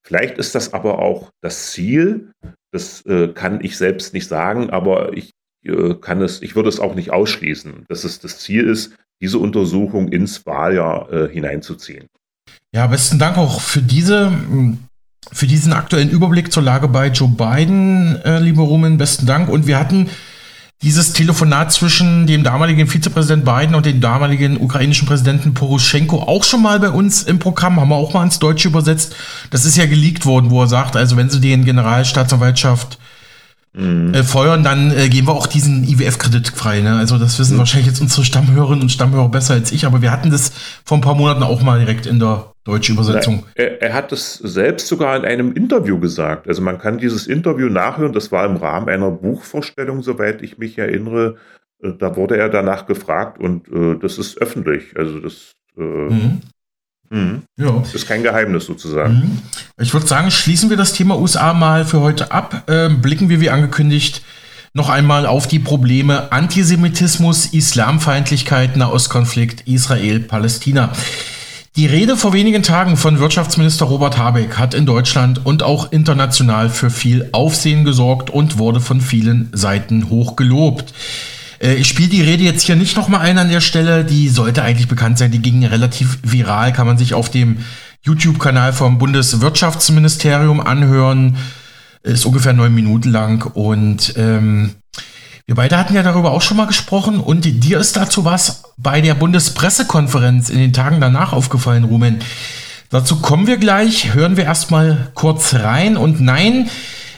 Vielleicht 0.04 0.38
ist 0.38 0.56
das 0.56 0.74
aber 0.74 1.00
auch 1.00 1.30
das 1.42 1.72
Ziel, 1.72 2.32
das 2.72 3.06
äh, 3.06 3.28
kann 3.28 3.64
ich 3.64 3.78
selbst 3.78 4.14
nicht 4.14 4.28
sagen, 4.28 4.72
aber 4.72 5.14
ich 5.14 5.32
äh, 5.64 5.94
kann 5.96 6.22
es, 6.22 6.42
ich 6.42 6.56
würde 6.56 6.70
es 6.70 6.80
auch 6.80 6.96
nicht 6.96 7.12
ausschließen, 7.12 7.86
dass 7.88 8.04
es 8.04 8.20
das 8.20 8.40
Ziel 8.40 8.68
ist, 8.68 8.96
diese 9.22 9.38
Untersuchung 9.38 10.10
ins 10.10 10.46
Wahljahr 10.46 11.12
äh, 11.12 11.30
hineinzuziehen. 11.32 12.08
Ja, 12.74 12.88
besten 12.88 13.20
Dank 13.20 13.38
auch 13.38 13.62
für 13.62 13.82
diese 13.82 14.32
für 15.32 15.48
diesen 15.48 15.72
aktuellen 15.72 16.10
Überblick 16.10 16.52
zur 16.52 16.64
Lage 16.64 16.88
bei 16.88 17.08
Joe 17.08 17.30
Biden, 17.30 18.20
äh, 18.24 18.40
liebe 18.40 18.62
Rumen, 18.62 18.98
besten 18.98 19.28
Dank. 19.28 19.50
Und 19.50 19.68
wir 19.68 19.80
hatten 19.80 20.10
dieses 20.82 21.14
Telefonat 21.14 21.72
zwischen 21.72 22.26
dem 22.26 22.44
damaligen 22.44 22.88
Vizepräsident 22.88 23.46
Biden 23.46 23.76
und 23.76 23.86
dem 23.86 24.02
damaligen 24.02 24.58
ukrainischen 24.58 25.08
Präsidenten 25.08 25.54
Poroschenko 25.54 26.24
auch 26.24 26.44
schon 26.44 26.64
mal 26.64 26.80
bei 26.80 26.90
uns 26.90 27.22
im 27.22 27.38
Programm, 27.38 27.80
haben 27.80 27.90
wir 27.90 27.96
auch 27.96 28.14
mal 28.14 28.24
ins 28.24 28.40
Deutsche 28.40 28.70
übersetzt. 28.70 29.16
Das 29.52 29.66
ist 29.66 29.78
ja 29.78 29.86
geleakt 29.86 30.26
worden, 30.26 30.50
wo 30.50 30.62
er 30.64 30.68
sagt, 30.68 30.96
also 30.96 31.18
wenn 31.18 31.30
sie 31.30 31.40
den 31.40 31.66
Generalstaatsanwaltschaft 31.66 32.98
mhm. 33.74 34.14
äh, 34.14 34.24
feuern, 34.24 34.64
dann 34.64 34.92
äh, 34.92 35.10
geben 35.10 35.28
wir 35.28 35.34
auch 35.34 35.48
diesen 35.48 35.84
IWF-Kredit 35.84 36.50
frei. 36.50 36.82
Ne? 36.82 36.98
Also 36.98 37.18
das 37.18 37.40
wissen 37.40 37.56
mhm. 37.56 37.60
wahrscheinlich 37.60 37.88
jetzt 37.88 38.02
unsere 38.02 38.24
Stammhörerinnen 38.24 38.84
und 38.84 38.90
Stammhörer 38.90 39.30
besser 39.30 39.54
als 39.54 39.72
ich, 39.72 39.86
aber 39.86 40.02
wir 40.02 40.12
hatten 40.12 40.32
das 40.32 40.52
vor 40.84 40.98
ein 40.98 41.02
paar 41.02 41.16
Monaten 41.16 41.44
auch 41.44 41.62
mal 41.62 41.80
direkt 41.80 42.06
in 42.06 42.20
der 42.20 42.54
deutschen 42.64 42.96
Übersetzung. 42.96 43.46
Er, 43.56 43.82
er 43.82 43.94
hat 43.94 44.12
es 44.12 44.36
selbst 44.36 44.88
sogar 44.88 45.18
in 45.18 45.26
einem 45.26 45.54
Interview 45.54 46.00
gesagt. 46.00 46.48
Also 46.48 46.62
man 46.62 46.78
kann 46.78 47.00
dieses 47.00 47.28
Interview 47.28 47.70
nachhören. 47.70 48.14
Das 48.14 48.32
war 48.32 48.46
im 48.46 48.58
Rahmen 48.58 48.90
einer 48.90 49.12
Buchvorstellung, 49.12 50.04
soweit 50.04 50.42
ich 50.42 50.58
mich 50.58 50.78
erinnere. 50.78 51.38
Äh, 51.82 51.94
da 51.98 52.16
wurde 52.16 52.38
er 52.38 52.50
danach 52.50 52.86
gefragt 52.86 53.40
und 53.40 53.68
äh, 53.70 53.98
das 54.00 54.18
ist 54.18 54.38
öffentlich. 54.40 54.96
Also 54.96 55.20
das 55.20 55.54
äh, 55.78 55.82
mhm. 55.82 56.42
Mhm. 57.12 57.44
Ja. 57.58 57.84
ist 57.94 58.08
kein 58.08 58.24
Geheimnis 58.24 58.66
sozusagen. 58.66 59.14
Mhm. 59.14 59.40
Ich 59.78 59.94
würde 59.94 60.08
sagen, 60.08 60.32
schließen 60.32 60.70
wir 60.70 60.78
das 60.78 60.94
Thema 60.94 61.20
USA 61.20 61.54
mal 61.54 61.86
für 61.86 62.00
heute 62.00 62.32
ab. 62.32 62.64
Ähm, 62.68 63.02
blicken 63.02 63.30
wir 63.30 63.42
wie 63.42 63.50
angekündigt 63.50 64.24
noch 64.74 64.90
einmal 64.90 65.26
auf 65.26 65.48
die 65.48 65.60
Probleme 65.60 66.32
Antisemitismus, 66.32 67.48
Islamfeindlichkeit, 67.48 68.78
Nahostkonflikt, 68.78 69.68
Israel, 69.68 70.22
Palästina. 70.22 70.94
Die 71.76 71.86
Rede 71.86 72.16
vor 72.16 72.32
wenigen 72.32 72.64
Tagen 72.64 72.96
von 72.96 73.20
Wirtschaftsminister 73.20 73.86
Robert 73.86 74.18
Habeck 74.18 74.58
hat 74.58 74.74
in 74.74 74.86
Deutschland 74.86 75.46
und 75.46 75.64
auch 75.64 75.92
international 75.92 76.70
für 76.70 76.90
viel 76.90 77.30
Aufsehen 77.34 77.84
gesorgt 77.84 78.30
und 78.30 78.58
wurde 78.58 78.80
von 78.80 79.02
vielen 79.02 79.50
Seiten 79.54 80.10
hoch 80.10 80.38
gelobt. 80.38 80.94
Äh, 81.62 81.76
ich 81.76 81.88
spiele 81.88 82.10
die 82.10 82.22
Rede 82.22 82.44
jetzt 82.44 82.64
hier 82.64 82.76
nicht 82.76 82.98
nochmal 82.98 83.22
ein 83.22 83.38
an 83.38 83.50
der 83.50 83.62
Stelle. 83.62 84.04
Die 84.04 84.30
sollte 84.30 84.64
eigentlich 84.64 84.88
bekannt 84.88 85.18
sein. 85.18 85.32
Die 85.32 85.42
ging 85.42 85.64
relativ 85.66 86.20
viral. 86.24 86.74
Kann 86.74 86.88
man 86.88 86.98
sich 86.98 87.14
auf 87.14 87.30
dem 87.30 87.60
YouTube-Kanal 88.04 88.74
vom 88.74 88.98
Bundeswirtschaftsministerium 88.98 90.60
anhören. 90.60 91.38
Ist 92.04 92.26
ungefähr 92.26 92.54
neun 92.54 92.74
Minuten 92.74 93.12
lang. 93.12 93.46
Und 93.54 94.16
ähm, 94.18 94.72
wir 95.46 95.56
beide 95.56 95.78
hatten 95.78 95.94
ja 95.94 96.04
darüber 96.04 96.32
auch 96.32 96.42
schon 96.42 96.58
mal 96.58 96.68
gesprochen. 96.68 97.20
Und 97.20 97.46
dir 97.46 97.80
ist 97.80 97.96
dazu 97.96 98.26
was 98.26 98.64
bei 98.78 99.02
der 99.02 99.14
Bundespressekonferenz 99.14 100.50
in 100.50 100.58
den 100.58 100.74
Tagen 100.74 101.00
danach 101.00 101.34
aufgefallen, 101.34 101.84
Rumen. 101.84 102.20
Dazu 102.90 103.18
kommen 103.18 103.48
wir 103.48 103.58
gleich. 103.58 104.14
Hören 104.14 104.36
wir 104.36 104.46
erstmal 104.46 105.12
kurz 105.14 105.54
rein. 105.54 105.96
Und 105.96 106.20
nein, 106.20 106.70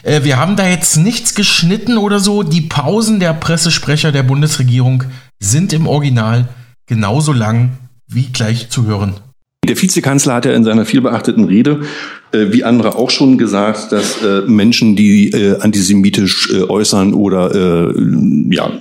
äh, 0.04 0.24
wir 0.24 0.38
haben 0.38 0.56
da 0.56 0.68
jetzt 0.68 0.96
nichts 0.96 1.34
geschnitten 1.34 1.98
oder 1.98 2.20
so. 2.20 2.42
Die 2.42 2.60
Pausen 2.60 3.20
der 3.20 3.32
Pressesprecher 3.34 4.12
der 4.12 4.22
Bundesregierung 4.22 5.04
sind 5.40 5.72
im 5.72 5.86
Original 5.86 6.48
genauso 6.86 7.32
lang 7.32 7.70
wie 8.06 8.26
gleich 8.32 8.68
zu 8.70 8.86
hören. 8.86 9.14
Der 9.66 9.80
Vizekanzler 9.80 10.34
hat 10.34 10.44
ja 10.44 10.52
in 10.52 10.64
seiner 10.64 10.84
vielbeachteten 10.84 11.44
Rede, 11.44 11.82
äh, 12.32 12.52
wie 12.52 12.64
andere 12.64 12.96
auch 12.96 13.10
schon 13.10 13.38
gesagt, 13.38 13.92
dass 13.92 14.22
äh, 14.22 14.42
Menschen, 14.42 14.94
die 14.94 15.30
äh, 15.30 15.58
antisemitisch 15.60 16.50
äh, 16.52 16.62
äußern 16.62 17.14
oder 17.14 17.54
äh, 17.54 17.94
ja 18.50 18.72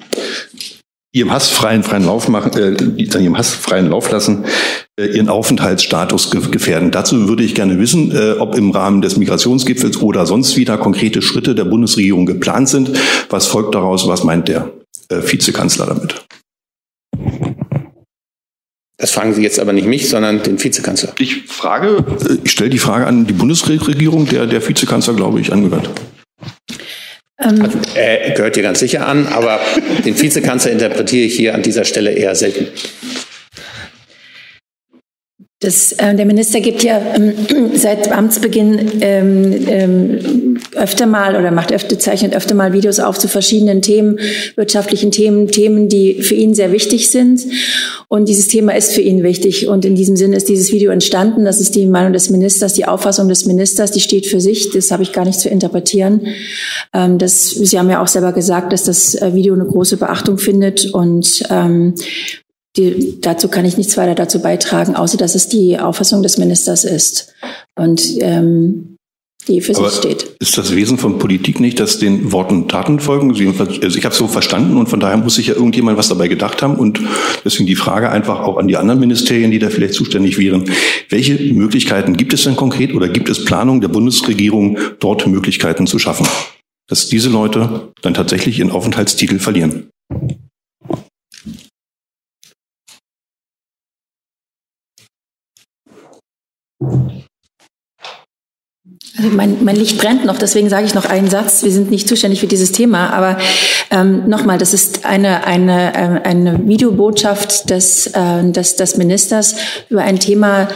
ihrem 1.13 1.31
Hass 1.31 1.49
freien, 1.49 1.83
freien 1.83 2.05
Lauf 2.05 2.27
machen, 2.27 2.51
äh, 2.57 3.01
ihrem 3.01 3.37
Hass 3.37 3.51
freien 3.51 3.87
Lauf 3.87 4.09
lassen, 4.11 4.45
äh, 4.99 5.05
ihren 5.05 5.29
Aufenthaltsstatus 5.29 6.31
ge 6.31 6.41
gefährden. 6.51 6.91
Dazu 6.91 7.29
würde 7.29 7.43
ich 7.43 7.55
gerne 7.55 7.79
wissen, 7.79 8.11
äh, 8.11 8.33
ob 8.39 8.55
im 8.55 8.71
Rahmen 8.71 9.01
des 9.01 9.15
Migrationsgipfels 9.15 10.01
oder 10.01 10.25
sonst 10.25 10.57
wieder 10.57 10.77
konkrete 10.77 11.21
Schritte 11.21 11.53
der 11.55 11.65
Bundesregierung 11.65 12.25
geplant 12.25 12.67
sind. 12.67 12.91
Was 13.29 13.45
folgt 13.45 13.75
daraus? 13.75 14.07
Was 14.07 14.23
meint 14.23 14.47
der 14.47 14.71
äh, 15.09 15.17
Vizekanzler 15.21 15.85
damit? 15.85 16.25
Das 18.97 19.11
fragen 19.11 19.33
Sie 19.33 19.43
jetzt 19.43 19.59
aber 19.59 19.73
nicht 19.73 19.87
mich, 19.87 20.09
sondern 20.09 20.41
den 20.41 20.63
Vizekanzler. 20.63 21.13
Ich 21.19 21.43
frage, 21.43 22.03
äh, 22.27 22.37
ich 22.43 22.51
stelle 22.51 22.71
die 22.71 22.79
Frage 22.79 23.05
an 23.05 23.27
die 23.27 23.33
Bundesregierung, 23.33 24.27
der 24.27 24.47
der 24.47 24.67
Vizekanzler, 24.67 25.13
glaube 25.13 25.39
ich, 25.39 25.53
angehört. 25.53 25.89
Ähm. 27.43 27.61
Also, 27.61 27.77
er 27.95 28.31
gehört 28.31 28.55
hier 28.55 28.63
ganz 28.63 28.79
sicher 28.79 29.07
an, 29.07 29.27
aber 29.27 29.59
den 30.05 30.19
Vizekanzler 30.19 30.71
interpretiere 30.71 31.25
ich 31.25 31.35
hier 31.35 31.55
an 31.55 31.61
dieser 31.61 31.85
Stelle 31.85 32.11
eher 32.11 32.35
selten. 32.35 32.67
Das, 35.63 35.93
äh, 35.93 36.13
der 36.13 36.25
Minister 36.25 36.59
gibt 36.59 36.83
ja 36.83 37.01
ähm, 37.15 37.33
seit 37.75 38.11
Amtsbeginn 38.11 38.99
ähm, 38.99 39.65
ähm, 39.67 40.42
öfter 40.75 41.05
mal 41.05 41.35
oder 41.35 41.51
macht 41.51 41.71
öfter, 41.71 41.97
zeichnet 41.99 42.35
öfter 42.35 42.55
mal 42.55 42.73
Videos 42.73 42.99
auf 42.99 43.17
zu 43.19 43.27
verschiedenen 43.27 43.81
Themen, 43.81 44.19
wirtschaftlichen 44.55 45.11
Themen, 45.11 45.47
Themen, 45.47 45.89
die 45.89 46.21
für 46.21 46.35
ihn 46.35 46.53
sehr 46.53 46.71
wichtig 46.71 47.09
sind. 47.11 47.41
Und 48.07 48.29
dieses 48.29 48.47
Thema 48.47 48.75
ist 48.75 48.93
für 48.93 49.01
ihn 49.01 49.23
wichtig. 49.23 49.67
Und 49.67 49.85
in 49.85 49.95
diesem 49.95 50.15
Sinne 50.15 50.35
ist 50.35 50.49
dieses 50.49 50.71
Video 50.71 50.91
entstanden. 50.91 51.45
Das 51.45 51.59
ist 51.59 51.75
die 51.75 51.85
Meinung 51.85 52.13
des 52.13 52.29
Ministers, 52.29 52.73
die 52.73 52.85
Auffassung 52.85 53.27
des 53.29 53.45
Ministers, 53.45 53.91
die 53.91 54.01
steht 54.01 54.27
für 54.27 54.39
sich. 54.39 54.69
Das 54.71 54.91
habe 54.91 55.03
ich 55.03 55.13
gar 55.13 55.25
nicht 55.25 55.39
zu 55.39 55.49
interpretieren. 55.49 56.27
Ähm, 56.93 57.17
das, 57.17 57.49
Sie 57.49 57.79
haben 57.79 57.89
ja 57.89 58.01
auch 58.01 58.07
selber 58.07 58.33
gesagt, 58.33 58.73
dass 58.73 58.83
das 58.83 59.15
äh, 59.15 59.33
Video 59.33 59.53
eine 59.53 59.65
große 59.65 59.97
Beachtung 59.97 60.37
findet 60.37 60.93
und 60.93 61.43
ähm, 61.49 61.95
die, 62.75 63.21
dazu 63.21 63.49
kann 63.49 63.65
ich 63.65 63.77
nichts 63.77 63.97
weiter 63.97 64.15
dazu 64.15 64.41
beitragen, 64.41 64.95
außer 64.95 65.17
dass 65.17 65.35
es 65.35 65.47
die 65.47 65.77
Auffassung 65.77 66.23
des 66.23 66.37
Ministers 66.37 66.83
ist. 66.83 67.33
Und 67.75 68.01
ähm, 68.19 68.97
die 69.47 69.61
für 69.61 69.75
Aber 69.75 69.89
sich 69.89 69.99
steht. 69.99 70.35
Ist 70.39 70.57
das 70.57 70.75
Wesen 70.75 70.97
von 70.97 71.19
Politik 71.19 71.59
nicht, 71.59 71.79
dass 71.79 71.99
den 71.99 72.31
Worten 72.31 72.67
Taten 72.67 72.99
folgen? 72.99 73.31
Also 73.31 73.43
ich 73.97 74.05
habe 74.05 74.13
es 74.13 74.17
so 74.17 74.27
verstanden 74.27 74.77
und 74.77 74.87
von 74.87 74.99
daher 74.99 75.17
muss 75.17 75.35
sich 75.35 75.47
ja 75.47 75.55
irgendjemand 75.55 75.97
was 75.97 76.09
dabei 76.09 76.27
gedacht 76.27 76.61
haben. 76.61 76.75
Und 76.75 76.99
deswegen 77.43 77.67
die 77.67 77.75
Frage 77.75 78.09
einfach 78.09 78.41
auch 78.41 78.57
an 78.57 78.67
die 78.67 78.77
anderen 78.77 78.99
Ministerien, 78.99 79.51
die 79.51 79.59
da 79.59 79.69
vielleicht 79.69 79.93
zuständig 79.93 80.37
wären. 80.37 80.69
Welche 81.09 81.53
Möglichkeiten 81.53 82.17
gibt 82.17 82.33
es 82.33 82.43
denn 82.43 82.55
konkret 82.55 82.93
oder 82.93 83.09
gibt 83.09 83.29
es 83.29 83.45
Planung 83.45 83.81
der 83.81 83.89
Bundesregierung, 83.89 84.77
dort 84.99 85.27
Möglichkeiten 85.27 85.87
zu 85.87 85.99
schaffen, 85.99 86.27
dass 86.87 87.07
diese 87.07 87.29
Leute 87.29 87.91
dann 88.01 88.13
tatsächlich 88.13 88.59
ihren 88.59 88.71
Aufenthaltstitel 88.71 89.39
verlieren? 89.39 89.89
Also 99.15 99.29
mein, 99.29 99.63
mein 99.63 99.75
Licht 99.75 99.99
brennt 99.99 100.25
noch, 100.25 100.39
deswegen 100.39 100.69
sage 100.69 100.85
ich 100.87 100.95
noch 100.95 101.05
einen 101.05 101.29
Satz. 101.29 101.63
Wir 101.63 101.71
sind 101.71 101.91
nicht 101.91 102.07
zuständig 102.07 102.39
für 102.39 102.47
dieses 102.47 102.71
Thema, 102.71 103.11
aber 103.11 103.37
ähm, 103.91 104.27
nochmal, 104.27 104.57
das 104.57 104.73
ist 104.73 105.05
eine, 105.05 105.45
eine, 105.45 105.93
äh, 105.93 106.27
eine 106.27 106.67
Videobotschaft 106.67 107.69
des, 107.69 108.07
äh, 108.07 108.43
des, 108.43 108.75
des 108.75 108.97
Ministers 108.97 109.55
über 109.89 110.01
ein 110.01 110.19
Thema, 110.19 110.67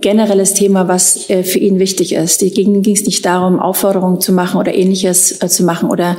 generelles 0.00 0.54
Thema, 0.54 0.86
was 0.86 1.28
äh, 1.30 1.42
für 1.42 1.58
ihn 1.58 1.80
wichtig 1.80 2.12
ist. 2.12 2.40
Ging 2.40 2.84
es 2.84 3.04
nicht 3.04 3.26
darum, 3.26 3.58
Aufforderungen 3.58 4.20
zu 4.20 4.32
machen 4.32 4.60
oder 4.60 4.72
ähnliches 4.72 5.42
äh, 5.42 5.48
zu 5.48 5.64
machen 5.64 5.90
oder 5.90 6.16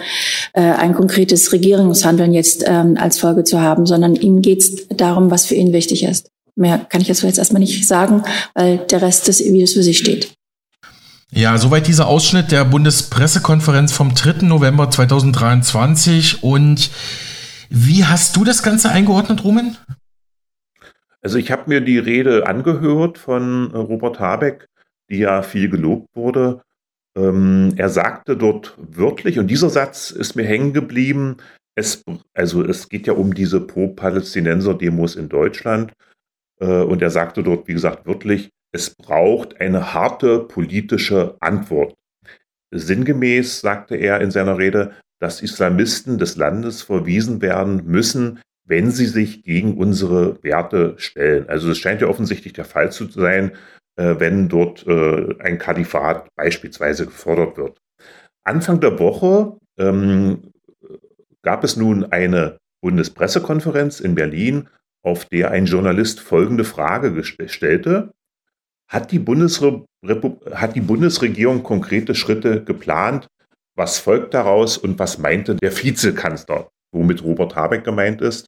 äh, 0.53 0.62
ein 0.62 0.93
konkretes 0.93 1.53
Regierungshandeln 1.53 2.34
jetzt 2.34 2.66
ähm, 2.68 2.97
als 2.99 3.18
Folge 3.18 3.45
zu 3.45 3.62
haben, 3.62 3.86
sondern 3.86 4.16
ihm 4.16 4.41
geht 4.41 4.59
es 4.59 4.88
darum, 4.89 5.32
was 5.32 5.45
für 5.45 5.55
ihn 5.55 5.72
wichtig 5.72 6.03
ist. 6.03 6.28
Mehr 6.55 6.86
kann 6.89 6.99
ich 6.99 7.07
jetzt 7.07 7.24
erstmal 7.24 7.62
nicht 7.62 7.88
sagen, 7.88 8.24
weil 8.55 8.78
der 8.78 9.01
Rest 9.01 9.30
des 9.30 9.43
Videos 9.43 9.74
für 9.74 9.84
sich 9.84 9.97
steht. 9.97 10.34
Ja, 11.34 11.57
soweit 11.57 11.88
dieser 11.88 12.07
Ausschnitt 12.07 12.51
der 12.51 12.65
Bundespressekonferenz 12.65 13.93
vom 13.93 14.13
3. 14.13 14.45
November 14.45 14.89
2023. 14.89 16.43
Und 16.43 16.91
wie 17.69 18.03
hast 18.03 18.36
du 18.36 18.43
das 18.43 18.63
Ganze 18.63 18.91
eingeordnet, 18.91 19.45
Rumen? 19.45 19.77
Also 21.21 21.38
ich 21.38 21.49
habe 21.49 21.69
mir 21.69 21.79
die 21.79 21.99
Rede 21.99 22.47
angehört 22.47 23.17
von 23.17 23.71
Robert 23.71 24.19
Habeck, 24.19 24.67
die 25.09 25.19
ja 25.19 25.41
viel 25.41 25.69
gelobt 25.69 26.09
wurde. 26.15 26.63
Ähm, 27.15 27.75
er 27.77 27.88
sagte 27.88 28.36
dort 28.36 28.75
wörtlich, 28.77 29.39
und 29.39 29.47
dieser 29.47 29.69
Satz 29.69 30.11
ist 30.11 30.36
mir 30.36 30.43
hängen 30.43 30.73
geblieben, 30.73 31.38
es, 31.75 32.03
also 32.34 32.61
es 32.61 32.89
geht 32.89 33.07
ja 33.07 33.13
um 33.13 33.34
diese 33.34 33.61
Pro-Palästinenser-Demos 33.61 35.15
in 35.15 35.29
Deutschland. 35.29 35.93
Äh, 36.59 36.65
und 36.65 37.01
er 37.01 37.09
sagte 37.09 37.41
dort, 37.41 37.69
wie 37.69 37.73
gesagt, 37.73 38.05
wörtlich, 38.05 38.49
es 38.72 38.95
braucht 38.95 39.59
eine 39.59 39.93
harte 39.93 40.39
politische 40.39 41.36
Antwort. 41.39 41.95
Sinngemäß 42.72 43.61
sagte 43.61 43.95
er 43.95 44.22
in 44.22 44.32
seiner 44.32 44.57
Rede, 44.57 44.93
dass 45.19 45.41
Islamisten 45.41 46.17
des 46.17 46.38
Landes 46.38 46.82
verwiesen 46.82 47.41
werden 47.41 47.86
müssen, 47.86 48.39
wenn 48.65 48.91
sie 48.91 49.05
sich 49.05 49.43
gegen 49.43 49.78
unsere 49.78 50.41
Werte 50.43 50.95
stellen. 50.97 51.49
Also 51.49 51.69
es 51.72 51.78
scheint 51.78 52.01
ja 52.01 52.07
offensichtlich 52.07 52.53
der 52.53 52.65
Fall 52.65 52.91
zu 52.91 53.09
sein, 53.09 53.51
äh, 53.97 54.15
wenn 54.19 54.47
dort 54.47 54.88
äh, 54.88 55.36
ein 55.39 55.57
Kalifat 55.57 56.28
beispielsweise 56.36 57.05
gefordert 57.05 57.57
wird. 57.57 57.78
Anfang 58.43 58.80
der 58.80 58.97
Woche 58.99 59.57
ähm, 59.78 60.53
gab 61.41 61.63
es 61.63 61.76
nun 61.76 62.05
eine 62.05 62.57
Bundespressekonferenz 62.82 63.99
in 63.99 64.15
Berlin, 64.15 64.69
auf 65.03 65.26
der 65.26 65.51
ein 65.51 65.65
Journalist 65.65 66.19
folgende 66.19 66.63
Frage 66.63 67.24
stellte. 67.24 68.11
Hat 68.91 69.13
die, 69.13 69.19
Bundesre 69.19 69.85
hat 70.51 70.75
die 70.75 70.81
Bundesregierung 70.81 71.63
konkrete 71.63 72.13
Schritte 72.13 72.61
geplant? 72.61 73.27
Was 73.77 73.99
folgt 73.99 74.33
daraus 74.33 74.77
und 74.77 74.99
was 74.99 75.17
meinte 75.17 75.55
der 75.55 75.71
Vizekanzler, 75.71 76.69
womit 76.91 77.23
Robert 77.23 77.55
Habeck 77.55 77.85
gemeint 77.85 78.19
ist? 78.21 78.47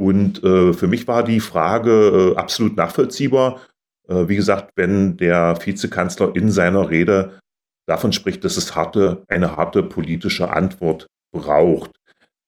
Und 0.00 0.42
äh, 0.42 0.72
für 0.72 0.88
mich 0.88 1.06
war 1.06 1.22
die 1.22 1.38
Frage 1.38 2.34
äh, 2.34 2.36
absolut 2.36 2.76
nachvollziehbar. 2.76 3.60
Äh, 4.08 4.26
wie 4.26 4.34
gesagt, 4.34 4.72
wenn 4.74 5.16
der 5.16 5.56
Vizekanzler 5.64 6.34
in 6.34 6.50
seiner 6.50 6.90
Rede 6.90 7.38
davon 7.86 8.12
spricht, 8.12 8.44
dass 8.44 8.56
es 8.56 8.74
harte, 8.74 9.22
eine 9.28 9.56
harte 9.56 9.84
politische 9.84 10.50
Antwort 10.50 11.06
braucht. 11.32 11.92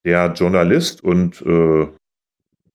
Der 0.05 0.33
Journalist 0.33 1.05
und 1.05 1.43
äh, 1.43 1.87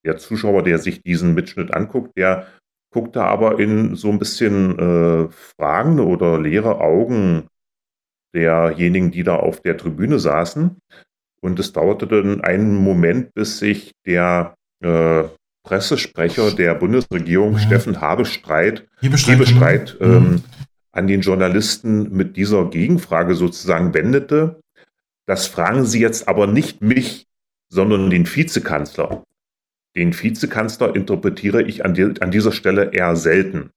der 0.05 0.17
Zuschauer, 0.17 0.63
der 0.63 0.79
sich 0.79 1.01
diesen 1.01 1.33
Mitschnitt 1.33 1.73
anguckt, 1.73 2.11
der 2.17 2.47
guckte 2.91 3.23
aber 3.23 3.59
in 3.59 3.95
so 3.95 4.09
ein 4.09 4.19
bisschen 4.19 4.77
äh, 4.77 5.29
fragende 5.29 6.05
oder 6.05 6.39
leere 6.39 6.81
Augen 6.81 7.47
derjenigen, 8.33 9.11
die 9.11 9.23
da 9.23 9.35
auf 9.35 9.61
der 9.61 9.77
Tribüne 9.77 10.19
saßen. 10.19 10.77
Und 11.41 11.59
es 11.59 11.71
dauerte 11.71 12.07
dann 12.07 12.41
einen 12.41 12.75
Moment, 12.75 13.33
bis 13.33 13.59
sich 13.59 13.93
der 14.05 14.55
äh, 14.83 15.23
Pressesprecher 15.63 16.51
der 16.51 16.75
Bundesregierung, 16.75 17.53
mhm. 17.53 17.59
Steffen 17.59 18.01
Habestreit, 18.01 18.87
Hebestreit 19.01 19.97
mhm. 19.99 20.11
ähm, 20.11 20.43
an 20.91 21.07
den 21.07 21.21
Journalisten 21.21 22.11
mit 22.15 22.35
dieser 22.35 22.65
Gegenfrage 22.69 23.35
sozusagen 23.35 23.93
wendete. 23.93 24.59
Das 25.25 25.47
fragen 25.47 25.85
Sie 25.85 25.99
jetzt 25.99 26.27
aber 26.27 26.47
nicht 26.47 26.81
mich, 26.81 27.27
sondern 27.69 28.09
den 28.09 28.25
Vizekanzler. 28.25 29.23
Den 29.99 30.13
Vizekanzler 30.13 30.95
interpretiere 30.95 31.61
ich 31.61 31.83
an, 31.83 31.93
die, 31.93 32.13
an 32.21 32.31
dieser 32.31 32.53
Stelle 32.53 32.93
eher 32.93 33.17
selten. 33.17 33.71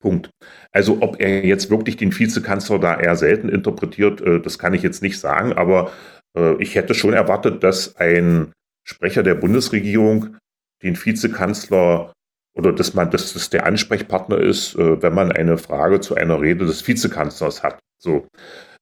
Punkt. 0.00 0.30
Also 0.72 1.02
ob 1.02 1.20
er 1.20 1.44
jetzt 1.44 1.68
wirklich 1.68 1.98
den 1.98 2.18
Vizekanzler 2.18 2.78
da 2.78 2.98
eher 2.98 3.14
selten 3.14 3.50
interpretiert, 3.50 4.22
äh, 4.22 4.40
das 4.40 4.58
kann 4.58 4.72
ich 4.72 4.82
jetzt 4.82 5.02
nicht 5.02 5.20
sagen, 5.20 5.52
aber 5.52 5.92
äh, 6.34 6.62
ich 6.62 6.76
hätte 6.76 6.94
schon 6.94 7.12
erwartet, 7.12 7.62
dass 7.62 7.96
ein 7.96 8.52
Sprecher 8.86 9.22
der 9.22 9.34
Bundesregierung 9.34 10.38
den 10.82 10.96
Vizekanzler 10.96 12.14
oder 12.56 12.72
dass 12.72 12.94
man, 12.94 13.10
dass 13.10 13.34
das 13.34 13.50
der 13.50 13.66
Ansprechpartner 13.66 14.38
ist, 14.38 14.76
äh, 14.76 15.02
wenn 15.02 15.12
man 15.12 15.30
eine 15.30 15.58
Frage 15.58 16.00
zu 16.00 16.14
einer 16.14 16.40
Rede 16.40 16.64
des 16.64 16.88
Vizekanzlers 16.88 17.62
hat. 17.62 17.80
So. 17.98 18.28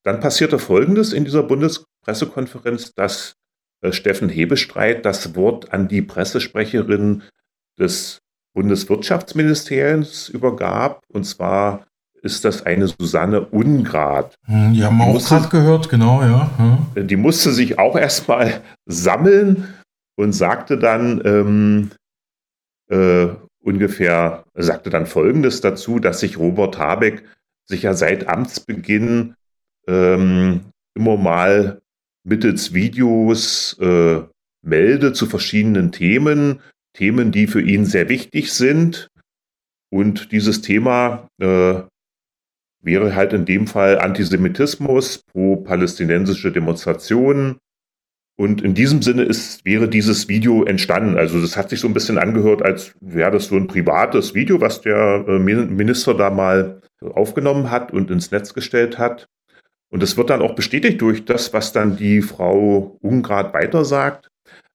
Dann 0.04 0.20
passierte 0.20 0.60
Folgendes 0.60 1.12
in 1.12 1.24
dieser 1.24 1.42
Bundespressekonferenz, 1.42 2.92
dass 2.94 3.34
Steffen 3.91 4.28
Hebestreit 4.28 5.05
das 5.05 5.35
Wort 5.35 5.72
an 5.72 5.89
die 5.89 6.03
Pressesprecherin 6.03 7.22
des 7.78 8.20
Bundeswirtschaftsministeriums 8.55 10.28
übergab. 10.28 11.03
Und 11.09 11.24
zwar 11.24 11.87
ist 12.22 12.45
das 12.45 12.64
eine 12.64 12.87
Susanne 12.87 13.47
Ungrad. 13.47 14.37
Hm, 14.47 14.74
die 14.74 14.85
haben 14.85 14.99
wir 14.99 15.07
auch 15.07 15.24
gerade 15.24 15.49
gehört, 15.49 15.89
genau, 15.89 16.22
ja. 16.22 16.51
Hm. 16.95 17.09
Die 17.09 17.16
musste 17.16 17.51
sich 17.51 17.78
auch 17.78 17.97
erstmal 17.97 18.62
sammeln 18.87 19.74
und 20.16 20.33
sagte 20.33 20.78
dann 20.78 21.20
ähm, 21.24 21.91
äh, 22.89 23.28
ungefähr, 23.61 24.45
sagte 24.55 24.91
dann 24.91 25.07
Folgendes 25.07 25.61
dazu, 25.61 25.99
dass 25.99 26.20
sich 26.20 26.39
Robert 26.39 26.78
Habeck 26.78 27.24
sich 27.66 27.83
ja 27.83 27.95
seit 27.95 28.28
Amtsbeginn 28.28 29.35
ähm, 29.89 30.61
immer 30.95 31.16
mal 31.16 31.82
mittels 32.25 32.73
Videos 32.73 33.77
äh, 33.81 34.23
melde 34.62 35.12
zu 35.12 35.27
verschiedenen 35.27 35.93
Themen, 35.93 36.61
Themen, 36.95 37.33
die 37.33 37.47
für 37.47 37.62
ihn 37.62 37.85
sehr 37.85 38.09
wichtig 38.09 38.53
sind. 38.53 39.09
Und 39.91 40.33
dieses 40.33 40.62
Thema 40.62 41.29
äh, 41.41 41.83
wäre 42.83 43.14
halt 43.14 43.33
in 43.33 43.45
dem 43.45 43.66
Fall 43.66 43.99
Antisemitismus, 43.99 45.25
pro-palästinensische 45.33 46.53
Demonstrationen. 46.53 47.59
Und 48.39 48.62
in 48.62 48.75
diesem 48.75 49.03
Sinne 49.03 49.23
ist, 49.23 49.64
wäre 49.64 49.89
dieses 49.89 50.29
Video 50.29 50.64
entstanden. 50.64 51.16
Also 51.18 51.41
das 51.41 51.57
hat 51.57 51.70
sich 51.70 51.81
so 51.81 51.87
ein 51.87 51.95
bisschen 51.95 52.18
angehört, 52.18 52.62
als 52.62 52.95
wäre 53.01 53.31
das 53.31 53.47
so 53.47 53.57
ein 53.57 53.66
privates 53.66 54.35
Video, 54.35 54.61
was 54.61 54.81
der 54.81 55.25
äh, 55.29 55.39
Minister 55.39 56.14
da 56.14 56.31
mal 56.31 56.81
aufgenommen 57.01 57.70
hat 57.70 57.93
und 57.93 58.11
ins 58.11 58.31
Netz 58.31 58.55
gestellt 58.55 58.99
hat. 58.99 59.29
Und 59.93 60.03
das 60.03 60.16
wird 60.16 60.30
dann 60.30 60.40
auch 60.40 60.55
bestätigt 60.55 61.03
durch 61.03 61.26
das, 61.26 61.53
was 61.53 61.72
dann 61.72 61.97
die 61.97 62.22
Frau 62.22 62.97
Ungrad 63.03 63.53
weitersagt. 63.53 64.28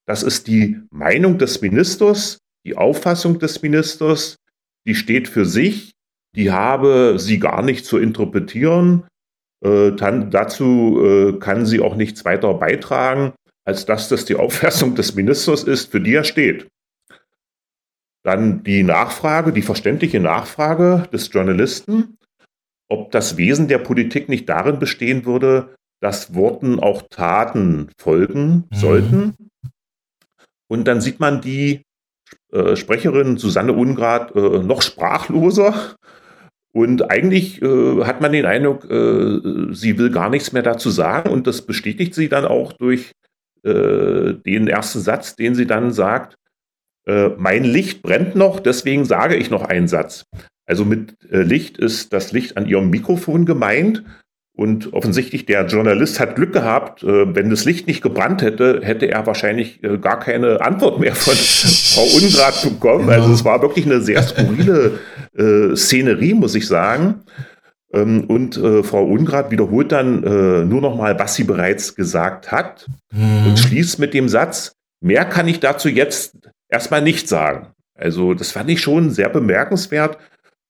Das 0.05 0.22
ist 0.22 0.45
die 0.47 0.80
Meinung 0.91 1.39
des 1.39 1.61
Ministers, 1.61 2.38
die 2.63 2.78
Auffassung 2.78 3.39
des 3.39 3.61
Ministers, 3.63 4.36
die 4.86 4.93
steht 4.93 5.28
für 5.28 5.45
sich, 5.45 5.91
die 6.36 6.51
habe 6.51 7.15
sie 7.18 7.39
gar 7.39 7.63
nicht 7.63 7.84
zu 7.86 7.97
interpretieren. 7.97 9.07
Äh, 9.65 9.93
dann, 9.93 10.30
dazu 10.30 11.01
äh, 11.03 11.39
kann 11.39 11.65
sie 11.65 11.80
auch 11.80 11.95
nichts 11.95 12.24
weiter 12.24 12.53
beitragen, 12.53 13.34
als 13.65 13.88
dass 13.88 14.09
das 14.09 14.26
die 14.26 14.36
Auffassung 14.43 14.93
des 14.93 15.15
Ministers 15.15 15.63
ist, 15.63 15.91
für 15.91 15.99
die 15.99 16.13
er 16.13 16.26
steht. 16.26 16.68
Dann 18.24 18.63
die 18.63 18.84
Nachfrage, 18.84 19.51
die 19.51 19.63
verständliche 19.63 20.20
Nachfrage 20.20 21.09
des 21.11 21.32
Journalisten, 21.34 22.16
ob 22.89 23.11
das 23.11 23.38
Wesen 23.38 23.67
der 23.67 23.79
Politik 23.79 24.29
nicht 24.29 24.47
darin 24.47 24.79
bestehen 24.79 25.25
würde, 25.25 25.75
dass 25.99 26.33
Worten 26.33 26.79
auch 26.79 27.03
Taten 27.09 27.89
folgen 27.97 28.65
mhm. 28.69 28.75
sollten. 28.75 29.33
Und 30.67 30.88
dann 30.88 31.01
sieht 31.01 31.19
man 31.19 31.41
die 31.41 31.81
äh, 32.51 32.75
Sprecherin 32.75 33.38
Susanne 33.38 33.73
Ungrad 33.73 34.35
äh, 34.35 34.59
noch 34.59 34.81
sprachloser. 34.81 35.95
Und 36.73 37.09
eigentlich 37.09 37.61
äh, 37.61 38.03
hat 38.03 38.21
man 38.21 38.31
den 38.31 38.45
Eindruck, 38.45 38.89
äh, 38.89 39.73
sie 39.73 39.97
will 39.97 40.11
gar 40.11 40.29
nichts 40.29 40.51
mehr 40.51 40.63
dazu 40.63 40.89
sagen. 40.89 41.29
Und 41.29 41.47
das 41.47 41.63
bestätigt 41.63 42.13
sie 42.13 42.29
dann 42.29 42.45
auch 42.45 42.73
durch 42.73 43.13
äh, 43.63 44.33
den 44.33 44.67
ersten 44.67 44.99
Satz, 44.99 45.35
den 45.35 45.55
sie 45.55 45.65
dann 45.65 45.91
sagt. 45.91 46.35
Äh, 47.07 47.29
mein 47.38 47.63
Licht 47.63 48.01
brennt 48.01 48.35
noch, 48.35 48.59
deswegen 48.59 49.05
sage 49.05 49.35
ich 49.35 49.49
noch 49.49 49.63
einen 49.63 49.88
Satz. 49.88 50.25
Also 50.68 50.86
mit 50.86 51.18
Licht 51.30 51.78
ist 51.78 52.13
das 52.13 52.34
Licht 52.34 52.57
an 52.57 52.68
ihrem 52.68 52.89
Mikrofon 52.89 53.45
gemeint. 53.45 54.03
Und 54.57 54.91
offensichtlich, 54.93 55.45
der 55.45 55.68
Journalist 55.68 56.20
hat 56.20 56.36
Glück 56.36 56.51
gehabt. 56.51 57.03
Äh, 57.03 57.36
wenn 57.36 57.51
das 57.51 57.63
Licht 57.63 57.86
nicht 57.86 58.01
gebrannt 58.01 58.41
hätte, 58.41 58.82
hätte 58.82 59.07
er 59.07 59.28
wahrscheinlich 59.28 59.84
äh, 59.84 59.99
gar 59.99 60.20
keine 60.20 60.61
Antwort 60.61 60.99
mehr 60.99 61.13
von 61.13 61.36
Frau 61.36 62.01
Ungrad 62.18 62.63
bekommen. 62.63 63.07
Also 63.07 63.32
es 63.32 63.45
war 63.45 63.61
wirklich 63.61 63.86
eine 63.86 64.01
sehr 64.01 64.24
skurrile 64.24 64.99
äh, 65.38 65.76
Szenerie, 65.76 66.34
muss 66.34 66.55
ich 66.55 66.65
sagen. 66.65 67.22
Ähm, 67.93 68.24
und 68.24 68.57
äh, 68.57 68.82
Frau 68.82 69.05
Ungrad 69.05 69.51
wiederholt 69.51 69.91
dann 69.91 70.24
äh, 70.24 70.65
nur 70.65 70.82
noch 70.82 70.95
mal, 70.95 71.20
was 71.20 71.36
sie 71.36 71.43
bereits 71.43 71.93
gesagt 71.93 72.51
hat 72.51 72.88
mhm. 73.13 73.49
und 73.49 73.59
schließt 73.59 73.99
mit 73.99 74.15
dem 74.15 74.28
Satz, 74.28 74.74
mehr 75.01 75.26
kann 75.26 75.47
ich 75.47 75.59
dazu 75.59 75.88
jetzt 75.88 76.36
erstmal 76.68 77.03
nicht 77.03 77.30
sagen. 77.30 77.68
Also 77.93 78.34
das 78.34 78.51
fand 78.51 78.72
ich 78.72 78.82
schon 78.82 79.11
sehr 79.11 79.30
bemerkenswert. 79.30 80.18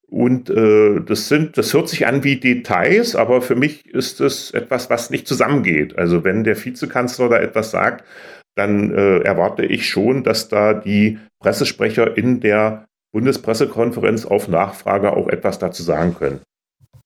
Und 0.10 0.50
äh, 0.50 1.02
das 1.02 1.28
sind, 1.28 1.58
das 1.58 1.74
hört 1.74 1.90
sich 1.90 2.08
an 2.08 2.24
wie 2.24 2.38
Details, 2.38 3.16
aber 3.16 3.42
für 3.42 3.56
mich 3.56 3.86
ist 3.88 4.22
es 4.22 4.52
etwas, 4.52 4.90
was 4.90 5.10
nicht 5.10 5.28
zusammengeht. 5.28 5.98
Also 5.98 6.24
wenn 6.24 6.46
der 6.46 6.64
Vizekanzler 6.64 7.28
da 7.28 7.40
etwas 7.40 7.72
sagt, 7.72 8.06
dann 8.56 8.92
äh, 8.92 9.20
erwarte 9.20 9.66
ich 9.66 9.90
schon, 9.90 10.24
dass 10.24 10.48
da 10.48 10.74
die 10.74 11.20
Pressesprecher 11.40 12.18
in 12.18 12.40
der 12.40 12.86
Bundespressekonferenz 13.12 14.26
auf 14.26 14.48
Nachfrage 14.48 15.12
auch 15.12 15.28
etwas 15.28 15.60
dazu 15.60 15.84
sagen 15.84 16.16
können. 16.16 16.40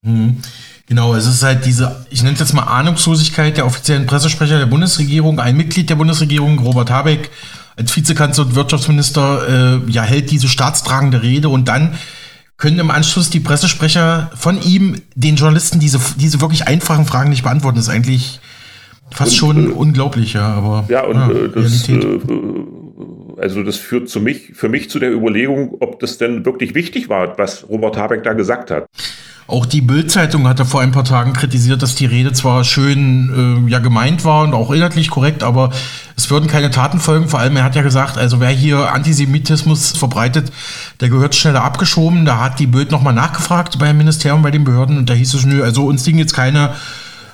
Mhm. 0.03 0.37
Genau, 0.87 1.15
es 1.15 1.25
ist 1.25 1.43
halt 1.43 1.65
diese, 1.65 2.05
ich 2.09 2.21
nenne 2.21 2.33
es 2.33 2.39
jetzt 2.39 2.53
mal 2.53 2.63
Ahnungslosigkeit 2.63 3.55
der 3.55 3.65
offiziellen 3.65 4.05
Pressesprecher 4.05 4.59
der 4.59 4.65
Bundesregierung. 4.65 5.39
Ein 5.39 5.57
Mitglied 5.57 5.89
der 5.89 5.95
Bundesregierung, 5.95 6.59
Robert 6.59 6.89
Habeck, 6.89 7.29
als 7.77 7.95
Vizekanzler 7.95 8.45
und 8.45 8.55
Wirtschaftsminister, 8.55 9.81
äh, 9.87 9.91
ja, 9.91 10.03
hält 10.03 10.31
diese 10.31 10.47
staatstragende 10.47 11.21
Rede 11.21 11.49
und 11.49 11.67
dann 11.67 11.97
können 12.61 12.77
im 12.77 12.91
Anschluss 12.91 13.31
die 13.31 13.39
Pressesprecher 13.39 14.29
von 14.35 14.61
ihm 14.61 15.01
den 15.15 15.35
Journalisten 15.35 15.79
diese, 15.79 15.99
diese 16.17 16.41
wirklich 16.41 16.67
einfachen 16.67 17.05
Fragen 17.05 17.31
nicht 17.31 17.41
beantworten. 17.41 17.77
Das 17.77 17.87
ist 17.87 17.93
eigentlich 17.93 18.39
fast 19.09 19.31
und, 19.31 19.37
schon 19.37 19.71
äh, 19.71 19.73
unglaublich, 19.73 20.33
ja. 20.33 20.47
Aber, 20.53 20.85
ja, 20.87 21.03
und 21.03 21.15
ja, 21.15 21.31
äh, 21.31 21.49
das, 21.49 21.89
äh, 21.89 22.19
also 23.41 23.63
das 23.63 23.77
führt 23.77 24.09
zu 24.09 24.21
mich, 24.21 24.51
für 24.53 24.69
mich 24.69 24.91
zu 24.91 24.99
der 24.99 25.11
Überlegung, 25.11 25.77
ob 25.79 25.99
das 25.99 26.19
denn 26.19 26.45
wirklich 26.45 26.75
wichtig 26.75 27.09
war, 27.09 27.35
was 27.39 27.67
Robert 27.67 27.97
Habeck 27.97 28.21
da 28.23 28.33
gesagt 28.33 28.69
hat. 28.69 28.85
Auch 29.51 29.65
die 29.65 29.81
Bild-Zeitung 29.81 30.47
hatte 30.47 30.63
vor 30.63 30.79
ein 30.79 30.93
paar 30.93 31.03
Tagen 31.03 31.33
kritisiert, 31.33 31.81
dass 31.81 31.93
die 31.93 32.05
Rede 32.05 32.31
zwar 32.31 32.63
schön 32.63 33.65
äh, 33.67 33.69
ja 33.69 33.79
gemeint 33.79 34.23
war 34.23 34.43
und 34.43 34.53
auch 34.53 34.71
inhaltlich 34.71 35.09
korrekt, 35.09 35.43
aber 35.43 35.71
es 36.15 36.29
würden 36.29 36.47
keine 36.47 36.71
Taten 36.71 37.01
folgen. 37.01 37.27
Vor 37.27 37.41
allem, 37.41 37.57
er 37.57 37.65
hat 37.65 37.75
ja 37.75 37.81
gesagt, 37.81 38.17
also 38.17 38.39
wer 38.39 38.47
hier 38.47 38.93
Antisemitismus 38.93 39.91
verbreitet, 39.97 40.53
der 41.01 41.09
gehört 41.09 41.35
schneller 41.35 41.65
abgeschoben. 41.65 42.23
Da 42.23 42.39
hat 42.39 42.59
die 42.59 42.67
Bild 42.67 42.91
nochmal 42.91 43.13
nachgefragt 43.13 43.77
beim 43.77 43.97
Ministerium, 43.97 44.41
bei 44.41 44.51
den 44.51 44.63
Behörden 44.63 44.97
und 44.97 45.09
da 45.09 45.13
hieß 45.13 45.33
es, 45.33 45.45
nö, 45.45 45.61
also 45.63 45.85
uns 45.85 46.05
liegen 46.05 46.19
jetzt 46.19 46.33
keine 46.33 46.73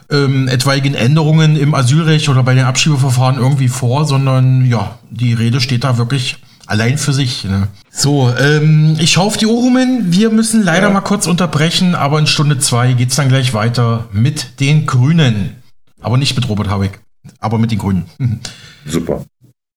ähm, 0.10 0.48
etwaigen 0.48 0.96
Änderungen 0.96 1.56
im 1.56 1.76
Asylrecht 1.76 2.30
oder 2.30 2.42
bei 2.42 2.56
den 2.56 2.66
Abschiebeverfahren 2.66 3.38
irgendwie 3.38 3.68
vor, 3.68 4.06
sondern 4.06 4.66
ja, 4.66 4.98
die 5.12 5.34
Rede 5.34 5.62
steht 5.62 5.84
da 5.84 6.00
wirklich 6.00 6.38
Allein 6.68 6.98
für 6.98 7.14
sich. 7.14 7.46
Ne? 7.46 7.70
So, 7.90 8.30
ähm, 8.38 8.98
ich 9.00 9.14
schaue 9.14 9.26
auf 9.26 9.38
die 9.38 9.46
rum. 9.46 9.78
Wir 10.12 10.30
müssen 10.30 10.62
leider 10.62 10.88
ja. 10.88 10.94
mal 10.94 11.02
kurz 11.02 11.26
unterbrechen, 11.26 11.96
aber 11.96 12.20
in 12.20 12.28
Stunde 12.28 12.60
zwei 12.60 12.94
geht 12.94 13.10
es 13.10 13.16
dann 13.16 13.30
gleich 13.30 13.54
weiter 13.54 14.08
mit 14.12 14.60
den 14.60 14.86
Grünen. 14.86 15.56
Aber 16.02 16.18
nicht 16.18 16.36
mit 16.36 16.48
Robert 16.50 16.70
Habeck, 16.70 17.00
aber 17.40 17.58
mit 17.58 17.72
den 17.72 17.80
Grünen. 17.80 18.06
Super. 18.86 19.26